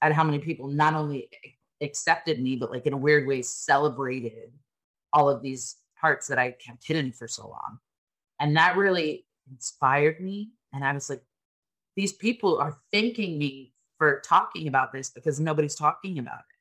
at 0.00 0.12
how 0.12 0.24
many 0.24 0.38
people 0.38 0.68
not 0.68 0.94
only 0.94 1.28
accepted 1.80 2.40
me, 2.40 2.56
but 2.56 2.70
like 2.70 2.86
in 2.86 2.92
a 2.92 2.98
weird 2.98 3.26
way 3.26 3.42
celebrated 3.42 4.52
all 5.12 5.28
of 5.28 5.42
these 5.42 5.76
parts 6.00 6.26
that 6.28 6.38
I 6.38 6.52
kept 6.52 6.86
hidden 6.86 7.12
for 7.12 7.28
so 7.28 7.48
long. 7.48 7.78
And 8.40 8.56
that 8.56 8.76
really 8.76 9.26
inspired 9.50 10.20
me. 10.20 10.50
And 10.72 10.84
I 10.84 10.92
was 10.92 11.10
like, 11.10 11.22
these 11.94 12.12
people 12.12 12.58
are 12.58 12.78
thanking 12.92 13.38
me 13.38 13.74
for 13.98 14.20
talking 14.24 14.68
about 14.68 14.92
this 14.92 15.10
because 15.10 15.38
nobody's 15.38 15.74
talking 15.74 16.18
about 16.18 16.38
it. 16.38 16.56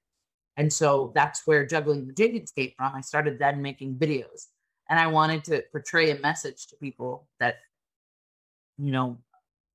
And 0.57 0.71
so 0.71 1.11
that's 1.15 1.45
where 1.45 1.65
juggling 1.65 2.07
the 2.07 2.13
Jenkins 2.13 2.51
came 2.51 2.71
from. 2.77 2.93
I 2.95 3.01
started 3.01 3.39
then 3.39 3.61
making 3.61 3.95
videos 3.95 4.47
and 4.89 4.99
I 4.99 5.07
wanted 5.07 5.43
to 5.45 5.63
portray 5.71 6.11
a 6.11 6.19
message 6.19 6.67
to 6.67 6.75
people 6.75 7.27
that, 7.39 7.55
you 8.77 8.91
know, 8.91 9.17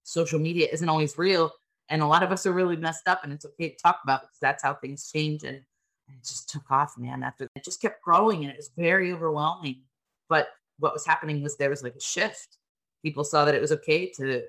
social 0.03 0.39
media 0.39 0.69
isn't 0.71 0.89
always 0.89 1.17
real. 1.17 1.51
And 1.89 2.03
a 2.03 2.07
lot 2.07 2.23
of 2.23 2.33
us 2.33 2.47
are 2.47 2.53
really 2.53 2.77
messed 2.77 3.09
up 3.09 3.25
and 3.25 3.33
it's 3.33 3.47
okay 3.47 3.71
to 3.71 3.77
talk 3.77 4.01
about 4.05 4.23
because 4.23 4.39
that's 4.41 4.63
how 4.63 4.75
things 4.75 5.11
change. 5.11 5.45
And, 5.45 5.57
and 5.57 6.19
it 6.19 6.25
just 6.25 6.51
took 6.51 6.71
off, 6.71 6.95
man. 6.99 7.23
After 7.23 7.49
it 7.55 7.65
just 7.65 7.81
kept 7.81 8.03
growing 8.03 8.43
and 8.43 8.53
it 8.53 8.57
was 8.57 8.71
very 8.77 9.13
overwhelming. 9.13 9.83
But 10.29 10.49
what 10.79 10.93
was 10.93 11.07
happening 11.07 11.43
was 11.43 11.57
there 11.57 11.71
was 11.71 11.83
like 11.83 11.95
a 11.95 12.01
shift. 12.01 12.59
People 13.03 13.25
saw 13.25 13.45
that 13.45 13.55
it 13.55 13.61
was 13.61 13.73
okay 13.73 14.11
to 14.19 14.43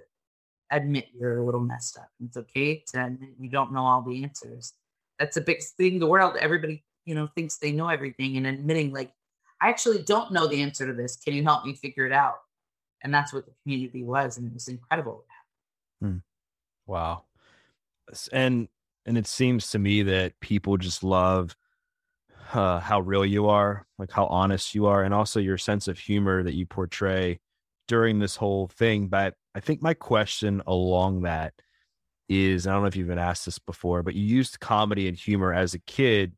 admit 0.71 1.07
you're 1.17 1.37
a 1.37 1.45
little 1.45 1.61
messed 1.61 1.97
up. 1.97 2.09
It's 2.23 2.37
okay 2.37 2.83
to 2.91 3.05
admit 3.05 3.29
you 3.39 3.49
don't 3.49 3.71
know 3.71 3.85
all 3.85 4.01
the 4.01 4.23
answers 4.23 4.73
that's 5.19 5.37
a 5.37 5.41
big 5.41 5.61
thing 5.63 5.93
in 5.93 5.99
the 5.99 6.07
world. 6.07 6.35
Everybody, 6.39 6.83
you 7.05 7.15
know, 7.15 7.27
thinks 7.35 7.57
they 7.57 7.71
know 7.71 7.87
everything 7.89 8.37
and 8.37 8.47
admitting 8.47 8.93
like, 8.93 9.11
I 9.61 9.69
actually 9.69 10.03
don't 10.03 10.31
know 10.31 10.47
the 10.47 10.61
answer 10.61 10.85
to 10.85 10.93
this. 10.93 11.17
Can 11.17 11.33
you 11.33 11.43
help 11.43 11.65
me 11.65 11.73
figure 11.73 12.05
it 12.05 12.13
out? 12.13 12.35
And 13.03 13.13
that's 13.13 13.33
what 13.33 13.45
the 13.45 13.53
community 13.63 14.03
was. 14.03 14.37
And 14.37 14.47
it 14.47 14.53
was 14.53 14.67
incredible. 14.67 15.25
Hmm. 16.01 16.17
Wow. 16.85 17.23
And, 18.31 18.67
and 19.05 19.17
it 19.17 19.27
seems 19.27 19.71
to 19.71 19.79
me 19.79 20.03
that 20.03 20.39
people 20.41 20.77
just 20.77 21.03
love 21.03 21.55
uh, 22.53 22.79
how 22.79 23.01
real 23.01 23.25
you 23.25 23.47
are, 23.47 23.85
like 23.97 24.11
how 24.11 24.27
honest 24.27 24.73
you 24.75 24.85
are, 24.85 25.03
and 25.03 25.13
also 25.13 25.39
your 25.39 25.57
sense 25.57 25.87
of 25.87 25.97
humor 25.97 26.43
that 26.43 26.53
you 26.53 26.65
portray 26.65 27.39
during 27.87 28.19
this 28.19 28.35
whole 28.35 28.67
thing. 28.67 29.07
But 29.07 29.33
I 29.55 29.59
think 29.59 29.81
my 29.81 29.93
question 29.93 30.61
along 30.67 31.23
that 31.23 31.53
is 32.29 32.67
I 32.67 32.73
don't 32.73 32.81
know 32.81 32.87
if 32.87 32.95
you've 32.95 33.07
been 33.07 33.17
asked 33.17 33.45
this 33.45 33.59
before, 33.59 34.03
but 34.03 34.15
you 34.15 34.23
used 34.23 34.59
comedy 34.59 35.07
and 35.07 35.17
humor 35.17 35.53
as 35.53 35.73
a 35.73 35.79
kid 35.79 36.33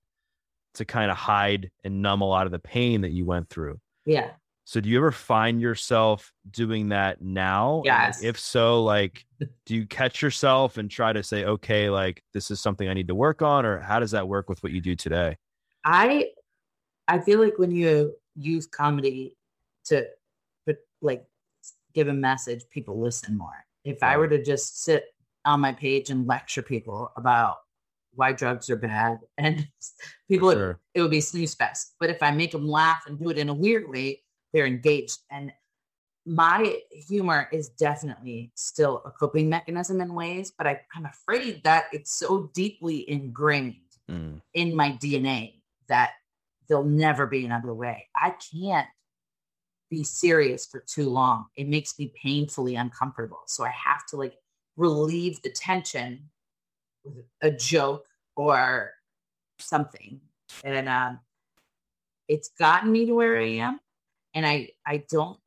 to 0.76 0.86
kind 0.86 1.12
of 1.12 1.18
hide 1.18 1.72
and 1.84 2.02
numb 2.02 2.22
a 2.22 2.28
lot 2.28 2.46
of 2.46 2.52
the 2.52 2.60
pain 2.60 3.02
that 3.02 3.12
you 3.12 3.26
went 3.26 3.50
through. 3.50 3.80
Yeah. 4.06 4.32
So 4.66 4.80
do 4.80 4.88
you 4.88 4.98
ever 4.98 5.12
find 5.12 5.60
yourself 5.60 6.32
doing 6.52 6.90
that 6.90 7.24
now? 7.24 7.82
Yes. 7.86 8.24
if 8.24 8.40
so, 8.40 8.84
like 8.84 9.26
do 9.66 9.76
you 9.76 9.88
catch 9.88 10.22
yourself 10.22 10.78
and 10.78 10.92
try 10.92 11.12
to 11.12 11.24
say, 11.24 11.46
okay, 11.46 11.90
like 11.90 12.24
this 12.34 12.52
is 12.52 12.62
something 12.62 12.88
I 12.88 12.94
need 12.94 13.08
to 13.08 13.16
work 13.16 13.42
on, 13.42 13.66
or 13.66 13.80
how 13.80 14.00
does 14.00 14.12
that 14.12 14.28
work 14.28 14.48
with 14.48 14.62
what 14.62 14.72
you 14.72 14.80
do 14.80 14.96
today? 14.96 15.38
I 15.84 16.28
I 17.08 17.20
feel 17.20 17.40
like 17.40 17.58
when 17.58 17.72
you 17.72 18.14
use 18.36 18.68
comedy 18.68 19.36
to 19.86 20.06
but 20.68 20.78
like 21.02 21.26
give 21.96 22.08
a 22.08 22.14
message, 22.14 22.62
people 22.70 23.02
listen 23.02 23.36
more. 23.36 23.66
If 23.84 24.04
I 24.04 24.18
were 24.18 24.28
to 24.28 24.44
just 24.44 24.84
sit 24.84 25.06
on 25.46 25.60
my 25.62 25.74
page 25.74 26.10
and 26.10 26.28
lecture 26.28 26.62
people 26.62 27.12
about 27.16 27.58
why 28.14 28.32
drugs 28.32 28.70
are 28.70 28.76
bad. 28.76 29.20
And 29.38 29.68
people 30.28 30.52
sure. 30.52 30.80
it 30.94 31.02
would 31.02 31.12
be 31.12 31.22
snooze 31.22 31.56
fest. 31.56 31.96
But 32.00 32.10
if 32.10 32.22
i 32.22 32.32
make 32.32 32.52
them 32.52 32.68
laugh 32.68 33.04
and 33.08 33.20
do 33.20 33.30
it 33.30 33.38
in 33.38 33.50
a 33.50 33.54
weird 33.54 33.90
way 33.90 34.22
they're 34.52 34.66
engaged. 34.66 35.20
And 35.30 35.52
my 36.26 36.80
humor 37.08 37.48
is 37.52 37.70
definitely 37.70 38.52
still 38.56 39.02
a 39.06 39.12
coping 39.12 39.50
mechanism 39.50 40.02
in 40.02 40.14
ways 40.14 40.52
but 40.56 40.68
I, 40.68 40.82
i'm 40.94 41.06
afraid 41.06 41.64
that 41.64 41.86
it's 41.92 42.20
so 42.20 42.52
deeply 42.54 43.10
ingrained 43.10 43.78
mm. 44.12 44.40
in 44.54 44.76
my 44.76 44.92
dna 44.92 45.54
that 45.88 46.12
there'll 46.70 46.86
never 46.86 47.26
be 47.26 47.46
another 47.46 47.74
way. 47.74 48.08
I 48.16 48.36
can't 48.54 48.88
be 49.90 50.04
serious 50.04 50.68
for 50.68 50.80
too 50.88 51.10
long. 51.10 51.48
It 51.58 51.68
makes 51.68 51.98
me 51.98 52.14
painfully 52.22 52.76
uncomfortable. 52.76 53.42
So 53.48 53.66
i 53.66 53.72
have 53.72 54.06
to 54.10 54.16
like 54.16 54.36
relieve 54.80 55.42
the 55.42 55.50
tension 55.50 56.30
with 57.04 57.26
a 57.42 57.52
joke 57.52 58.08
or 58.36 58.94
something. 59.60 60.22
And 60.64 60.88
um, 60.88 61.20
it's 62.28 62.50
gotten 62.58 62.92
me 62.92 63.06
to 63.06 63.14
where 63.14 63.38
I 63.38 63.50
am. 63.58 63.80
And 64.34 64.46
I 64.46 64.70
I 64.86 65.04
don't 65.10 65.38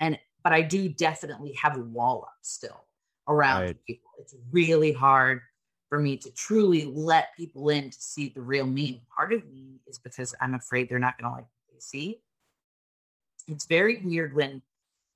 and 0.00 0.18
but 0.44 0.52
I 0.52 0.62
do 0.62 0.88
definitely 0.88 1.52
have 1.54 1.76
a 1.76 1.80
wall 1.80 2.24
up 2.26 2.36
still 2.42 2.84
around 3.26 3.62
right. 3.62 3.76
people. 3.86 4.10
It's 4.20 4.34
really 4.52 4.92
hard 4.92 5.40
for 5.88 5.98
me 5.98 6.18
to 6.18 6.30
truly 6.32 6.84
let 6.84 7.34
people 7.36 7.70
in 7.70 7.90
to 7.90 8.00
see 8.00 8.28
the 8.28 8.42
real 8.42 8.66
me. 8.66 9.02
Part 9.14 9.32
of 9.32 9.46
me 9.50 9.80
is 9.86 9.98
because 9.98 10.34
I'm 10.40 10.54
afraid 10.54 10.88
they're 10.88 10.98
not 10.98 11.18
gonna 11.18 11.34
like 11.34 11.44
what 11.44 11.72
they 11.72 11.80
see. 11.80 12.20
It's 13.48 13.64
very 13.64 14.00
weird 14.04 14.34
when 14.34 14.60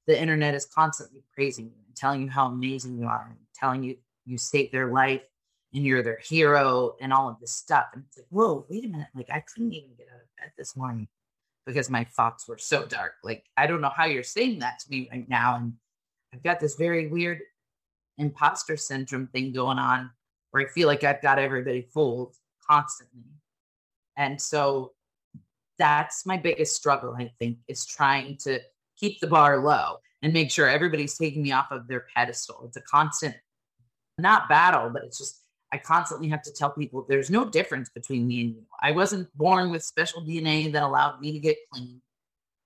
the 0.06 0.20
internet 0.20 0.54
is 0.54 0.64
constantly 0.64 1.22
praising 1.34 1.66
you 1.66 1.72
and 1.86 1.94
telling 1.94 2.22
you 2.22 2.30
how 2.30 2.46
amazing 2.46 2.98
you 2.98 3.06
are 3.06 3.26
and 3.28 3.38
telling 3.62 3.84
you 3.84 3.96
you 4.24 4.38
saved 4.38 4.72
their 4.72 4.92
life 4.92 5.22
and 5.72 5.84
you're 5.84 6.02
their 6.02 6.18
hero 6.18 6.94
and 7.00 7.12
all 7.12 7.28
of 7.28 7.40
this 7.40 7.52
stuff. 7.52 7.86
And 7.94 8.04
it's 8.06 8.18
like, 8.18 8.26
whoa, 8.30 8.66
wait 8.68 8.84
a 8.84 8.88
minute. 8.88 9.08
Like 9.14 9.30
I 9.30 9.40
couldn't 9.40 9.72
even 9.72 9.90
get 9.96 10.08
out 10.08 10.20
of 10.20 10.36
bed 10.38 10.52
this 10.58 10.76
morning 10.76 11.08
because 11.66 11.88
my 11.88 12.04
thoughts 12.04 12.46
were 12.48 12.58
so 12.58 12.84
dark. 12.84 13.14
Like 13.22 13.44
I 13.56 13.66
don't 13.66 13.80
know 13.80 13.92
how 13.94 14.04
you're 14.04 14.22
saying 14.22 14.58
that 14.60 14.80
to 14.80 14.90
me 14.90 15.08
right 15.10 15.28
now. 15.28 15.56
And 15.56 15.74
I've 16.34 16.42
got 16.42 16.60
this 16.60 16.76
very 16.76 17.06
weird 17.08 17.40
imposter 18.18 18.76
syndrome 18.76 19.28
thing 19.28 19.52
going 19.52 19.78
on 19.78 20.10
where 20.50 20.66
I 20.66 20.70
feel 20.70 20.86
like 20.86 21.04
I've 21.04 21.22
got 21.22 21.38
everybody 21.38 21.88
fooled 21.94 22.36
constantly. 22.68 23.22
And 24.16 24.40
so 24.40 24.92
that's 25.78 26.26
my 26.26 26.36
biggest 26.36 26.76
struggle, 26.76 27.14
I 27.18 27.32
think, 27.38 27.58
is 27.68 27.86
trying 27.86 28.36
to 28.44 28.60
keep 28.96 29.20
the 29.20 29.26
bar 29.26 29.58
low 29.62 29.96
and 30.22 30.32
make 30.32 30.50
sure 30.50 30.68
everybody's 30.68 31.16
taking 31.16 31.42
me 31.42 31.52
off 31.52 31.70
of 31.70 31.88
their 31.88 32.06
pedestal. 32.14 32.62
It's 32.66 32.76
a 32.76 32.82
constant, 32.82 33.34
not 34.18 34.48
battle, 34.48 34.90
but 34.90 35.04
it's 35.04 35.18
just, 35.18 35.40
I 35.72 35.78
constantly 35.78 36.28
have 36.28 36.42
to 36.42 36.52
tell 36.52 36.70
people 36.70 37.06
there's 37.08 37.30
no 37.30 37.44
difference 37.44 37.88
between 37.88 38.26
me 38.26 38.40
and 38.42 38.50
you. 38.50 38.62
I 38.80 38.92
wasn't 38.92 39.34
born 39.36 39.70
with 39.70 39.82
special 39.82 40.22
DNA 40.22 40.70
that 40.72 40.82
allowed 40.82 41.20
me 41.20 41.32
to 41.32 41.38
get 41.38 41.56
clean 41.72 42.00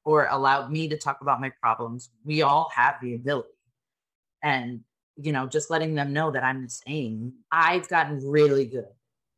or 0.05 0.27
allowed 0.31 0.71
me 0.71 0.89
to 0.89 0.97
talk 0.97 1.21
about 1.21 1.41
my 1.41 1.51
problems. 1.63 2.11
We 2.25 2.43
all 2.43 2.71
have 2.75 2.97
the 3.01 3.15
ability. 3.15 3.49
And, 4.43 4.81
you 5.17 5.33
know, 5.33 5.47
just 5.47 5.71
letting 5.71 5.95
them 5.95 6.13
know 6.13 6.31
that 6.31 6.45
I'm 6.45 6.63
the 6.63 6.71
same. 6.71 7.33
I've 7.51 7.89
gotten 7.89 8.29
really 8.29 8.67
good 8.67 8.87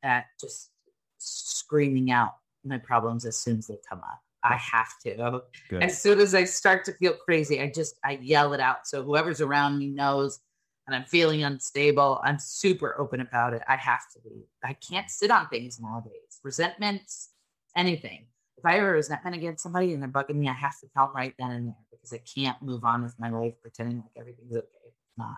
at 0.03 0.25
just 0.41 0.71
screaming 1.19 2.11
out 2.11 2.35
my 2.65 2.79
problems 2.79 3.25
as 3.25 3.37
soon 3.37 3.59
as 3.59 3.67
they 3.67 3.79
come 3.89 4.01
up. 4.01 4.21
I 4.43 4.57
have 4.57 4.99
to. 5.05 5.43
Good. 5.69 5.83
As 5.83 6.01
soon 6.01 6.21
as 6.21 6.35
I 6.35 6.45
start 6.45 6.85
to 6.85 6.93
feel 6.93 7.15
crazy, 7.15 7.61
I 7.61 7.71
just 7.75 7.97
I 8.05 8.19
yell 8.23 8.53
it 8.53 8.61
out. 8.61 8.87
So 8.87 9.03
whoever's 9.03 9.41
around 9.41 9.79
me 9.79 9.89
knows 9.89 10.41
and 10.89 10.97
I'm 10.97 11.05
feeling 11.05 11.45
unstable, 11.45 12.19
I'm 12.25 12.39
super 12.39 12.99
open 12.99 13.21
about 13.21 13.53
it. 13.53 13.61
I 13.69 13.77
have 13.77 14.01
to 14.15 14.21
be. 14.25 14.47
I 14.65 14.73
can't 14.73 15.11
sit 15.11 15.31
on 15.31 15.47
things 15.49 15.79
nowadays. 15.79 16.41
Resentments, 16.43 17.29
anything. 17.77 18.27
If 18.57 18.65
I 18.65 18.77
a 18.77 18.83
resentment 18.83 19.37
against 19.37 19.63
somebody 19.63 19.93
and 19.93 20.03
they're 20.03 20.09
bugging 20.09 20.37
me, 20.37 20.49
I 20.49 20.55
have 20.55 20.81
to 20.81 20.87
tell 20.97 21.07
them 21.09 21.17
right 21.17 21.35
then 21.39 21.51
and 21.51 21.69
there 21.69 21.77
because 21.91 22.15
I 22.15 22.23
can't 22.41 22.61
move 22.63 22.85
on 22.85 23.03
with 23.03 23.15
my 23.21 23.29
life 23.29 23.53
pretending 23.61 23.99
like 23.99 24.11
everything's 24.19 24.57
okay. 24.57 24.67
It's 24.87 25.19
not. 25.19 25.37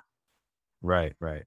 Right, 0.83 1.15
right. 1.19 1.43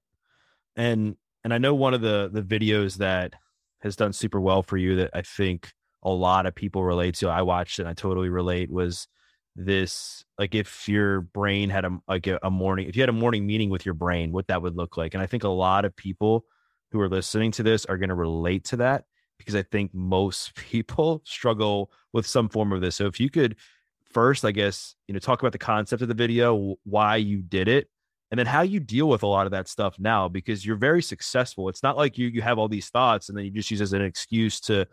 And 0.76 1.16
and 1.42 1.54
I 1.54 1.58
know 1.58 1.74
one 1.74 1.94
of 1.94 2.02
the 2.02 2.28
the 2.30 2.42
videos 2.42 2.98
that 2.98 3.32
has 3.80 3.96
done 3.96 4.12
super 4.12 4.40
well 4.40 4.62
for 4.62 4.76
you 4.76 4.96
that 4.96 5.10
I 5.14 5.22
think 5.22 5.72
a 6.02 6.10
lot 6.10 6.44
of 6.44 6.54
people 6.54 6.84
relate 6.84 7.14
to. 7.16 7.30
I 7.30 7.40
watched 7.40 7.78
it 7.78 7.82
and 7.82 7.88
I 7.88 7.94
totally 7.94 8.28
relate 8.28 8.70
was 8.70 9.08
this 9.56 10.24
like 10.38 10.54
if 10.54 10.88
your 10.88 11.20
brain 11.20 11.70
had 11.70 11.84
a 11.84 11.98
like 12.08 12.26
a, 12.26 12.50
morning 12.50 12.88
if 12.88 12.96
you 12.96 13.02
had 13.02 13.08
a 13.08 13.12
morning 13.12 13.46
meeting 13.46 13.70
with 13.70 13.86
your 13.86 13.94
brain 13.94 14.32
what 14.32 14.48
that 14.48 14.60
would 14.60 14.76
look 14.76 14.96
like 14.96 15.14
and 15.14 15.22
i 15.22 15.26
think 15.26 15.44
a 15.44 15.48
lot 15.48 15.84
of 15.84 15.94
people 15.94 16.44
who 16.90 17.00
are 17.00 17.08
listening 17.08 17.52
to 17.52 17.62
this 17.62 17.84
are 17.86 17.96
going 17.96 18.08
to 18.08 18.14
relate 18.16 18.64
to 18.64 18.76
that 18.76 19.04
because 19.38 19.54
i 19.54 19.62
think 19.62 19.94
most 19.94 20.54
people 20.56 21.22
struggle 21.24 21.90
with 22.12 22.26
some 22.26 22.48
form 22.48 22.72
of 22.72 22.80
this 22.80 22.96
so 22.96 23.06
if 23.06 23.20
you 23.20 23.30
could 23.30 23.56
first 24.04 24.44
i 24.44 24.50
guess 24.50 24.96
you 25.06 25.14
know 25.14 25.20
talk 25.20 25.40
about 25.40 25.52
the 25.52 25.58
concept 25.58 26.02
of 26.02 26.08
the 26.08 26.14
video 26.14 26.74
why 26.84 27.16
you 27.16 27.40
did 27.40 27.68
it 27.68 27.88
and 28.32 28.38
then 28.38 28.46
how 28.46 28.62
you 28.62 28.80
deal 28.80 29.08
with 29.08 29.22
a 29.22 29.26
lot 29.26 29.46
of 29.46 29.52
that 29.52 29.68
stuff 29.68 29.96
now 30.00 30.28
because 30.28 30.66
you're 30.66 30.74
very 30.74 31.02
successful 31.02 31.68
it's 31.68 31.82
not 31.84 31.96
like 31.96 32.18
you 32.18 32.26
you 32.26 32.42
have 32.42 32.58
all 32.58 32.68
these 32.68 32.88
thoughts 32.88 33.28
and 33.28 33.38
then 33.38 33.44
you 33.44 33.52
just 33.52 33.70
use 33.70 33.80
as 33.80 33.92
an 33.92 34.02
excuse 34.02 34.58
to 34.58 34.84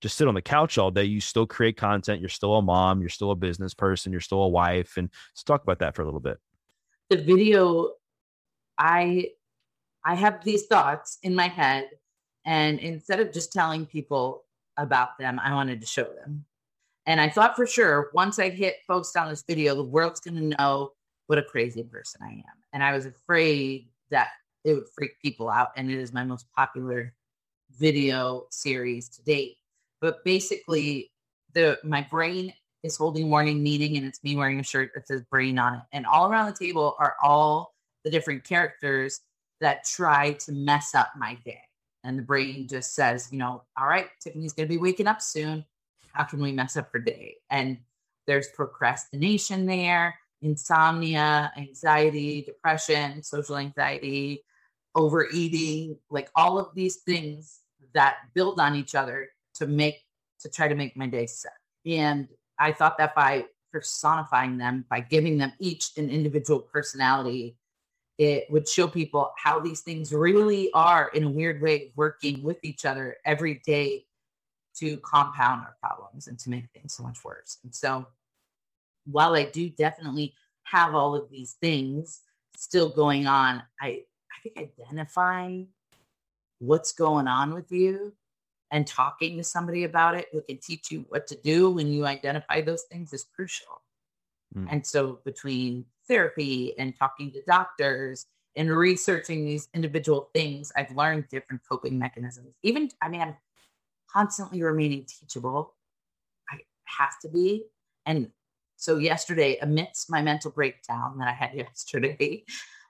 just 0.00 0.16
sit 0.16 0.28
on 0.28 0.34
the 0.34 0.42
couch 0.42 0.78
all 0.78 0.90
day 0.90 1.04
you 1.04 1.20
still 1.20 1.46
create 1.46 1.76
content 1.76 2.20
you're 2.20 2.28
still 2.28 2.56
a 2.56 2.62
mom 2.62 3.00
you're 3.00 3.08
still 3.08 3.30
a 3.30 3.36
business 3.36 3.74
person 3.74 4.12
you're 4.12 4.20
still 4.20 4.42
a 4.42 4.48
wife 4.48 4.96
and 4.96 5.10
let's 5.32 5.42
talk 5.42 5.62
about 5.62 5.78
that 5.78 5.94
for 5.94 6.02
a 6.02 6.04
little 6.04 6.20
bit. 6.20 6.38
The 7.10 7.16
video 7.16 7.92
i 8.78 9.28
i 10.04 10.14
have 10.14 10.44
these 10.44 10.66
thoughts 10.66 11.18
in 11.22 11.34
my 11.34 11.48
head 11.48 11.88
and 12.44 12.78
instead 12.78 13.20
of 13.20 13.32
just 13.32 13.52
telling 13.52 13.86
people 13.86 14.44
about 14.76 15.18
them 15.18 15.40
i 15.42 15.54
wanted 15.54 15.80
to 15.80 15.86
show 15.86 16.04
them. 16.04 16.44
And 17.06 17.20
i 17.20 17.28
thought 17.28 17.56
for 17.56 17.66
sure 17.66 18.10
once 18.12 18.38
i 18.38 18.50
hit 18.50 18.76
post 18.86 19.16
on 19.16 19.28
this 19.28 19.44
video 19.46 19.74
the 19.74 19.84
world's 19.84 20.20
going 20.20 20.36
to 20.36 20.56
know 20.56 20.92
what 21.26 21.38
a 21.38 21.42
crazy 21.42 21.82
person 21.82 22.20
i 22.22 22.32
am. 22.32 22.56
And 22.72 22.82
i 22.82 22.92
was 22.92 23.06
afraid 23.06 23.88
that 24.10 24.28
it 24.64 24.74
would 24.74 24.88
freak 24.94 25.12
people 25.22 25.48
out 25.48 25.70
and 25.76 25.90
it 25.90 25.98
is 25.98 26.12
my 26.12 26.24
most 26.24 26.46
popular 26.54 27.14
video 27.78 28.46
series 28.50 29.08
to 29.08 29.22
date 29.22 29.56
but 30.00 30.24
basically 30.24 31.10
the 31.54 31.78
my 31.84 32.02
brain 32.02 32.52
is 32.82 32.96
holding 32.96 33.28
morning 33.28 33.62
meeting 33.62 33.96
and 33.96 34.06
it's 34.06 34.22
me 34.22 34.36
wearing 34.36 34.60
a 34.60 34.62
shirt 34.62 34.92
that 34.94 35.08
says 35.08 35.22
brain 35.30 35.58
on 35.58 35.74
it. 35.74 35.80
And 35.92 36.06
all 36.06 36.30
around 36.30 36.46
the 36.46 36.66
table 36.66 36.94
are 36.98 37.16
all 37.22 37.74
the 38.04 38.10
different 38.10 38.44
characters 38.44 39.20
that 39.60 39.84
try 39.84 40.32
to 40.34 40.52
mess 40.52 40.94
up 40.94 41.12
my 41.16 41.34
day. 41.44 41.62
And 42.04 42.18
the 42.18 42.22
brain 42.22 42.68
just 42.68 42.94
says 42.94 43.28
you 43.32 43.38
know 43.38 43.62
all 43.78 43.86
right 43.86 44.08
tiffany's 44.20 44.52
going 44.52 44.68
to 44.68 44.74
be 44.74 44.80
waking 44.80 45.06
up 45.06 45.20
soon. 45.20 45.64
How 46.12 46.24
can 46.24 46.40
we 46.40 46.52
mess 46.52 46.76
up 46.76 46.90
her 46.92 46.98
day? 46.98 47.36
And 47.50 47.78
there's 48.26 48.48
procrastination 48.48 49.66
there 49.66 50.14
insomnia 50.42 51.52
anxiety 51.56 52.42
depression 52.42 53.22
social 53.22 53.56
anxiety 53.56 54.42
overeating 54.94 55.96
like 56.10 56.30
all 56.34 56.58
of 56.58 56.74
these 56.74 56.96
things 56.96 57.60
that 57.94 58.16
build 58.34 58.60
on 58.60 58.74
each 58.74 58.94
other 58.94 59.28
to 59.58 59.66
make 59.66 60.02
to 60.40 60.50
try 60.50 60.68
to 60.68 60.74
make 60.74 60.96
my 60.96 61.06
day 61.06 61.26
set. 61.26 61.52
And 61.84 62.28
I 62.58 62.72
thought 62.72 62.98
that 62.98 63.14
by 63.14 63.46
personifying 63.72 64.58
them, 64.58 64.84
by 64.88 65.00
giving 65.00 65.38
them 65.38 65.52
each 65.58 65.90
an 65.96 66.10
individual 66.10 66.60
personality, 66.60 67.56
it 68.18 68.50
would 68.50 68.68
show 68.68 68.88
people 68.88 69.32
how 69.36 69.60
these 69.60 69.80
things 69.80 70.12
really 70.12 70.70
are 70.72 71.10
in 71.14 71.24
a 71.24 71.30
weird 71.30 71.60
way 71.60 71.92
working 71.96 72.42
with 72.42 72.58
each 72.62 72.84
other 72.84 73.16
every 73.24 73.60
day 73.66 74.06
to 74.78 74.96
compound 74.98 75.62
our 75.62 75.76
problems 75.82 76.26
and 76.26 76.38
to 76.38 76.50
make 76.50 76.64
things 76.72 76.94
so 76.94 77.02
much 77.02 77.24
worse. 77.24 77.58
And 77.64 77.74
so 77.74 78.06
while 79.04 79.34
I 79.34 79.44
do 79.44 79.68
definitely 79.68 80.34
have 80.64 80.94
all 80.94 81.14
of 81.14 81.30
these 81.30 81.56
things 81.60 82.20
still 82.56 82.88
going 82.88 83.26
on, 83.26 83.62
I 83.80 84.02
I 84.32 84.42
think 84.42 84.58
identifying 84.58 85.68
what's 86.58 86.92
going 86.92 87.28
on 87.28 87.54
with 87.54 87.70
you 87.70 88.12
and 88.70 88.86
talking 88.86 89.36
to 89.36 89.44
somebody 89.44 89.84
about 89.84 90.14
it 90.14 90.26
who 90.32 90.42
can 90.42 90.58
teach 90.58 90.90
you 90.90 91.04
what 91.08 91.26
to 91.28 91.36
do 91.36 91.70
when 91.70 91.88
you 91.88 92.06
identify 92.06 92.60
those 92.60 92.82
things 92.84 93.12
is 93.12 93.26
crucial. 93.34 93.82
Mm. 94.56 94.68
And 94.70 94.86
so, 94.86 95.20
between 95.24 95.84
therapy 96.08 96.74
and 96.78 96.96
talking 96.96 97.30
to 97.32 97.42
doctors 97.46 98.26
and 98.56 98.70
researching 98.70 99.44
these 99.44 99.68
individual 99.74 100.30
things, 100.34 100.72
I've 100.76 100.94
learned 100.96 101.28
different 101.28 101.62
coping 101.68 101.98
mechanisms. 101.98 102.54
Even, 102.62 102.88
I 103.02 103.08
mean, 103.08 103.20
I'm 103.20 103.36
constantly 104.12 104.62
remaining 104.62 105.04
teachable. 105.04 105.74
I 106.50 106.58
have 106.84 107.18
to 107.22 107.28
be. 107.28 107.64
And 108.04 108.30
so, 108.76 108.98
yesterday, 108.98 109.58
amidst 109.60 110.10
my 110.10 110.22
mental 110.22 110.50
breakdown 110.50 111.18
that 111.18 111.28
I 111.28 111.32
had 111.32 111.54
yesterday, 111.54 112.44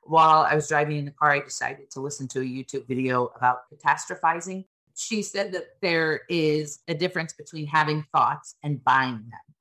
while 0.04 0.42
I 0.42 0.54
was 0.54 0.68
driving 0.68 0.98
in 0.98 1.04
the 1.04 1.10
car, 1.10 1.32
I 1.32 1.40
decided 1.40 1.90
to 1.92 2.00
listen 2.00 2.28
to 2.28 2.40
a 2.40 2.44
YouTube 2.44 2.86
video 2.86 3.32
about 3.36 3.62
catastrophizing 3.72 4.64
she 4.96 5.22
said 5.22 5.52
that 5.52 5.80
there 5.82 6.22
is 6.28 6.80
a 6.88 6.94
difference 6.94 7.32
between 7.34 7.66
having 7.66 8.04
thoughts 8.12 8.56
and 8.62 8.82
buying 8.82 9.12
them. 9.30 9.54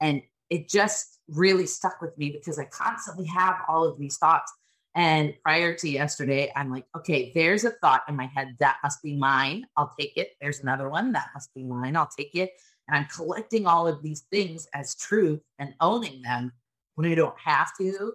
And 0.00 0.22
it 0.50 0.68
just 0.68 1.20
really 1.28 1.66
stuck 1.66 2.00
with 2.02 2.16
me 2.18 2.30
because 2.30 2.58
I 2.58 2.64
constantly 2.64 3.26
have 3.26 3.56
all 3.68 3.84
of 3.84 3.98
these 3.98 4.16
thoughts. 4.16 4.52
And 4.96 5.34
prior 5.44 5.74
to 5.74 5.88
yesterday, 5.88 6.52
I'm 6.56 6.70
like, 6.70 6.86
okay, 6.96 7.30
there's 7.34 7.64
a 7.64 7.70
thought 7.70 8.02
in 8.08 8.16
my 8.16 8.26
head 8.26 8.56
that 8.58 8.78
must 8.82 9.00
be 9.02 9.14
mine. 9.16 9.64
I'll 9.76 9.94
take 9.98 10.16
it. 10.16 10.32
There's 10.40 10.60
another 10.60 10.88
one 10.88 11.12
that 11.12 11.28
must 11.32 11.54
be 11.54 11.62
mine. 11.62 11.96
I'll 11.96 12.10
take 12.16 12.34
it. 12.34 12.50
And 12.88 12.96
I'm 12.96 13.06
collecting 13.06 13.68
all 13.68 13.86
of 13.86 14.02
these 14.02 14.22
things 14.32 14.66
as 14.74 14.96
truth 14.96 15.40
and 15.60 15.74
owning 15.80 16.22
them 16.22 16.52
when 16.96 17.10
I 17.10 17.14
don't 17.14 17.38
have 17.38 17.70
to. 17.78 18.14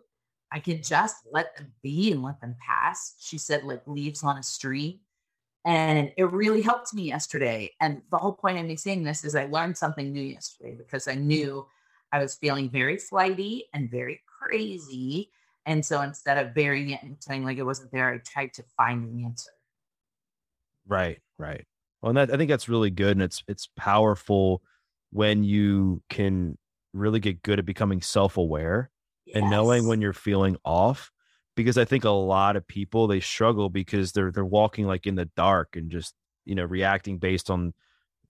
I 0.52 0.60
can 0.60 0.84
just 0.84 1.16
let 1.32 1.56
them 1.56 1.72
be 1.82 2.12
and 2.12 2.22
let 2.22 2.42
them 2.42 2.58
pass. 2.60 3.16
She 3.20 3.38
said, 3.38 3.64
like 3.64 3.82
leaves 3.88 4.24
on 4.24 4.38
a 4.38 4.44
stream. 4.44 5.00
And 5.66 6.12
it 6.16 6.32
really 6.32 6.62
helped 6.62 6.94
me 6.94 7.04
yesterday. 7.04 7.72
And 7.82 8.02
the 8.12 8.18
whole 8.18 8.34
point 8.34 8.60
of 8.60 8.66
me 8.66 8.76
saying 8.76 9.04
this 9.04 9.26
is 9.26 9.36
I 9.36 9.46
learned 9.46 9.78
something 9.78 10.14
new 10.14 10.22
yesterday 10.22 10.76
because 10.78 11.08
I 11.08 11.16
knew 11.16 11.66
I 12.12 12.20
was 12.20 12.36
feeling 12.36 12.70
very 12.70 12.98
flighty 12.98 13.66
and 13.74 13.90
very 13.90 14.22
crazy. 14.40 15.32
And 15.66 15.84
so 15.84 16.02
instead 16.02 16.38
of 16.38 16.54
burying 16.54 16.92
it 16.92 17.02
and 17.02 17.18
saying 17.20 17.44
like 17.44 17.58
it 17.58 17.64
wasn't 17.64 17.92
there, 17.92 18.14
I 18.14 18.20
tried 18.20 18.54
to 18.54 18.64
find 18.78 19.04
an 19.10 19.26
answer. 19.26 19.50
Right, 20.88 21.20
right. 21.40 21.66
Well, 22.02 22.12
and 22.12 22.18
that, 22.18 22.32
I 22.32 22.38
think 22.38 22.50
that's 22.50 22.70
really 22.70 22.92
good, 22.92 23.14
and 23.14 23.24
it's 23.24 23.44
it's 23.48 23.68
powerful 23.76 24.62
when 25.12 25.44
you 25.44 26.04
can 26.10 26.58
really 26.94 27.20
get 27.20 27.42
good 27.42 27.58
at 27.58 27.66
becoming 27.66 28.02
self 28.02 28.38
aware 28.38 28.92
yes. 29.26 29.38
and 29.38 29.50
knowing 29.50 29.88
when 29.88 30.02
you're 30.02 30.14
feeling 30.14 30.56
off 30.64 31.12
because 31.56 31.78
I 31.78 31.86
think 31.86 32.04
a 32.04 32.10
lot 32.10 32.56
of 32.56 32.68
people 32.68 33.08
they 33.08 33.20
struggle 33.20 33.70
because 33.70 34.12
they're 34.12 34.32
they're 34.32 34.46
walking 34.46 34.86
like 34.86 35.08
in 35.08 35.16
the 35.16 35.30
dark 35.36 35.76
and 35.76 35.90
just 35.90 36.14
you 36.46 36.56
know 36.56 36.66
reacting 36.66 37.18
based 37.18 37.50
on 37.50 37.74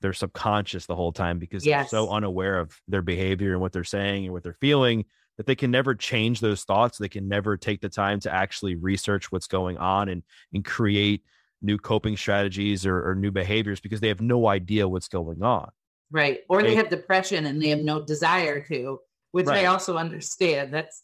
their 0.01 0.13
subconscious 0.13 0.85
the 0.85 0.95
whole 0.95 1.11
time 1.11 1.39
because 1.39 1.65
yes. 1.65 1.89
they're 1.89 1.99
so 1.99 2.09
unaware 2.09 2.59
of 2.59 2.79
their 2.87 3.01
behavior 3.01 3.53
and 3.53 3.61
what 3.61 3.71
they're 3.71 3.83
saying 3.83 4.25
and 4.25 4.33
what 4.33 4.43
they're 4.43 4.57
feeling 4.61 5.05
that 5.37 5.45
they 5.45 5.55
can 5.55 5.71
never 5.71 5.95
change 5.95 6.39
those 6.39 6.63
thoughts 6.63 6.97
they 6.97 7.09
can 7.09 7.27
never 7.27 7.57
take 7.57 7.81
the 7.81 7.89
time 7.89 8.19
to 8.19 8.31
actually 8.31 8.75
research 8.75 9.31
what's 9.31 9.47
going 9.47 9.77
on 9.77 10.09
and 10.09 10.23
and 10.53 10.63
create 10.63 11.23
new 11.61 11.77
coping 11.77 12.15
strategies 12.15 12.85
or, 12.85 13.09
or 13.09 13.15
new 13.15 13.31
behaviors 13.31 13.79
because 13.79 13.99
they 13.99 14.07
have 14.07 14.21
no 14.21 14.47
idea 14.47 14.87
what's 14.87 15.07
going 15.07 15.41
on 15.41 15.69
right 16.11 16.41
or 16.49 16.61
they, 16.61 16.69
they 16.69 16.75
have 16.75 16.89
depression 16.89 17.45
and 17.45 17.61
they 17.61 17.69
have 17.69 17.79
no 17.79 18.03
desire 18.03 18.61
to 18.61 18.99
which 19.31 19.47
right. 19.47 19.63
i 19.63 19.65
also 19.65 19.97
understand 19.97 20.73
that's 20.73 21.03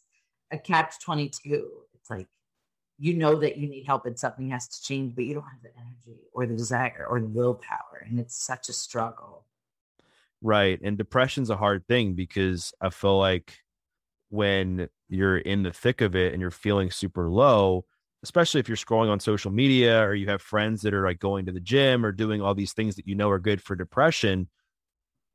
a 0.52 0.58
catch 0.58 1.00
22 1.02 1.68
it's 1.91 1.91
like 2.16 2.28
you 2.98 3.14
know 3.14 3.34
that 3.36 3.56
you 3.56 3.68
need 3.68 3.84
help 3.84 4.06
and 4.06 4.18
something 4.18 4.50
has 4.50 4.68
to 4.68 4.82
change, 4.82 5.14
but 5.14 5.24
you 5.24 5.34
don't 5.34 5.42
have 5.42 5.62
the 5.62 5.70
energy 5.76 6.20
or 6.32 6.46
the 6.46 6.54
desire 6.54 7.06
or 7.08 7.20
the 7.20 7.26
willpower. 7.26 8.06
And 8.08 8.20
it's 8.20 8.36
such 8.36 8.68
a 8.68 8.72
struggle. 8.72 9.44
Right. 10.40 10.80
And 10.82 10.98
depression's 10.98 11.50
a 11.50 11.56
hard 11.56 11.86
thing 11.86 12.14
because 12.14 12.72
I 12.80 12.90
feel 12.90 13.18
like 13.18 13.58
when 14.28 14.88
you're 15.08 15.38
in 15.38 15.62
the 15.62 15.72
thick 15.72 16.00
of 16.00 16.16
it 16.16 16.32
and 16.32 16.40
you're 16.40 16.50
feeling 16.50 16.90
super 16.90 17.28
low, 17.28 17.84
especially 18.22 18.60
if 18.60 18.68
you're 18.68 18.76
scrolling 18.76 19.10
on 19.10 19.20
social 19.20 19.50
media 19.50 20.00
or 20.02 20.14
you 20.14 20.28
have 20.28 20.40
friends 20.40 20.82
that 20.82 20.94
are 20.94 21.04
like 21.04 21.18
going 21.18 21.46
to 21.46 21.52
the 21.52 21.60
gym 21.60 22.06
or 22.06 22.12
doing 22.12 22.40
all 22.40 22.54
these 22.54 22.72
things 22.72 22.96
that 22.96 23.06
you 23.06 23.14
know 23.14 23.30
are 23.30 23.38
good 23.38 23.60
for 23.60 23.74
depression, 23.74 24.48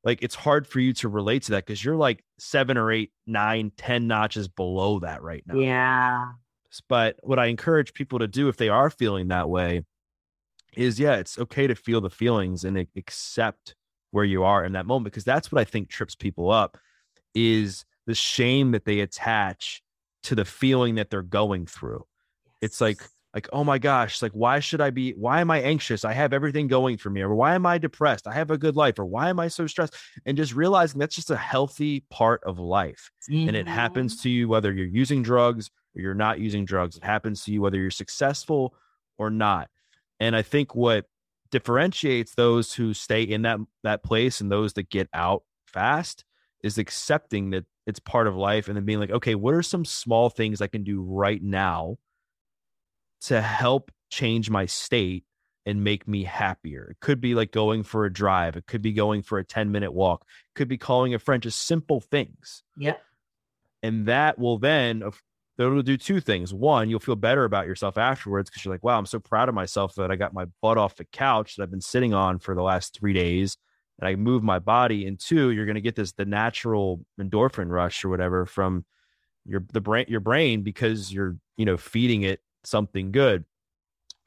like 0.04 0.24
it's 0.24 0.36
hard 0.36 0.66
for 0.66 0.80
you 0.80 0.94
to 0.94 1.10
relate 1.10 1.44
to 1.44 1.52
that 1.52 1.66
because 1.66 1.84
you're 1.84 1.96
like 1.96 2.24
seven 2.40 2.78
or 2.78 2.92
eight, 2.92 3.12
nine, 3.26 3.72
ten 3.76 4.08
notches 4.08 4.48
below 4.48 5.00
that 5.00 5.22
right 5.22 5.44
now. 5.46 5.60
Yeah. 5.60 6.28
But 6.88 7.18
what 7.24 7.40
I 7.40 7.48
encourage 7.48 7.94
people 7.94 8.20
to 8.20 8.28
do 8.28 8.50
if 8.50 8.58
they 8.58 8.70
are 8.70 8.90
feeling 8.90 9.30
that 9.30 9.50
way 9.50 9.84
is, 10.76 11.00
yeah, 11.00 11.16
it's 11.16 11.40
okay 11.40 11.68
to 11.68 11.76
feel 11.76 12.02
the 12.02 12.10
feelings 12.10 12.64
and 12.64 12.88
accept 12.96 13.76
where 14.12 14.26
you 14.26 14.44
are 14.44 14.64
in 14.64 14.74
that 14.74 14.86
moment 14.86 15.06
because 15.06 15.24
that's 15.24 15.52
what 15.52 15.60
I 15.60 15.64
think 15.64 15.90
trips 15.90 16.16
people 16.16 16.52
up 16.52 16.78
is 17.34 17.86
the 18.06 18.16
shame 18.16 18.72
that 18.72 18.86
they 18.86 19.00
attach 19.00 19.82
to 20.24 20.36
the 20.36 20.46
feeling 20.46 20.96
that 20.96 21.10
they're 21.10 21.22
going 21.22 21.66
through. 21.66 22.06
It's 22.62 22.82
like 22.82 23.02
like 23.34 23.48
oh 23.54 23.64
my 23.64 23.78
gosh 23.78 24.22
like 24.22 24.32
why 24.32 24.60
should 24.60 24.82
i 24.82 24.90
be 24.90 25.12
why 25.12 25.42
am 25.42 25.52
i 25.52 25.62
anxious 25.62 26.04
i 26.04 26.12
have 26.12 26.34
everything 26.34 26.68
going 26.68 26.98
for 26.98 27.12
me 27.12 27.22
or 27.22 27.36
why 27.36 27.54
am 27.54 27.68
i 27.68 27.78
depressed 27.78 28.26
i 28.26 28.34
have 28.34 28.50
a 28.50 28.58
good 28.58 28.76
life 28.76 28.98
or 28.98 29.06
why 29.06 29.30
am 29.30 29.40
i 29.40 29.48
so 29.48 29.68
stressed 29.68 29.96
and 30.26 30.38
just 30.38 30.56
realizing 30.56 30.98
that's 30.98 31.16
just 31.16 31.30
a 31.30 31.38
healthy 31.38 32.04
part 32.10 32.42
of 32.46 32.58
life 32.58 33.12
mm-hmm. 33.30 33.48
and 33.48 33.56
it 33.56 33.68
happens 33.68 34.16
mm-hmm. 34.16 34.24
to 34.24 34.30
you 34.30 34.48
whether 34.48 34.74
you're 34.74 34.88
using 34.88 35.22
drugs 35.22 35.70
or 35.98 36.02
you're 36.02 36.14
not 36.14 36.40
using 36.40 36.66
drugs 36.66 36.96
it 36.96 37.04
happens 37.04 37.44
to 37.44 37.52
you 37.52 37.62
whether 37.62 37.78
you're 37.78 37.92
successful 37.92 38.74
or 39.18 39.30
not 39.30 39.70
and 40.20 40.36
i 40.36 40.42
think 40.42 40.76
what 40.76 41.06
differentiates 41.50 42.36
those 42.36 42.74
who 42.74 42.94
stay 42.94 43.24
in 43.24 43.42
that 43.42 43.60
that 43.84 44.04
place 44.04 44.42
and 44.42 44.52
those 44.52 44.74
that 44.74 44.90
get 44.90 45.10
out 45.14 45.44
fast 45.66 46.24
is 46.64 46.78
accepting 46.78 47.52
that 47.52 47.66
it's 47.86 48.00
part 48.00 48.28
of 48.28 48.36
life 48.36 48.68
and 48.68 48.76
then 48.76 48.86
being 48.86 49.00
like 49.00 49.12
okay 49.12 49.36
what 49.36 49.54
are 49.54 49.64
some 49.64 49.86
small 49.86 50.30
things 50.30 50.62
i 50.62 50.68
can 50.68 50.84
do 50.84 51.02
right 51.02 51.42
now 51.42 51.98
to 53.22 53.42
help 53.42 53.92
change 54.10 54.50
my 54.50 54.66
state 54.66 55.24
and 55.68 55.84
make 55.84 56.08
me 56.08 56.24
happier. 56.24 56.88
It 56.92 57.02
could 57.02 57.20
be 57.20 57.36
like 57.36 57.52
going 57.52 57.84
for 57.84 58.06
a 58.06 58.14
drive. 58.14 58.56
It 58.56 58.68
could 58.68 58.82
be 58.82 58.94
going 58.94 59.22
for 59.22 59.38
a 59.38 59.44
10 59.44 59.70
minute 59.70 59.92
walk. 59.92 60.22
It 60.22 60.58
could 60.58 60.70
be 60.70 60.78
calling 60.78 61.14
a 61.14 61.20
friend, 61.20 61.44
just 61.44 61.64
simple 61.64 62.00
things. 62.00 62.64
Yeah. 62.78 62.96
And 63.84 64.06
that 64.06 64.40
will 64.40 64.60
then, 64.60 65.04
that'll 65.58 65.82
do 65.82 65.98
two 65.98 66.20
things. 66.20 66.54
One, 66.54 66.90
you'll 66.90 67.00
feel 67.00 67.16
better 67.16 67.44
about 67.44 67.68
yourself 67.68 67.98
afterwards 67.98 68.50
because 68.50 68.64
you're 68.64 68.74
like, 68.74 68.84
wow, 68.84 68.98
I'm 68.98 69.06
so 69.06 69.20
proud 69.20 69.50
of 69.50 69.56
myself 69.56 69.96
that 69.96 70.12
I 70.12 70.16
got 70.16 70.34
my 70.34 70.46
butt 70.62 70.78
off 70.78 70.96
the 70.96 71.06
couch 71.06 71.56
that 71.56 71.64
I've 71.64 71.72
been 71.72 71.82
sitting 71.82 72.14
on 72.14 72.40
for 72.40 72.56
the 72.56 72.62
last 72.62 72.98
three 72.98 73.14
days 73.14 73.58
and 74.00 74.08
I 74.08 74.16
move 74.16 74.44
my 74.44 74.60
body. 74.60 75.08
And 75.08 75.20
two, 75.20 75.52
you're 75.52 75.66
going 75.66 75.76
to 75.76 75.82
get 75.82 75.96
this, 75.96 76.12
the 76.12 76.26
natural 76.26 77.04
endorphin 77.20 77.70
rush 77.70 78.06
or 78.06 78.10
whatever 78.10 78.46
from 78.46 78.86
your, 79.46 79.64
the 79.74 79.82
brain, 79.82 80.06
your 80.08 80.20
brain, 80.20 80.62
because 80.62 81.12
you're, 81.12 81.38
you 81.58 81.66
know, 81.66 81.78
feeding 81.78 82.22
it 82.22 82.40
something 82.64 83.12
good. 83.12 83.44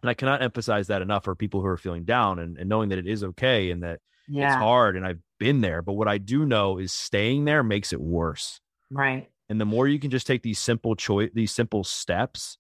And 0.03 0.11
I 0.11 0.15
cannot 0.15 0.43
emphasize 0.43 0.89
that 0.89 1.03
enough 1.03 1.25
for 1.25 1.35
people 1.35 1.61
who 1.61 1.67
are 1.67 1.77
feeling 1.77 2.05
down 2.05 2.39
and, 2.39 2.59
and 2.59 2.69
knowing 2.69 2.89
that 2.89 2.99
it 2.99 3.07
is 3.07 3.23
okay 3.23 3.71
and 3.71 3.83
that 3.83 4.01
yeah. 4.29 4.47
it's 4.47 4.57
hard 4.57 4.97
and 4.97 5.07
I've 5.07 5.21
been 5.39 5.61
there. 5.61 5.83
But 5.83 5.93
what 5.93 6.09
I 6.09 6.19
do 6.19 6.45
know 6.45 6.79
is 6.79 6.93
staying 6.93 7.45
there 7.45 7.63
makes 7.63 7.93
it 7.93 8.01
worse. 8.01 8.61
Right. 8.91 9.31
And 9.51 9.61
the 9.61 9.67
more 9.67 9.87
you 9.87 9.99
can 9.99 10.11
just 10.11 10.27
take 10.27 10.43
these 10.43 10.59
simple 10.59 10.97
choice, 10.97 11.31
these 11.35 11.53
simple 11.53 11.85
steps, 11.85 12.57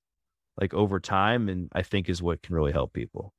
like 0.60 0.74
over 0.74 1.00
time, 1.00 1.48
and 1.48 1.70
I 1.72 1.82
think 1.82 2.10
is 2.10 2.22
what 2.22 2.42
can 2.42 2.54
really 2.54 2.72
help 2.72 2.92
people. 2.92 3.32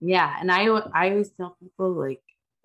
Yeah, 0.00 0.34
and 0.40 0.50
I 0.50 0.64
I 0.94 1.10
always 1.10 1.30
tell 1.30 1.56
people 1.60 1.92
like, 1.92 2.22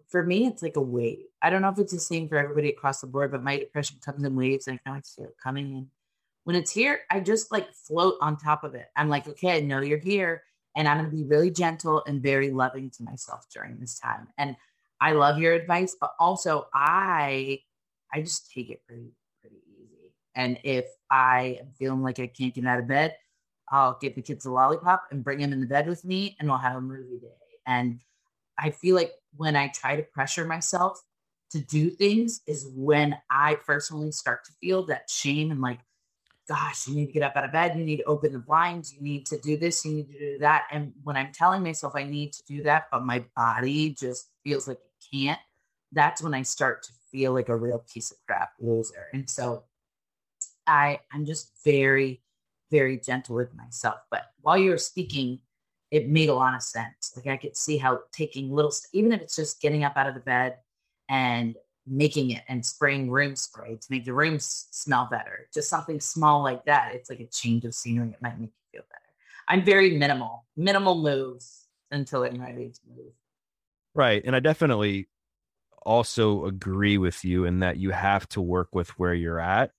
for 0.07 0.23
me, 0.23 0.47
it's 0.47 0.63
like 0.63 0.77
a 0.77 0.81
wave. 0.81 1.25
I 1.41 1.49
don't 1.49 1.61
know 1.61 1.69
if 1.69 1.79
it's 1.79 1.91
the 1.91 1.99
same 1.99 2.29
for 2.29 2.37
everybody 2.37 2.69
across 2.69 3.01
the 3.01 3.07
board, 3.07 3.31
but 3.31 3.43
my 3.43 3.57
depression 3.57 3.97
comes 4.05 4.23
in 4.23 4.35
waves, 4.35 4.67
and 4.67 4.79
I 4.79 4.89
kind 4.89 4.99
of 4.99 5.05
see 5.05 5.23
it 5.23 5.35
coming 5.43 5.71
in 5.75 5.89
when 6.47 6.55
it's 6.55 6.71
here, 6.71 7.01
I 7.11 7.19
just 7.19 7.51
like 7.51 7.73
float 7.73 8.15
on 8.21 8.37
top 8.37 8.63
of 8.63 8.73
it. 8.73 8.85
I'm 8.95 9.09
like, 9.09 9.27
okay, 9.27 9.57
I 9.57 9.59
know 9.59 9.81
you're 9.81 9.97
here. 9.97 10.43
And 10.77 10.87
I'm 10.87 10.97
going 10.97 11.09
to 11.09 11.13
be 11.13 11.25
really 11.25 11.51
gentle 11.51 12.01
and 12.07 12.23
very 12.23 12.51
loving 12.51 12.89
to 12.91 13.03
myself 13.03 13.45
during 13.53 13.81
this 13.81 13.99
time. 13.99 14.29
And 14.37 14.55
I 15.01 15.11
love 15.11 15.39
your 15.39 15.51
advice, 15.51 15.97
but 15.99 16.13
also 16.21 16.67
I, 16.73 17.59
I 18.13 18.21
just 18.21 18.49
take 18.49 18.69
it 18.69 18.79
pretty 18.87 19.01
easy. 19.01 19.16
And 20.37 20.59
if 20.63 20.85
I 21.09 21.57
am 21.59 21.71
feeling 21.77 22.03
like 22.03 22.19
I 22.19 22.27
can't 22.27 22.53
get 22.53 22.65
out 22.65 22.79
of 22.79 22.87
bed, 22.87 23.15
I'll 23.69 23.97
give 23.99 24.15
the 24.15 24.21
kids 24.21 24.45
a 24.45 24.51
lollipop 24.51 25.07
and 25.11 25.23
bring 25.23 25.39
them 25.39 25.51
in 25.51 25.59
the 25.59 25.65
bed 25.65 25.87
with 25.87 26.05
me 26.05 26.37
and 26.39 26.47
we'll 26.47 26.59
have 26.59 26.77
a 26.77 26.81
movie 26.81 27.19
day. 27.19 27.27
And 27.65 27.99
I 28.57 28.69
feel 28.69 28.95
like 28.95 29.11
when 29.35 29.55
I 29.55 29.69
try 29.69 29.95
to 29.95 30.03
pressure 30.03 30.45
myself 30.45 31.01
to 31.51 31.59
do 31.59 31.89
things 31.89 32.41
is 32.47 32.67
when 32.75 33.17
I 33.29 33.55
personally 33.55 34.11
start 34.11 34.45
to 34.45 34.51
feel 34.61 34.85
that 34.85 35.09
shame 35.09 35.51
and 35.51 35.59
like, 35.59 35.79
gosh, 36.47 36.87
you 36.87 36.95
need 36.95 37.07
to 37.07 37.11
get 37.11 37.23
up 37.23 37.35
out 37.35 37.43
of 37.43 37.51
bed. 37.51 37.77
You 37.77 37.83
need 37.83 37.97
to 37.97 38.03
open 38.03 38.31
the 38.31 38.39
blinds. 38.39 38.93
You 38.93 39.01
need 39.01 39.25
to 39.25 39.39
do 39.39 39.57
this. 39.57 39.83
You 39.83 39.95
need 39.95 40.11
to 40.11 40.19
do 40.19 40.37
that. 40.39 40.67
And 40.71 40.93
when 41.03 41.17
I'm 41.17 41.33
telling 41.33 41.63
myself 41.63 41.93
I 41.95 42.03
need 42.03 42.31
to 42.33 42.43
do 42.45 42.63
that, 42.63 42.85
but 42.91 43.03
my 43.03 43.25
body 43.35 43.89
just 43.89 44.29
feels 44.43 44.67
like 44.67 44.77
it 44.77 45.17
can't, 45.17 45.39
that's 45.91 46.21
when 46.21 46.33
I 46.33 46.43
start 46.43 46.83
to 46.83 46.91
feel 47.11 47.33
like 47.33 47.49
a 47.49 47.55
real 47.55 47.83
piece 47.91 48.11
of 48.11 48.17
crap 48.27 48.51
loser. 48.59 49.07
And 49.13 49.29
so 49.29 49.63
I, 50.67 50.99
I'm 51.11 51.25
just 51.25 51.51
very, 51.63 52.21
very 52.69 52.99
gentle 52.99 53.35
with 53.35 53.53
myself. 53.55 53.97
But 54.11 54.23
while 54.41 54.57
you 54.57 54.71
were 54.71 54.77
speaking, 54.77 55.39
it 55.89 56.09
made 56.09 56.29
a 56.29 56.33
lot 56.33 56.53
of 56.53 56.61
sense. 56.61 57.13
Like 57.15 57.27
I 57.27 57.37
could 57.37 57.55
see 57.55 57.77
how 57.77 58.01
taking 58.11 58.51
little, 58.51 58.73
even 58.93 59.13
if 59.13 59.21
it's 59.21 59.35
just 59.35 59.61
getting 59.61 59.83
up 59.83 59.95
out 59.95 60.07
of 60.07 60.13
the 60.13 60.19
bed 60.19 60.57
and 61.09 61.55
making 61.85 62.31
it 62.31 62.43
and 62.49 62.65
spraying 62.65 63.09
room 63.09 63.35
spray 63.35 63.75
to 63.75 63.87
make 63.89 64.03
the 64.03 64.13
rooms 64.13 64.67
smell 64.71 65.07
better. 65.09 65.47
Just 65.53 65.69
something 65.69 66.01
small 66.01 66.43
like 66.43 66.65
that. 66.65 66.93
It's 66.93 67.09
like 67.09 67.21
a 67.21 67.27
change 67.27 67.63
of 67.63 67.73
scenery. 67.73 68.09
It 68.09 68.21
might 68.21 68.39
make 68.39 68.49
you 68.49 68.79
feel 68.79 68.85
better. 68.89 69.01
I'm 69.47 69.63
very 69.63 69.97
minimal, 69.97 70.45
minimal 70.57 71.01
moves 71.01 71.67
until 71.91 72.23
I'm 72.23 72.41
ready 72.41 72.69
to 72.69 72.79
move. 72.89 73.13
Right. 73.95 74.21
And 74.25 74.35
I 74.35 74.41
definitely 74.41 75.07
also 75.83 76.45
agree 76.45 76.97
with 76.97 77.23
you 77.23 77.45
in 77.45 77.59
that 77.59 77.77
you 77.77 77.91
have 77.91 78.27
to 78.27 78.41
work 78.41 78.75
with 78.75 78.89
where 78.99 79.13
you're 79.13 79.39
at 79.39 79.71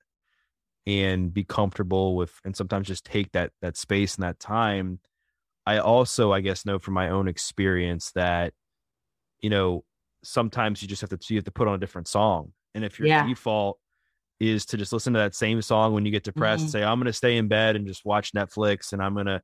and 0.88 1.34
be 1.34 1.44
comfortable 1.44 2.16
with 2.16 2.32
and 2.46 2.56
sometimes 2.56 2.88
just 2.88 3.04
take 3.04 3.30
that 3.32 3.52
that 3.60 3.76
space 3.76 4.16
and 4.16 4.24
that 4.24 4.40
time. 4.40 5.00
I 5.66 5.78
also, 5.78 6.32
I 6.32 6.40
guess, 6.40 6.64
know 6.64 6.78
from 6.78 6.94
my 6.94 7.10
own 7.10 7.28
experience 7.28 8.10
that, 8.12 8.54
you 9.42 9.50
know, 9.50 9.84
sometimes 10.24 10.80
you 10.80 10.88
just 10.88 11.02
have 11.02 11.10
to 11.10 11.18
you 11.28 11.36
have 11.36 11.44
to 11.44 11.50
put 11.50 11.68
on 11.68 11.74
a 11.74 11.78
different 11.78 12.08
song. 12.08 12.52
And 12.74 12.86
if 12.86 12.98
your 12.98 13.06
yeah. 13.06 13.26
default 13.26 13.78
is 14.40 14.64
to 14.66 14.78
just 14.78 14.94
listen 14.94 15.12
to 15.12 15.18
that 15.18 15.34
same 15.34 15.60
song 15.60 15.92
when 15.92 16.06
you 16.06 16.10
get 16.10 16.24
depressed, 16.24 16.62
mm-hmm. 16.62 16.70
say 16.70 16.82
I'm 16.82 16.98
going 16.98 17.06
to 17.06 17.12
stay 17.12 17.36
in 17.36 17.48
bed 17.48 17.76
and 17.76 17.86
just 17.86 18.06
watch 18.06 18.32
Netflix, 18.32 18.94
and 18.94 19.02
I'm 19.02 19.12
going 19.12 19.26
to 19.26 19.42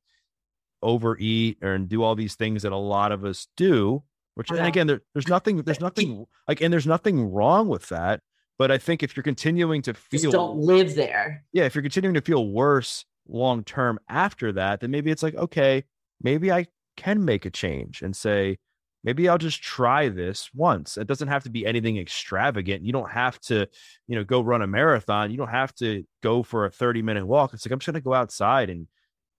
overeat 0.81 1.59
or 1.61 1.73
and 1.75 1.87
do 1.87 2.01
all 2.01 2.15
these 2.15 2.35
things 2.35 2.63
that 2.63 2.71
a 2.71 2.77
lot 2.77 3.11
of 3.11 3.23
us 3.23 3.47
do. 3.55 4.01
Which 4.33 4.49
and 4.49 4.65
again, 4.65 4.87
there, 4.87 5.01
there's 5.13 5.27
nothing, 5.27 5.57
there's 5.57 5.79
nothing 5.79 6.25
like, 6.47 6.59
and 6.59 6.73
there's 6.73 6.87
nothing 6.87 7.31
wrong 7.31 7.67
with 7.67 7.87
that. 7.89 8.21
But 8.57 8.71
I 8.71 8.77
think 8.77 9.03
if 9.03 9.15
you're 9.15 9.23
continuing 9.23 9.81
to 9.83 9.93
feel, 9.93 10.19
just 10.21 10.31
don't 10.31 10.57
live 10.59 10.95
there. 10.95 11.43
Yeah, 11.51 11.65
if 11.65 11.75
you're 11.75 11.81
continuing 11.81 12.13
to 12.13 12.21
feel 12.21 12.47
worse 12.47 13.03
long 13.27 13.63
term 13.63 13.99
after 14.07 14.53
that, 14.53 14.79
then 14.79 14.91
maybe 14.91 15.11
it's 15.11 15.23
like, 15.23 15.35
okay, 15.35 15.83
maybe 16.21 16.51
I 16.51 16.67
can 16.95 17.25
make 17.25 17.45
a 17.45 17.49
change 17.49 18.01
and 18.01 18.15
say, 18.15 18.57
maybe 19.03 19.27
I'll 19.27 19.37
just 19.37 19.61
try 19.61 20.07
this 20.09 20.49
once. 20.53 20.97
It 20.97 21.05
doesn't 21.05 21.27
have 21.27 21.43
to 21.43 21.49
be 21.49 21.65
anything 21.65 21.97
extravagant. 21.97 22.85
You 22.85 22.93
don't 22.93 23.11
have 23.11 23.39
to, 23.41 23.67
you 24.07 24.15
know, 24.15 24.23
go 24.23 24.41
run 24.41 24.61
a 24.61 24.67
marathon. 24.67 25.31
You 25.31 25.37
don't 25.37 25.49
have 25.49 25.75
to 25.75 26.05
go 26.23 26.41
for 26.41 26.65
a 26.65 26.71
30 26.71 27.01
minute 27.01 27.25
walk. 27.25 27.53
It's 27.53 27.65
like, 27.65 27.73
I'm 27.73 27.79
just 27.79 27.87
going 27.87 27.95
to 27.95 28.01
go 28.01 28.13
outside 28.13 28.69
and 28.69 28.87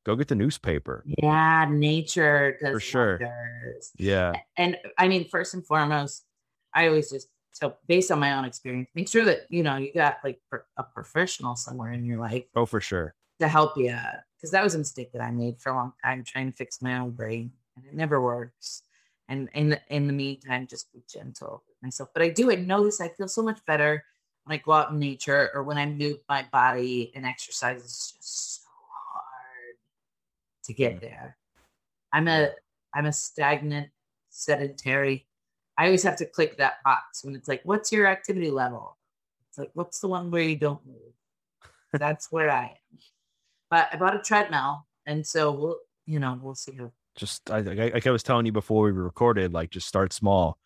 go 0.04 0.14
get 0.14 0.28
the 0.28 0.34
newspaper. 0.34 1.04
Yeah. 1.06 1.66
Nature 1.70 2.58
does 2.60 2.74
for 2.74 2.80
sure. 2.80 3.18
Wonders. 3.20 3.92
Yeah. 3.96 4.34
And 4.56 4.76
I 4.98 5.08
mean, 5.08 5.26
first 5.28 5.54
and 5.54 5.66
foremost, 5.66 6.24
I 6.74 6.88
always 6.88 7.10
just, 7.10 7.28
so 7.56 7.74
based 7.86 8.10
on 8.10 8.18
my 8.18 8.34
own 8.34 8.44
experience, 8.44 8.90
make 8.94 9.08
sure 9.08 9.24
that, 9.24 9.46
you 9.48 9.62
know, 9.62 9.76
you 9.76 9.90
got 9.94 10.18
like 10.22 10.38
a 10.76 10.82
professional 10.82 11.56
somewhere 11.56 11.92
in 11.92 12.04
your 12.04 12.18
life. 12.18 12.44
Oh, 12.54 12.66
for 12.66 12.82
sure. 12.82 13.14
To 13.40 13.48
help 13.48 13.78
you. 13.78 13.96
Cause 14.42 14.50
that 14.50 14.62
was 14.62 14.74
a 14.74 14.78
mistake 14.78 15.10
that 15.12 15.22
I 15.22 15.30
made 15.30 15.58
for 15.58 15.72
a 15.72 15.74
long 15.74 15.94
time 16.04 16.22
trying 16.22 16.50
to 16.50 16.56
fix 16.56 16.82
my 16.82 16.98
own 16.98 17.12
brain 17.12 17.50
and 17.76 17.86
it 17.86 17.94
never 17.94 18.20
works 18.20 18.82
and 19.28 19.48
in 19.54 19.70
the, 19.70 19.80
in 19.88 20.06
the 20.06 20.12
meantime 20.12 20.66
just 20.66 20.92
be 20.92 21.02
gentle 21.08 21.62
with 21.66 21.76
myself 21.82 22.08
but 22.12 22.22
i 22.22 22.28
do 22.28 22.50
i 22.50 22.54
notice 22.54 23.00
i 23.00 23.08
feel 23.08 23.28
so 23.28 23.42
much 23.42 23.58
better 23.66 24.04
when 24.44 24.58
i 24.58 24.62
go 24.62 24.72
out 24.72 24.90
in 24.90 24.98
nature 24.98 25.50
or 25.54 25.62
when 25.62 25.78
i 25.78 25.86
move 25.86 26.18
my 26.28 26.46
body 26.52 27.12
and 27.14 27.26
exercise 27.26 27.82
is 27.82 28.14
just 28.16 28.62
so 28.62 28.68
hard 28.92 29.76
to 30.62 30.72
get 30.72 30.96
mm. 30.96 31.00
there 31.00 31.36
i'm 32.12 32.28
a 32.28 32.50
i'm 32.94 33.06
a 33.06 33.12
stagnant 33.12 33.88
sedentary 34.30 35.25
i 35.78 35.84
always 35.84 36.02
have 36.02 36.16
to 36.16 36.26
click 36.26 36.56
that 36.56 36.82
box 36.84 37.24
when 37.24 37.34
it's 37.34 37.48
like 37.48 37.60
what's 37.64 37.92
your 37.92 38.06
activity 38.06 38.50
level 38.50 38.96
it's 39.48 39.58
like 39.58 39.70
what's 39.74 40.00
the 40.00 40.08
one 40.08 40.30
where 40.30 40.42
you 40.42 40.56
don't 40.56 40.84
move 40.86 41.12
that's 41.92 42.26
where 42.30 42.50
i 42.50 42.64
am 42.64 42.98
but 43.70 43.88
i 43.92 43.96
bought 43.96 44.16
a 44.16 44.20
treadmill 44.20 44.86
and 45.06 45.26
so 45.26 45.52
we'll 45.52 45.78
you 46.06 46.18
know 46.18 46.38
we'll 46.42 46.54
see 46.54 46.72
how 46.72 46.90
just 47.16 47.50
I, 47.50 47.60
like 47.60 48.06
I 48.06 48.10
was 48.10 48.22
telling 48.22 48.46
you 48.46 48.52
before 48.52 48.84
we 48.84 48.92
recorded, 48.92 49.52
like 49.52 49.70
just 49.70 49.88
start 49.88 50.12
small, 50.12 50.58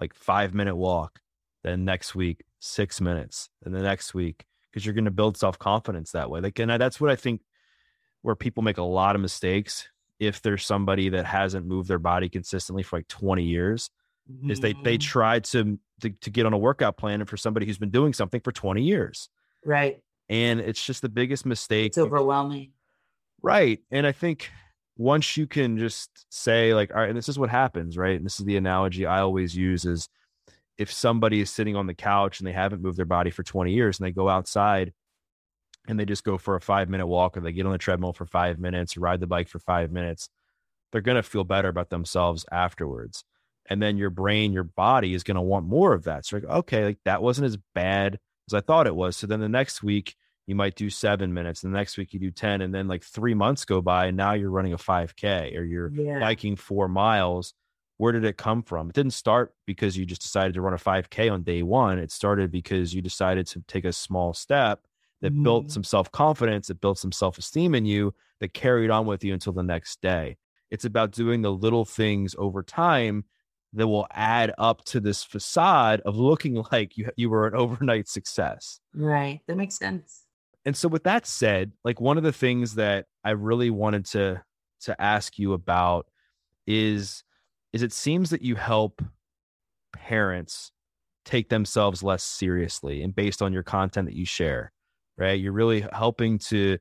like 0.00 0.14
five 0.14 0.54
minute 0.54 0.76
walk. 0.76 1.20
then 1.64 1.84
next 1.84 2.14
week 2.14 2.44
six 2.60 3.00
minutes, 3.00 3.50
and 3.64 3.74
the 3.74 3.82
next 3.82 4.14
week 4.14 4.46
because 4.70 4.86
you're 4.86 4.94
going 4.94 5.04
to 5.04 5.10
build 5.10 5.36
self 5.36 5.58
confidence 5.58 6.12
that 6.12 6.30
way. 6.30 6.40
Like, 6.40 6.58
and 6.58 6.70
that's 6.70 7.00
what 7.00 7.10
I 7.10 7.16
think 7.16 7.42
where 8.22 8.36
people 8.36 8.62
make 8.62 8.78
a 8.78 8.82
lot 8.82 9.14
of 9.14 9.22
mistakes 9.22 9.88
if 10.18 10.40
there's 10.40 10.64
somebody 10.64 11.10
that 11.10 11.26
hasn't 11.26 11.66
moved 11.66 11.88
their 11.88 11.98
body 11.98 12.28
consistently 12.28 12.82
for 12.82 12.98
like 12.98 13.08
20 13.08 13.42
years. 13.42 13.90
Is 14.48 14.60
they 14.60 14.72
they 14.72 14.96
mm-hmm. 14.96 15.08
try 15.08 15.40
to, 15.40 15.78
to 16.00 16.10
to 16.10 16.30
get 16.30 16.46
on 16.46 16.52
a 16.52 16.58
workout 16.58 16.96
plan 16.96 17.20
and 17.20 17.28
for 17.28 17.36
somebody 17.36 17.66
who's 17.66 17.78
been 17.78 17.90
doing 17.90 18.12
something 18.12 18.40
for 18.40 18.52
20 18.52 18.82
years. 18.82 19.28
Right. 19.64 20.00
And 20.28 20.60
it's 20.60 20.84
just 20.84 21.02
the 21.02 21.08
biggest 21.08 21.46
mistake. 21.46 21.88
It's 21.88 21.98
overwhelming. 21.98 22.72
Right. 23.42 23.80
And 23.90 24.06
i 24.06 24.12
think 24.12 24.50
once 24.98 25.36
you 25.36 25.46
can 25.46 25.78
just 25.78 26.26
say 26.30 26.74
like 26.74 26.90
all 26.90 27.00
right 27.00 27.10
and 27.10 27.18
this 27.18 27.28
is 27.28 27.38
what 27.38 27.50
happens 27.50 27.96
right? 27.96 28.16
And 28.16 28.24
this 28.24 28.40
is 28.40 28.46
the 28.46 28.56
analogy 28.56 29.04
i 29.04 29.20
always 29.20 29.54
use 29.54 29.84
is 29.84 30.08
if 30.78 30.92
somebody 30.92 31.40
is 31.40 31.50
sitting 31.50 31.76
on 31.76 31.86
the 31.86 31.94
couch 31.94 32.40
and 32.40 32.46
they 32.46 32.52
haven't 32.52 32.82
moved 32.82 32.98
their 32.98 33.06
body 33.06 33.30
for 33.30 33.42
20 33.42 33.72
years 33.72 33.98
and 33.98 34.06
they 34.06 34.12
go 34.12 34.28
outside 34.28 34.92
and 35.88 35.98
they 35.98 36.04
just 36.04 36.24
go 36.24 36.38
for 36.38 36.56
a 36.56 36.60
five 36.60 36.88
minute 36.88 37.06
walk 37.06 37.36
or 37.36 37.40
they 37.40 37.52
get 37.52 37.66
on 37.66 37.72
the 37.72 37.78
treadmill 37.78 38.12
for 38.12 38.26
five 38.26 38.58
minutes, 38.58 38.96
ride 38.96 39.20
the 39.20 39.26
bike 39.26 39.48
for 39.48 39.58
five 39.58 39.90
minutes, 39.90 40.28
they're 40.92 41.00
going 41.00 41.16
to 41.16 41.22
feel 41.22 41.44
better 41.44 41.68
about 41.68 41.90
themselves 41.90 42.44
afterwards. 42.50 43.24
And 43.68 43.82
then 43.82 43.96
your 43.96 44.10
brain, 44.10 44.52
your 44.52 44.64
body 44.64 45.14
is 45.14 45.24
going 45.24 45.36
to 45.36 45.42
want 45.42 45.66
more 45.66 45.92
of 45.92 46.04
that. 46.04 46.26
So, 46.26 46.36
like, 46.36 46.44
okay, 46.44 46.84
like 46.84 46.98
that 47.04 47.22
wasn't 47.22 47.46
as 47.46 47.58
bad 47.74 48.18
as 48.48 48.54
I 48.54 48.60
thought 48.60 48.86
it 48.86 48.94
was. 48.94 49.16
So 49.16 49.26
then 49.26 49.40
the 49.40 49.48
next 49.48 49.82
week, 49.82 50.14
you 50.46 50.54
might 50.54 50.76
do 50.76 50.90
seven 50.90 51.34
minutes. 51.34 51.60
The 51.60 51.68
next 51.68 51.96
week, 51.98 52.12
you 52.12 52.20
do 52.20 52.30
10. 52.30 52.60
And 52.60 52.72
then 52.72 52.86
like 52.86 53.02
three 53.02 53.34
months 53.34 53.64
go 53.64 53.82
by, 53.82 54.06
and 54.06 54.16
now 54.16 54.32
you're 54.32 54.50
running 54.50 54.72
a 54.72 54.78
5K 54.78 55.56
or 55.58 55.64
you're 55.64 55.92
yeah. 55.92 56.20
biking 56.20 56.56
four 56.56 56.88
miles. 56.88 57.52
Where 57.98 58.12
did 58.12 58.24
it 58.24 58.36
come 58.36 58.62
from? 58.62 58.90
It 58.90 58.94
didn't 58.94 59.14
start 59.14 59.54
because 59.66 59.96
you 59.96 60.04
just 60.04 60.22
decided 60.22 60.54
to 60.54 60.60
run 60.60 60.74
a 60.74 60.78
5K 60.78 61.32
on 61.32 61.42
day 61.42 61.62
one. 61.62 61.98
It 61.98 62.12
started 62.12 62.52
because 62.52 62.94
you 62.94 63.02
decided 63.02 63.46
to 63.48 63.64
take 63.66 63.84
a 63.84 63.92
small 63.92 64.34
step 64.34 64.80
that 65.22 65.32
mm. 65.32 65.42
built 65.42 65.70
some 65.70 65.82
self 65.82 66.12
confidence, 66.12 66.68
that 66.68 66.80
built 66.80 66.98
some 66.98 67.12
self 67.12 67.38
esteem 67.38 67.74
in 67.74 67.86
you, 67.86 68.14
that 68.40 68.54
carried 68.54 68.90
on 68.90 69.06
with 69.06 69.24
you 69.24 69.32
until 69.32 69.52
the 69.52 69.62
next 69.62 70.00
day. 70.00 70.36
It's 70.70 70.84
about 70.84 71.12
doing 71.12 71.42
the 71.42 71.52
little 71.52 71.84
things 71.84 72.34
over 72.38 72.62
time 72.62 73.24
that 73.76 73.86
will 73.86 74.06
add 74.10 74.52
up 74.58 74.84
to 74.86 75.00
this 75.00 75.22
facade 75.22 76.00
of 76.04 76.16
looking 76.16 76.62
like 76.72 76.96
you, 76.96 77.10
you 77.16 77.30
were 77.30 77.46
an 77.46 77.54
overnight 77.54 78.08
success. 78.08 78.80
Right. 78.94 79.40
That 79.46 79.56
makes 79.56 79.76
sense. 79.76 80.24
And 80.64 80.76
so 80.76 80.88
with 80.88 81.04
that 81.04 81.26
said, 81.26 81.72
like 81.84 82.00
one 82.00 82.16
of 82.16 82.24
the 82.24 82.32
things 82.32 82.74
that 82.74 83.06
I 83.24 83.30
really 83.30 83.70
wanted 83.70 84.04
to 84.06 84.42
to 84.82 85.00
ask 85.00 85.38
you 85.38 85.52
about 85.52 86.06
is 86.66 87.22
is 87.72 87.82
it 87.82 87.92
seems 87.92 88.30
that 88.30 88.42
you 88.42 88.56
help 88.56 89.00
parents 89.94 90.72
take 91.24 91.48
themselves 91.48 92.02
less 92.02 92.22
seriously 92.22 93.02
and 93.02 93.14
based 93.14 93.42
on 93.42 93.52
your 93.52 93.62
content 93.62 94.06
that 94.06 94.16
you 94.16 94.26
share 94.26 94.72
right? 95.18 95.40
You're 95.40 95.52
really 95.52 95.86
helping 95.92 96.38
to 96.38 96.78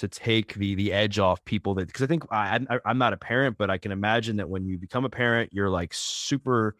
to 0.00 0.08
take 0.08 0.54
the 0.54 0.74
the 0.74 0.92
edge 0.92 1.18
off 1.18 1.44
people 1.44 1.74
that 1.74 1.86
because 1.86 2.02
I 2.02 2.06
think 2.06 2.24
I, 2.30 2.58
I 2.68 2.78
I'm 2.86 2.98
not 2.98 3.12
a 3.12 3.18
parent, 3.18 3.58
but 3.58 3.68
I 3.68 3.76
can 3.76 3.92
imagine 3.92 4.36
that 4.38 4.48
when 4.48 4.64
you 4.64 4.78
become 4.78 5.04
a 5.04 5.10
parent, 5.10 5.50
you're 5.52 5.68
like 5.68 5.92
super 5.92 6.74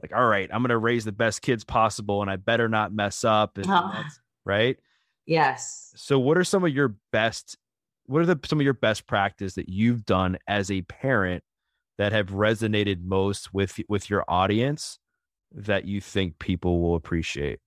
like, 0.00 0.14
all 0.14 0.26
right, 0.26 0.48
I'm 0.52 0.62
gonna 0.62 0.78
raise 0.78 1.04
the 1.04 1.12
best 1.12 1.42
kids 1.42 1.64
possible, 1.64 2.22
and 2.22 2.30
I 2.30 2.36
better 2.36 2.68
not 2.68 2.92
mess 2.92 3.24
up, 3.24 3.58
and 3.58 3.66
uh, 3.68 4.04
right? 4.44 4.78
Yes. 5.26 5.92
So, 5.96 6.20
what 6.20 6.38
are 6.38 6.44
some 6.44 6.64
of 6.64 6.70
your 6.70 6.94
best? 7.12 7.56
What 8.06 8.22
are 8.22 8.26
the 8.26 8.38
some 8.44 8.60
of 8.60 8.64
your 8.64 8.74
best 8.74 9.06
practice 9.06 9.54
that 9.54 9.68
you've 9.68 10.06
done 10.06 10.38
as 10.46 10.70
a 10.70 10.82
parent 10.82 11.42
that 11.98 12.12
have 12.12 12.28
resonated 12.28 13.02
most 13.02 13.52
with 13.52 13.80
with 13.88 14.08
your 14.08 14.24
audience 14.28 15.00
that 15.52 15.86
you 15.86 16.00
think 16.00 16.38
people 16.38 16.80
will 16.80 16.94
appreciate? 16.94 17.58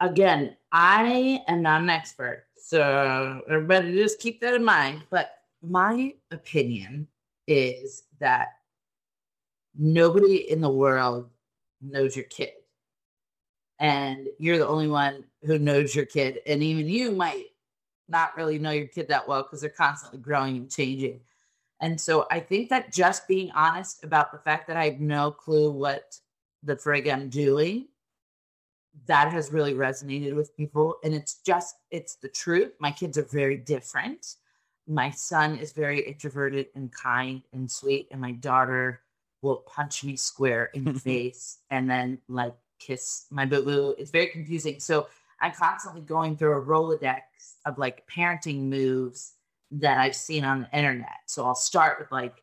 again, 0.00 0.56
I 0.72 1.42
am 1.48 1.62
not 1.62 1.82
an 1.82 1.90
expert. 1.90 2.45
So 2.66 3.42
everybody 3.48 3.94
just 3.94 4.18
keep 4.18 4.40
that 4.40 4.54
in 4.54 4.64
mind. 4.64 5.04
But 5.08 5.30
my 5.62 6.14
opinion 6.32 7.06
is 7.46 8.02
that 8.18 8.48
nobody 9.78 10.50
in 10.50 10.60
the 10.60 10.68
world 10.68 11.30
knows 11.80 12.16
your 12.16 12.24
kid. 12.24 12.54
And 13.78 14.26
you're 14.40 14.58
the 14.58 14.66
only 14.66 14.88
one 14.88 15.22
who 15.44 15.60
knows 15.60 15.94
your 15.94 16.06
kid. 16.06 16.40
And 16.44 16.60
even 16.60 16.88
you 16.88 17.12
might 17.12 17.44
not 18.08 18.36
really 18.36 18.58
know 18.58 18.72
your 18.72 18.88
kid 18.88 19.06
that 19.10 19.28
well 19.28 19.44
because 19.44 19.60
they're 19.60 19.70
constantly 19.70 20.18
growing 20.18 20.56
and 20.56 20.68
changing. 20.68 21.20
And 21.80 22.00
so 22.00 22.26
I 22.32 22.40
think 22.40 22.68
that 22.70 22.92
just 22.92 23.28
being 23.28 23.52
honest 23.52 24.02
about 24.02 24.32
the 24.32 24.38
fact 24.38 24.66
that 24.66 24.76
I 24.76 24.86
have 24.86 24.98
no 24.98 25.30
clue 25.30 25.70
what 25.70 26.18
the 26.64 26.74
frig 26.74 27.08
I'm 27.08 27.28
doing 27.28 27.86
that 29.06 29.32
has 29.32 29.52
really 29.52 29.74
resonated 29.74 30.34
with 30.34 30.56
people 30.56 30.96
and 31.04 31.14
it's 31.14 31.40
just 31.44 31.76
it's 31.90 32.16
the 32.16 32.28
truth. 32.28 32.72
My 32.80 32.90
kids 32.90 33.18
are 33.18 33.26
very 33.30 33.56
different. 33.56 34.36
My 34.88 35.10
son 35.10 35.58
is 35.58 35.72
very 35.72 36.00
introverted 36.00 36.68
and 36.74 36.92
kind 36.92 37.42
and 37.52 37.70
sweet 37.70 38.08
and 38.10 38.20
my 38.20 38.32
daughter 38.32 39.02
will 39.42 39.64
punch 39.66 40.02
me 40.02 40.16
square 40.16 40.70
in 40.74 40.84
the 40.84 40.94
face 41.00 41.58
and 41.70 41.88
then 41.90 42.18
like 42.28 42.54
kiss 42.78 43.26
my 43.30 43.46
boo 43.46 43.62
boo 43.62 43.94
it's 43.98 44.10
very 44.10 44.28
confusing. 44.28 44.80
So 44.80 45.08
i'm 45.40 45.52
constantly 45.52 46.00
going 46.00 46.36
through 46.36 46.56
a 46.56 46.64
rolodex 46.64 47.20
of 47.66 47.76
like 47.76 48.08
parenting 48.08 48.62
moves 48.62 49.34
that 49.70 49.98
i've 49.98 50.16
seen 50.16 50.44
on 50.44 50.62
the 50.62 50.78
internet. 50.78 51.20
So 51.26 51.44
i'll 51.44 51.54
start 51.54 51.98
with 51.98 52.10
like 52.10 52.42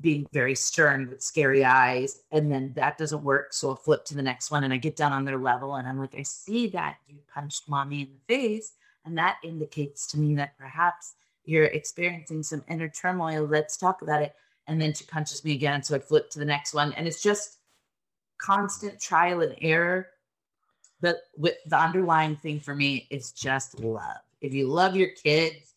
being 0.00 0.26
very 0.32 0.54
stern 0.54 1.08
with 1.08 1.22
scary 1.22 1.64
eyes 1.64 2.22
and 2.30 2.50
then 2.50 2.72
that 2.74 2.96
doesn't 2.96 3.22
work 3.22 3.52
so 3.52 3.68
i'll 3.70 3.76
flip 3.76 4.04
to 4.04 4.14
the 4.14 4.22
next 4.22 4.50
one 4.50 4.64
and 4.64 4.72
i 4.72 4.76
get 4.76 4.96
down 4.96 5.12
on 5.12 5.24
their 5.24 5.38
level 5.38 5.74
and 5.74 5.86
i'm 5.86 5.98
like 5.98 6.14
i 6.16 6.22
see 6.22 6.66
that 6.66 6.96
you 7.08 7.18
punched 7.32 7.68
mommy 7.68 8.02
in 8.02 8.08
the 8.08 8.34
face 8.34 8.72
and 9.04 9.18
that 9.18 9.36
indicates 9.44 10.06
to 10.06 10.18
me 10.18 10.34
that 10.34 10.56
perhaps 10.56 11.14
you're 11.44 11.64
experiencing 11.64 12.42
some 12.42 12.64
inner 12.68 12.88
turmoil 12.88 13.44
let's 13.44 13.76
talk 13.76 14.00
about 14.00 14.22
it 14.22 14.34
and 14.66 14.80
then 14.80 14.94
she 14.94 15.04
punches 15.04 15.44
me 15.44 15.52
again 15.52 15.82
so 15.82 15.94
i 15.94 15.98
flip 15.98 16.30
to 16.30 16.38
the 16.38 16.44
next 16.44 16.72
one 16.72 16.92
and 16.94 17.06
it's 17.06 17.22
just 17.22 17.58
constant 18.38 18.98
trial 18.98 19.42
and 19.42 19.54
error 19.60 20.08
but 21.02 21.24
with 21.36 21.56
the 21.66 21.78
underlying 21.78 22.36
thing 22.36 22.60
for 22.60 22.74
me 22.74 23.08
is 23.10 23.32
just 23.32 23.78
love. 23.80 24.22
If 24.40 24.54
you 24.54 24.68
love 24.68 24.96
your 24.96 25.08
kids 25.08 25.74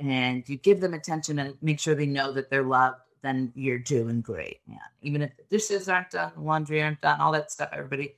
and 0.00 0.46
you 0.46 0.56
give 0.56 0.80
them 0.80 0.92
attention 0.92 1.38
and 1.38 1.56
make 1.62 1.80
sure 1.80 1.94
they 1.94 2.04
know 2.04 2.32
that 2.32 2.50
they're 2.50 2.64
loved 2.64 2.98
then 3.26 3.52
you're 3.54 3.78
doing 3.78 4.20
great, 4.20 4.60
man. 4.68 4.78
Even 5.02 5.22
if 5.22 5.36
the 5.36 5.42
dishes 5.50 5.88
aren't 5.88 6.10
done, 6.10 6.32
the 6.34 6.40
laundry 6.40 6.82
aren't 6.82 7.00
done, 7.00 7.20
all 7.20 7.32
that 7.32 7.50
stuff 7.50 7.70
everybody 7.72 8.14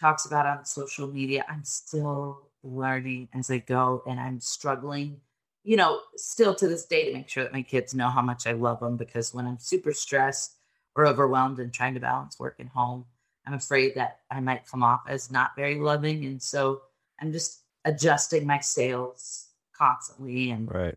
talks 0.00 0.26
about 0.26 0.46
on 0.46 0.64
social 0.64 1.08
media, 1.08 1.44
I'm 1.48 1.64
still 1.64 2.48
learning 2.62 3.28
as 3.34 3.50
I 3.50 3.58
go 3.58 4.02
and 4.06 4.18
I'm 4.18 4.40
struggling, 4.40 5.20
you 5.62 5.76
know, 5.76 6.00
still 6.16 6.54
to 6.56 6.68
this 6.68 6.86
day 6.86 7.06
to 7.06 7.12
make 7.14 7.28
sure 7.28 7.44
that 7.44 7.52
my 7.52 7.62
kids 7.62 7.94
know 7.94 8.08
how 8.08 8.22
much 8.22 8.46
I 8.46 8.52
love 8.52 8.80
them 8.80 8.96
because 8.96 9.34
when 9.34 9.46
I'm 9.46 9.58
super 9.58 9.92
stressed 9.92 10.56
or 10.96 11.06
overwhelmed 11.06 11.58
and 11.58 11.72
trying 11.72 11.94
to 11.94 12.00
balance 12.00 12.38
work 12.38 12.56
and 12.58 12.68
home, 12.68 13.04
I'm 13.46 13.54
afraid 13.54 13.94
that 13.96 14.20
I 14.30 14.40
might 14.40 14.66
come 14.66 14.82
off 14.82 15.02
as 15.08 15.30
not 15.30 15.56
very 15.56 15.76
loving. 15.76 16.24
And 16.24 16.42
so 16.42 16.82
I'm 17.20 17.32
just 17.32 17.60
adjusting 17.84 18.46
my 18.46 18.60
sails 18.60 19.48
constantly 19.76 20.50
and 20.50 20.72
right 20.72 20.94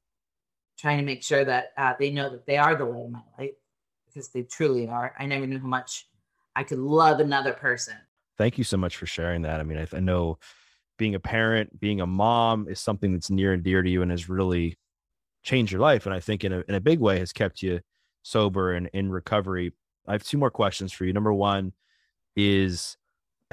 trying 0.78 0.97
to 0.97 1.03
make 1.03 1.23
sure 1.23 1.43
that 1.43 1.73
uh, 1.78 1.93
they 1.99 2.11
know 2.11 2.30
that 2.30 2.45
they 2.45 2.57
are 2.57 2.75
the 2.75 2.86
light 2.86 3.05
of 3.05 3.11
my 3.11 3.21
life 3.39 3.51
because 4.05 4.30
they 4.30 4.43
truly 4.43 4.88
are. 4.88 5.13
I 5.17 5.25
never 5.25 5.47
knew 5.47 5.59
how 5.59 5.67
much 5.67 6.07
I 6.55 6.63
could 6.63 6.80
love 6.80 7.19
another 7.19 7.53
person. 7.53 7.95
Thank 8.38 8.57
you 8.57 8.63
so 8.63 8.78
much 8.78 8.97
for 8.97 9.05
sharing 9.05 9.41
that. 9.43 9.59
I 9.59 9.63
mean, 9.63 9.78
I, 9.78 9.88
I 9.95 9.99
know 9.99 10.38
being 10.97 11.15
a 11.15 11.19
parent, 11.19 11.80
being 11.80 12.01
a 12.01 12.07
mom 12.07 12.67
is 12.67 12.80
something 12.80 13.13
that's 13.13 13.30
near 13.30 13.53
and 13.53 13.63
dear 13.63 13.82
to 13.82 13.89
you 13.89 14.01
and 14.01 14.11
has 14.11 14.30
really 14.30 14.78
changed 15.43 15.71
your 15.71 15.82
life. 15.82 16.05
And 16.05 16.13
I 16.13 16.19
think 16.19 16.43
in 16.43 16.53
a, 16.53 16.63
in 16.67 16.75
a 16.75 16.82
big 16.82 16.99
way 16.99 17.19
has 17.19 17.32
kept 17.32 17.61
you 17.61 17.80
sober 18.23 18.73
and 18.73 18.89
in 18.93 19.11
recovery. 19.11 19.73
I 20.07 20.11
have 20.13 20.23
two 20.23 20.38
more 20.38 20.51
questions 20.51 20.91
for 20.91 21.05
you. 21.05 21.13
Number 21.13 21.34
one 21.34 21.73
is 22.36 22.97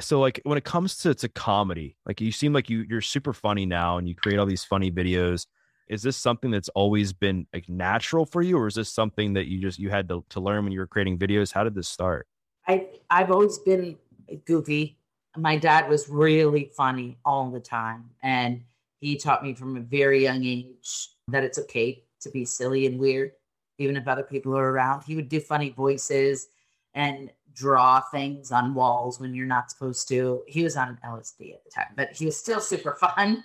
so 0.00 0.20
like 0.20 0.40
when 0.44 0.58
it 0.58 0.64
comes 0.64 0.96
to, 0.98 1.14
to 1.14 1.28
comedy, 1.28 1.96
like 2.04 2.20
you 2.20 2.32
seem 2.32 2.52
like 2.52 2.68
you 2.68 2.84
you're 2.88 3.00
super 3.00 3.32
funny 3.32 3.66
now 3.66 3.98
and 3.98 4.08
you 4.08 4.14
create 4.14 4.38
all 4.38 4.46
these 4.46 4.64
funny 4.64 4.90
videos 4.90 5.46
is 5.88 6.02
this 6.02 6.16
something 6.16 6.50
that's 6.50 6.68
always 6.70 7.12
been 7.12 7.46
like 7.52 7.68
natural 7.68 8.24
for 8.24 8.42
you 8.42 8.58
or 8.58 8.66
is 8.66 8.74
this 8.74 8.90
something 8.90 9.34
that 9.34 9.46
you 9.46 9.60
just 9.60 9.78
you 9.78 9.90
had 9.90 10.08
to, 10.08 10.24
to 10.30 10.40
learn 10.40 10.64
when 10.64 10.72
you 10.72 10.80
were 10.80 10.86
creating 10.86 11.18
videos? 11.18 11.52
How 11.52 11.64
did 11.64 11.74
this 11.74 11.88
start? 11.88 12.26
I 12.66 12.88
i've 13.10 13.30
always 13.30 13.58
been 13.58 13.96
uh, 14.30 14.36
goofy. 14.46 14.98
My 15.36 15.56
dad 15.56 15.88
was 15.88 16.08
really 16.08 16.70
funny 16.76 17.18
all 17.24 17.50
the 17.50 17.60
time 17.60 18.10
and 18.22 18.62
he 19.00 19.16
taught 19.16 19.42
me 19.42 19.54
from 19.54 19.76
a 19.76 19.80
very 19.80 20.22
young 20.22 20.44
age 20.44 21.08
that 21.28 21.44
it's 21.44 21.58
okay 21.58 22.04
to 22.20 22.30
be 22.30 22.44
silly 22.44 22.86
and 22.86 22.98
weird 22.98 23.32
even 23.78 23.96
if 23.96 24.06
other 24.06 24.22
people 24.22 24.56
are 24.56 24.70
around. 24.70 25.02
He 25.02 25.16
would 25.16 25.28
do 25.28 25.40
funny 25.40 25.70
voices 25.70 26.46
and 26.94 27.30
draw 27.52 28.00
things 28.00 28.52
on 28.52 28.72
walls 28.72 29.18
when 29.18 29.34
you're 29.34 29.46
not 29.46 29.70
supposed 29.70 30.06
to. 30.08 30.42
He 30.46 30.62
was 30.62 30.76
on 30.76 30.98
lsd 31.04 31.52
at 31.52 31.64
the 31.64 31.70
time 31.70 31.92
but 31.94 32.12
he 32.12 32.24
was 32.24 32.36
still 32.38 32.60
super 32.60 32.94
fun 33.00 33.44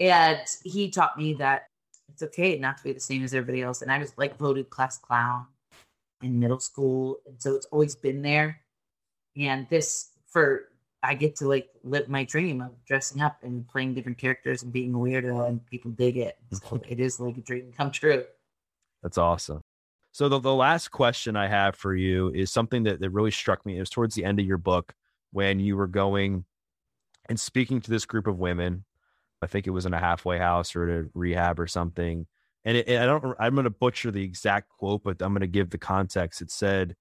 and 0.00 0.40
he 0.64 0.90
taught 0.90 1.16
me 1.16 1.34
that 1.34 1.67
it's 2.08 2.22
okay 2.22 2.58
not 2.58 2.78
to 2.78 2.84
be 2.84 2.92
the 2.92 3.00
same 3.00 3.22
as 3.24 3.34
everybody 3.34 3.62
else. 3.62 3.82
And 3.82 3.92
I 3.92 3.98
was 3.98 4.12
like 4.16 4.36
voted 4.36 4.70
class 4.70 4.98
clown 4.98 5.46
in 6.22 6.38
middle 6.38 6.60
school. 6.60 7.18
And 7.26 7.40
so 7.40 7.54
it's 7.54 7.66
always 7.66 7.94
been 7.94 8.22
there. 8.22 8.60
And 9.36 9.68
this 9.68 10.10
for 10.30 10.68
I 11.02 11.14
get 11.14 11.36
to 11.36 11.48
like 11.48 11.68
live 11.84 12.08
my 12.08 12.24
dream 12.24 12.60
of 12.60 12.72
dressing 12.84 13.22
up 13.22 13.38
and 13.42 13.66
playing 13.68 13.94
different 13.94 14.18
characters 14.18 14.62
and 14.62 14.72
being 14.72 14.94
a 14.94 14.98
weirdo 14.98 15.48
and 15.48 15.64
people 15.66 15.92
dig 15.92 16.16
it. 16.16 16.36
So 16.52 16.80
it 16.88 16.98
is 16.98 17.20
like 17.20 17.36
a 17.36 17.40
dream 17.40 17.72
come 17.76 17.90
true. 17.90 18.24
That's 19.02 19.18
awesome. 19.18 19.60
So 20.12 20.28
the, 20.28 20.40
the 20.40 20.54
last 20.54 20.88
question 20.88 21.36
I 21.36 21.46
have 21.46 21.76
for 21.76 21.94
you 21.94 22.30
is 22.30 22.50
something 22.50 22.82
that, 22.84 22.98
that 23.00 23.10
really 23.10 23.30
struck 23.30 23.64
me. 23.64 23.76
It 23.76 23.80
was 23.80 23.90
towards 23.90 24.14
the 24.14 24.24
end 24.24 24.40
of 24.40 24.46
your 24.46 24.58
book 24.58 24.92
when 25.32 25.60
you 25.60 25.76
were 25.76 25.86
going 25.86 26.44
and 27.28 27.38
speaking 27.38 27.80
to 27.82 27.90
this 27.90 28.06
group 28.06 28.26
of 28.26 28.38
women. 28.38 28.84
I 29.42 29.46
think 29.46 29.66
it 29.66 29.70
was 29.70 29.86
in 29.86 29.94
a 29.94 29.98
halfway 29.98 30.38
house 30.38 30.74
or 30.74 31.00
a 31.00 31.04
rehab 31.14 31.60
or 31.60 31.66
something. 31.66 32.26
And 32.64 32.76
it, 32.76 32.88
it, 32.88 33.00
I 33.00 33.06
don't, 33.06 33.36
I'm 33.38 33.54
going 33.54 33.64
to 33.64 33.70
butcher 33.70 34.10
the 34.10 34.22
exact 34.22 34.68
quote, 34.68 35.02
but 35.04 35.22
I'm 35.22 35.32
going 35.32 35.40
to 35.40 35.46
give 35.46 35.70
the 35.70 35.78
context. 35.78 36.42
It 36.42 36.50
said, 36.50 36.96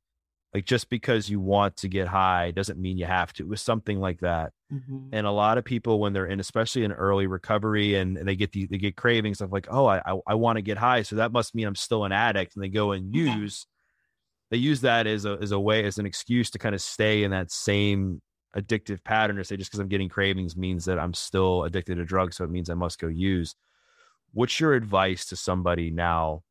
like 0.54 0.66
just 0.66 0.90
because 0.90 1.30
you 1.30 1.40
want 1.40 1.78
to 1.78 1.88
get 1.88 2.08
high 2.08 2.52
doesn't 2.52 2.80
mean 2.80 2.98
you 2.98 3.06
have 3.06 3.34
to. 3.34 3.44
It 3.44 3.50
was 3.50 3.62
something 3.62 4.00
like 4.00 4.22
that. 4.22 4.54
Mm-hmm. 4.74 5.10
And 5.12 5.28
a 5.28 5.32
lot 5.32 5.58
of 5.58 5.66
people, 5.66 6.00
when 6.00 6.14
they're 6.14 6.26
in, 6.26 6.40
especially 6.40 6.84
in 6.84 6.92
early 6.92 7.28
recovery, 7.28 7.96
and, 7.96 8.18
and 8.18 8.28
they 8.28 8.36
get 8.36 8.54
the 8.54 8.66
they 8.66 8.78
get 8.78 8.96
cravings 8.96 9.42
of 9.42 9.52
like, 9.52 9.68
oh, 9.70 9.86
I 9.86 10.02
I, 10.06 10.18
I 10.28 10.36
want 10.36 10.56
to 10.58 10.62
get 10.62 10.78
high, 10.78 11.02
so 11.02 11.18
that 11.18 11.32
must 11.32 11.54
mean 11.54 11.68
I'm 11.68 11.76
still 11.76 12.06
an 12.06 12.12
addict, 12.12 12.56
and 12.56 12.64
they 12.64 12.70
go 12.70 12.92
and 12.92 13.14
use. 13.14 13.68
They 14.50 14.58
use 14.58 14.82
that 14.82 15.06
as 15.06 15.26
a 15.26 15.38
as 15.42 15.52
a 15.52 15.60
way 15.60 15.84
as 15.86 15.98
an 15.98 16.06
excuse 16.06 16.50
to 16.52 16.60
kind 16.60 16.74
of 16.74 16.82
stay 16.82 17.24
in 17.24 17.32
that 17.32 17.52
same 17.52 18.22
addictive 18.56 19.04
pattern, 19.04 19.38
or 19.38 19.44
say 19.44 19.58
just 19.58 19.70
because 19.70 19.80
I'm 19.80 19.88
getting 19.88 20.10
cravings 20.10 20.56
means 20.56 20.86
that 20.86 21.00
I'm 21.00 21.14
still 21.14 21.64
addicted 21.64 21.96
to 21.96 22.06
drugs, 22.06 22.38
so 22.38 22.44
it 22.44 22.50
means 22.50 22.70
I 22.70 22.76
must 22.76 23.00
go 23.00 23.08
use. 23.08 23.56
What's 24.34 24.60
your 24.60 24.74
advice 24.74 25.26
to 25.28 25.36
somebody 25.36 25.90
now 25.90 26.44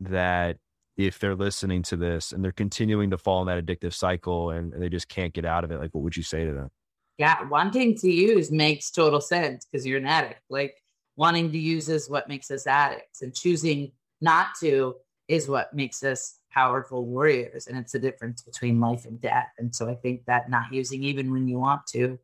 that 0.00 0.56
if 0.96 1.18
they're 1.18 1.34
listening 1.34 1.82
to 1.84 1.96
this 1.96 2.32
and 2.32 2.44
they're 2.44 2.52
continuing 2.52 3.10
to 3.10 3.18
fall 3.18 3.40
in 3.40 3.46
that 3.46 3.64
addictive 3.64 3.94
cycle 3.94 4.50
and, 4.50 4.72
and 4.72 4.82
they 4.82 4.88
just 4.88 5.08
can't 5.08 5.32
get 5.32 5.44
out 5.44 5.64
of 5.64 5.70
it, 5.70 5.78
like 5.78 5.90
what 5.94 6.02
would 6.02 6.16
you 6.16 6.22
say 6.22 6.44
to 6.44 6.52
them? 6.52 6.70
Yeah, 7.18 7.48
wanting 7.48 7.96
to 7.96 8.10
use 8.10 8.50
makes 8.50 8.90
total 8.90 9.20
sense 9.20 9.66
because 9.66 9.86
you're 9.86 9.98
an 9.98 10.06
addict. 10.06 10.40
Like 10.48 10.74
wanting 11.16 11.52
to 11.52 11.58
use 11.58 11.88
is 11.88 12.08
what 12.08 12.28
makes 12.28 12.50
us 12.50 12.66
addicts, 12.66 13.22
and 13.22 13.34
choosing 13.34 13.92
not 14.20 14.48
to 14.60 14.96
is 15.28 15.48
what 15.48 15.72
makes 15.74 16.02
us 16.02 16.39
powerful 16.52 17.06
warriors. 17.06 17.66
And 17.66 17.78
it's 17.78 17.92
the 17.92 17.98
difference 17.98 18.42
between 18.42 18.80
life 18.80 19.04
and 19.04 19.20
death. 19.20 19.48
And 19.58 19.74
so 19.74 19.88
I 19.88 19.94
think 19.94 20.24
that 20.26 20.50
not 20.50 20.72
using 20.72 21.02
even 21.04 21.32
when 21.32 21.48
you 21.48 21.58
want 21.58 21.86
to 21.88 22.18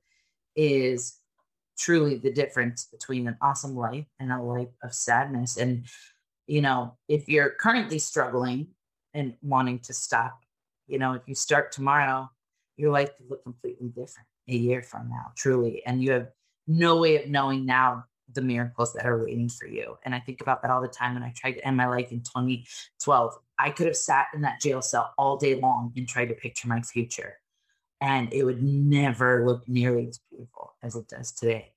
is 0.54 1.18
truly 1.78 2.16
the 2.16 2.32
difference 2.32 2.86
between 2.86 3.28
an 3.28 3.36
awesome 3.42 3.76
life 3.76 4.06
and 4.18 4.32
a 4.32 4.40
life 4.40 4.68
of 4.82 4.94
sadness. 4.94 5.56
And 5.56 5.84
you 6.46 6.60
know, 6.60 6.96
if 7.08 7.28
you're 7.28 7.50
currently 7.50 7.98
struggling 7.98 8.68
and 9.14 9.34
wanting 9.42 9.80
to 9.80 9.92
stop, 9.92 10.38
you 10.86 10.98
know, 10.98 11.14
if 11.14 11.22
you 11.26 11.34
start 11.34 11.72
tomorrow, 11.72 12.30
your 12.76 12.92
life 12.92 13.16
could 13.16 13.28
look 13.28 13.42
completely 13.42 13.88
different 13.88 14.28
a 14.48 14.54
year 14.54 14.82
from 14.82 15.08
now, 15.08 15.32
truly. 15.36 15.82
And 15.86 16.02
you 16.02 16.12
have 16.12 16.28
no 16.66 16.98
way 16.98 17.22
of 17.22 17.28
knowing 17.28 17.66
now 17.66 18.04
the 18.32 18.42
miracles 18.42 18.92
that 18.94 19.06
are 19.06 19.22
waiting 19.22 19.48
for 19.48 19.66
you. 19.66 19.96
And 20.04 20.14
I 20.14 20.20
think 20.20 20.40
about 20.40 20.62
that 20.62 20.70
all 20.70 20.82
the 20.82 20.88
time. 20.88 21.14
When 21.14 21.22
I 21.22 21.32
tried 21.36 21.52
to 21.52 21.66
end 21.66 21.76
my 21.76 21.86
life 21.86 22.10
in 22.10 22.20
2012, 22.20 23.34
I 23.58 23.70
could 23.70 23.86
have 23.86 23.96
sat 23.96 24.26
in 24.34 24.42
that 24.42 24.60
jail 24.60 24.82
cell 24.82 25.14
all 25.16 25.36
day 25.36 25.54
long 25.54 25.92
and 25.96 26.08
tried 26.08 26.26
to 26.26 26.34
picture 26.34 26.68
my 26.68 26.82
future. 26.82 27.38
And 28.00 28.32
it 28.32 28.44
would 28.44 28.62
never 28.62 29.46
look 29.46 29.66
nearly 29.68 30.08
as 30.08 30.20
beautiful 30.30 30.74
as 30.82 30.96
it 30.96 31.08
does 31.08 31.32
today. 31.32 31.72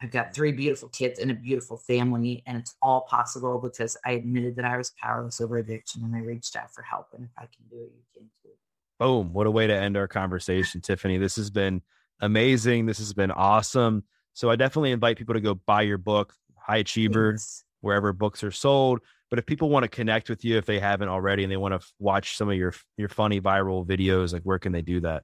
I've 0.00 0.10
got 0.10 0.34
three 0.34 0.52
beautiful 0.52 0.88
kids 0.90 1.18
and 1.18 1.30
a 1.30 1.34
beautiful 1.34 1.78
family, 1.78 2.42
and 2.46 2.58
it's 2.58 2.74
all 2.82 3.02
possible 3.02 3.58
because 3.58 3.96
I 4.04 4.12
admitted 4.12 4.56
that 4.56 4.64
I 4.64 4.76
was 4.76 4.92
powerless 5.00 5.40
over 5.40 5.56
addiction 5.56 6.04
and 6.04 6.14
I 6.14 6.18
reached 6.18 6.56
out 6.56 6.74
for 6.74 6.82
help. 6.82 7.08
And 7.14 7.24
if 7.24 7.30
I 7.38 7.42
can 7.42 7.64
do 7.70 7.76
it, 7.76 7.92
you 7.94 8.02
can 8.12 8.30
too. 8.42 8.50
Boom. 8.98 9.32
What 9.32 9.46
a 9.46 9.50
way 9.50 9.66
to 9.66 9.74
end 9.74 9.96
our 9.96 10.06
conversation, 10.06 10.80
Tiffany. 10.80 11.16
This 11.16 11.36
has 11.36 11.50
been 11.50 11.80
amazing. 12.20 12.86
This 12.86 12.98
has 12.98 13.12
been 13.12 13.30
awesome. 13.30 14.04
So 14.34 14.50
I 14.50 14.56
definitely 14.56 14.90
invite 14.90 15.16
people 15.16 15.34
to 15.34 15.40
go 15.40 15.54
buy 15.54 15.82
your 15.82 15.98
book, 15.98 16.34
High 16.58 16.78
Achiever, 16.78 17.32
Thanks. 17.32 17.64
wherever 17.80 18.12
books 18.12 18.42
are 18.44 18.50
sold. 18.50 19.00
But 19.30 19.38
if 19.38 19.46
people 19.46 19.70
want 19.70 19.84
to 19.84 19.88
connect 19.88 20.28
with 20.28 20.44
you, 20.44 20.58
if 20.58 20.66
they 20.66 20.78
haven't 20.78 21.08
already, 21.08 21.44
and 21.44 21.50
they 21.50 21.56
want 21.56 21.80
to 21.80 21.86
watch 21.98 22.36
some 22.36 22.48
of 22.50 22.56
your 22.56 22.74
your 22.96 23.08
funny 23.08 23.40
viral 23.40 23.86
videos, 23.86 24.32
like 24.32 24.42
where 24.42 24.58
can 24.58 24.72
they 24.72 24.82
do 24.82 25.00
that? 25.00 25.22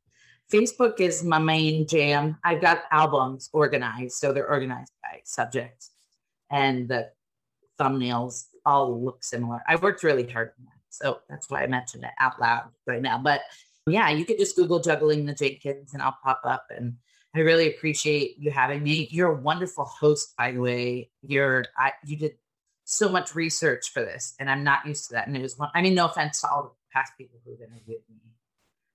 Facebook 0.50 0.98
is 0.98 1.22
my 1.22 1.38
main 1.38 1.86
jam. 1.86 2.36
I've 2.44 2.60
got 2.60 2.82
albums 2.90 3.50
organized, 3.52 4.14
so 4.14 4.32
they're 4.32 4.48
organized 4.48 4.92
by 5.02 5.20
subject, 5.24 5.86
and 6.50 6.88
the 6.88 7.10
thumbnails 7.78 8.46
all 8.64 9.02
look 9.02 9.22
similar. 9.22 9.60
I 9.68 9.76
worked 9.76 10.02
really 10.02 10.28
hard 10.28 10.52
on 10.58 10.64
that, 10.64 10.80
so 10.88 11.20
that's 11.28 11.48
why 11.50 11.62
I 11.62 11.66
mentioned 11.66 12.04
it 12.04 12.10
out 12.18 12.40
loud 12.40 12.70
right 12.86 13.02
now. 13.02 13.18
But 13.18 13.42
yeah, 13.86 14.10
you 14.10 14.24
could 14.24 14.38
just 14.38 14.56
Google 14.56 14.80
juggling 14.80 15.24
the 15.24 15.34
Jenkins, 15.34 15.94
and 15.94 16.02
I'll 16.02 16.18
pop 16.22 16.40
up. 16.44 16.66
And 16.70 16.94
I 17.34 17.40
really 17.40 17.68
appreciate 17.68 18.36
you 18.38 18.50
having 18.50 18.82
me. 18.82 19.08
You're 19.10 19.32
a 19.32 19.40
wonderful 19.40 19.84
host, 19.84 20.34
by 20.36 20.52
the 20.52 20.60
way. 20.60 21.10
You're 21.22 21.64
I, 21.78 21.92
you 22.04 22.16
did 22.16 22.32
so 22.84 23.08
much 23.08 23.34
research 23.34 23.90
for 23.90 24.00
this, 24.00 24.34
and 24.40 24.50
I'm 24.50 24.64
not 24.64 24.86
used 24.86 25.08
to 25.08 25.14
that. 25.14 25.28
And 25.28 25.36
it 25.36 25.42
was 25.42 25.56
one. 25.58 25.70
I 25.74 25.82
mean, 25.82 25.94
no 25.94 26.06
offense 26.06 26.40
to 26.40 26.48
all 26.48 26.62
the 26.62 26.70
past 26.92 27.12
people 27.16 27.38
who've 27.44 27.60
interviewed 27.60 28.02
me, 28.08 28.16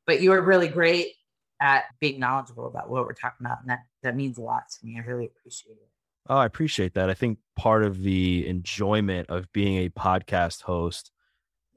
but 0.06 0.22
you 0.22 0.32
were 0.32 0.42
really 0.42 0.68
great 0.68 1.14
at 1.62 1.86
being 2.00 2.20
knowledgeable 2.20 2.68
about 2.68 2.90
what 2.90 3.06
we're 3.06 3.14
talking 3.14 3.46
about. 3.46 3.62
And 3.62 3.70
that, 3.70 3.80
that 4.04 4.16
means 4.16 4.38
a 4.38 4.42
lot 4.42 4.64
to 4.70 4.86
me. 4.86 4.98
I 4.98 5.06
really 5.08 5.26
appreciate 5.26 5.74
it. 5.74 5.90
Oh, 6.28 6.38
I 6.38 6.46
appreciate 6.46 6.96
that. 6.96 7.10
I 7.10 7.14
think 7.14 7.40
part 7.56 7.84
of 7.84 8.02
the 8.02 8.48
enjoyment 8.48 9.30
of 9.30 9.52
being 9.54 9.78
a 9.78 9.90
podcast 9.90 10.64
host 10.64 11.12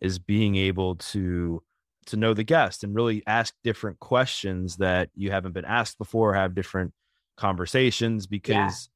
is 0.01 0.19
being 0.19 0.57
able 0.57 0.97
to 0.97 1.63
to 2.09 2.17
know 2.17 2.35
the 2.35 2.45
guest 2.45 2.85
and 2.85 2.95
really 2.95 3.23
ask 3.27 3.55
different 3.65 3.99
questions 4.01 4.77
that 4.77 5.11
you 5.15 5.31
haven't 5.31 5.53
been 5.53 5.65
asked 5.65 5.99
before, 5.99 6.35
have 6.35 6.55
different 6.55 6.93
conversations 7.37 8.27
because 8.27 8.91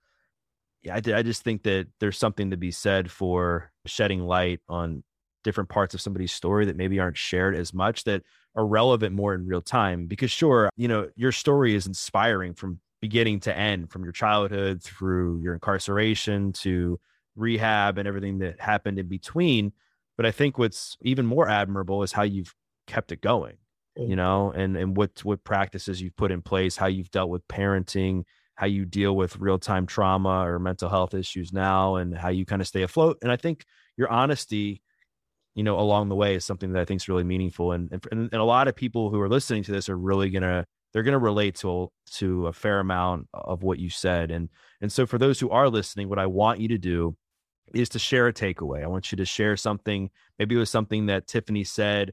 yeah, 0.82 0.98
yeah 1.04 1.16
I, 1.16 1.18
I 1.18 1.22
just 1.22 1.42
think 1.42 1.62
that 1.62 1.86
there's 2.00 2.18
something 2.18 2.50
to 2.50 2.56
be 2.56 2.70
said 2.70 3.10
for 3.10 3.70
shedding 3.86 4.20
light 4.20 4.60
on 4.68 5.04
different 5.44 5.68
parts 5.68 5.94
of 5.94 6.00
somebody's 6.00 6.32
story 6.32 6.66
that 6.66 6.76
maybe 6.76 7.00
aren't 7.00 7.16
shared 7.16 7.54
as 7.54 7.72
much 7.72 8.04
that 8.04 8.22
are 8.54 8.66
relevant 8.66 9.14
more 9.14 9.34
in 9.34 9.46
real 9.46 9.62
time 9.62 10.06
because 10.06 10.30
sure 10.30 10.70
you 10.76 10.88
know 10.88 11.08
your 11.16 11.32
story 11.32 11.74
is 11.74 11.86
inspiring 11.86 12.54
from 12.54 12.80
beginning 13.00 13.40
to 13.40 13.56
end 13.56 13.90
from 13.90 14.04
your 14.04 14.12
childhood 14.12 14.82
through 14.82 15.40
your 15.40 15.54
incarceration 15.54 16.52
to 16.52 17.00
rehab 17.34 17.98
and 17.98 18.06
everything 18.06 18.38
that 18.38 18.60
happened 18.60 18.98
in 18.98 19.08
between. 19.08 19.72
But 20.16 20.26
i 20.26 20.30
think 20.30 20.58
what's 20.58 20.96
even 21.02 21.26
more 21.26 21.48
admirable 21.48 22.02
is 22.02 22.12
how 22.12 22.22
you've 22.22 22.54
kept 22.92 23.12
it 23.12 23.20
going 23.20 23.56
mm. 23.98 24.08
you 24.08 24.16
know 24.16 24.52
and 24.52 24.76
and 24.76 24.96
what 24.96 25.10
what 25.24 25.42
practices 25.44 26.00
you've 26.00 26.16
put 26.16 26.30
in 26.30 26.42
place 26.42 26.76
how 26.76 26.86
you've 26.86 27.10
dealt 27.10 27.30
with 27.30 27.46
parenting 27.48 28.22
how 28.54 28.66
you 28.66 28.84
deal 28.84 29.16
with 29.16 29.38
real-time 29.38 29.86
trauma 29.86 30.46
or 30.46 30.58
mental 30.58 30.88
health 30.88 31.14
issues 31.14 31.52
now 31.52 31.96
and 31.96 32.16
how 32.16 32.28
you 32.28 32.44
kind 32.44 32.60
of 32.60 32.68
stay 32.68 32.82
afloat 32.82 33.18
and 33.22 33.32
i 33.32 33.36
think 33.36 33.64
your 33.96 34.10
honesty 34.10 34.82
you 35.54 35.62
know, 35.62 35.78
along 35.78 36.08
the 36.08 36.14
way 36.14 36.34
is 36.34 36.44
something 36.44 36.72
that 36.72 36.80
I 36.80 36.84
think 36.84 37.00
is 37.00 37.08
really 37.08 37.24
meaningful. 37.24 37.72
And, 37.72 37.92
and, 37.92 38.30
and 38.32 38.34
a 38.34 38.44
lot 38.44 38.68
of 38.68 38.76
people 38.76 39.10
who 39.10 39.20
are 39.20 39.28
listening 39.28 39.62
to 39.64 39.72
this 39.72 39.88
are 39.88 39.98
really 39.98 40.30
going 40.30 40.42
to, 40.42 40.64
they're 40.92 41.02
going 41.02 41.12
to 41.12 41.18
relate 41.18 41.56
to, 41.56 41.90
to 42.14 42.46
a 42.46 42.52
fair 42.52 42.80
amount 42.80 43.28
of 43.34 43.62
what 43.62 43.78
you 43.78 43.90
said. 43.90 44.30
And, 44.30 44.48
and 44.80 44.90
so 44.90 45.06
for 45.06 45.18
those 45.18 45.40
who 45.40 45.50
are 45.50 45.68
listening, 45.68 46.08
what 46.08 46.18
I 46.18 46.26
want 46.26 46.60
you 46.60 46.68
to 46.68 46.78
do 46.78 47.16
is 47.74 47.88
to 47.90 47.98
share 47.98 48.26
a 48.28 48.32
takeaway. 48.32 48.82
I 48.82 48.88
want 48.88 49.12
you 49.12 49.16
to 49.16 49.24
share 49.24 49.56
something. 49.56 50.10
Maybe 50.38 50.54
it 50.54 50.58
was 50.58 50.70
something 50.70 51.06
that 51.06 51.26
Tiffany 51.26 51.64
said 51.64 52.12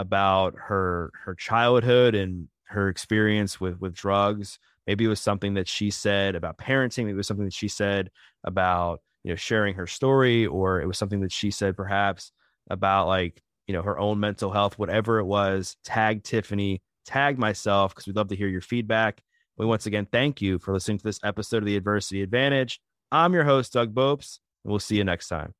about 0.00 0.54
her, 0.56 1.12
her 1.24 1.34
childhood 1.34 2.14
and 2.14 2.48
her 2.64 2.88
experience 2.88 3.60
with, 3.60 3.80
with 3.80 3.94
drugs. 3.94 4.58
Maybe 4.86 5.04
it 5.04 5.08
was 5.08 5.20
something 5.20 5.54
that 5.54 5.68
she 5.68 5.90
said 5.90 6.34
about 6.34 6.56
parenting. 6.58 7.04
Maybe 7.04 7.12
it 7.12 7.16
was 7.16 7.26
something 7.26 7.44
that 7.44 7.54
she 7.54 7.68
said 7.68 8.10
about, 8.42 9.02
you 9.22 9.30
know, 9.30 9.36
sharing 9.36 9.74
her 9.74 9.86
story, 9.86 10.46
or 10.46 10.80
it 10.80 10.86
was 10.86 10.96
something 10.96 11.20
that 11.20 11.32
she 11.32 11.50
said 11.50 11.76
perhaps 11.76 12.32
about 12.70 13.06
like, 13.06 13.42
you 13.66 13.74
know, 13.74 13.82
her 13.82 13.98
own 13.98 14.18
mental 14.18 14.50
health, 14.50 14.78
whatever 14.78 15.18
it 15.18 15.26
was, 15.26 15.76
tag 15.84 16.24
Tiffany, 16.24 16.80
tag 17.04 17.38
myself, 17.38 17.94
because 17.94 18.06
we'd 18.06 18.16
love 18.16 18.28
to 18.28 18.36
hear 18.36 18.48
your 18.48 18.62
feedback. 18.62 19.20
We 19.58 19.66
once 19.66 19.84
again 19.84 20.06
thank 20.10 20.40
you 20.40 20.58
for 20.58 20.72
listening 20.72 20.98
to 20.98 21.04
this 21.04 21.20
episode 21.22 21.58
of 21.58 21.66
the 21.66 21.76
Adversity 21.76 22.22
Advantage. 22.22 22.80
I'm 23.12 23.34
your 23.34 23.44
host, 23.44 23.74
Doug 23.74 23.94
Bopst, 23.94 24.38
and 24.64 24.70
we'll 24.70 24.80
see 24.80 24.96
you 24.96 25.04
next 25.04 25.28
time. 25.28 25.59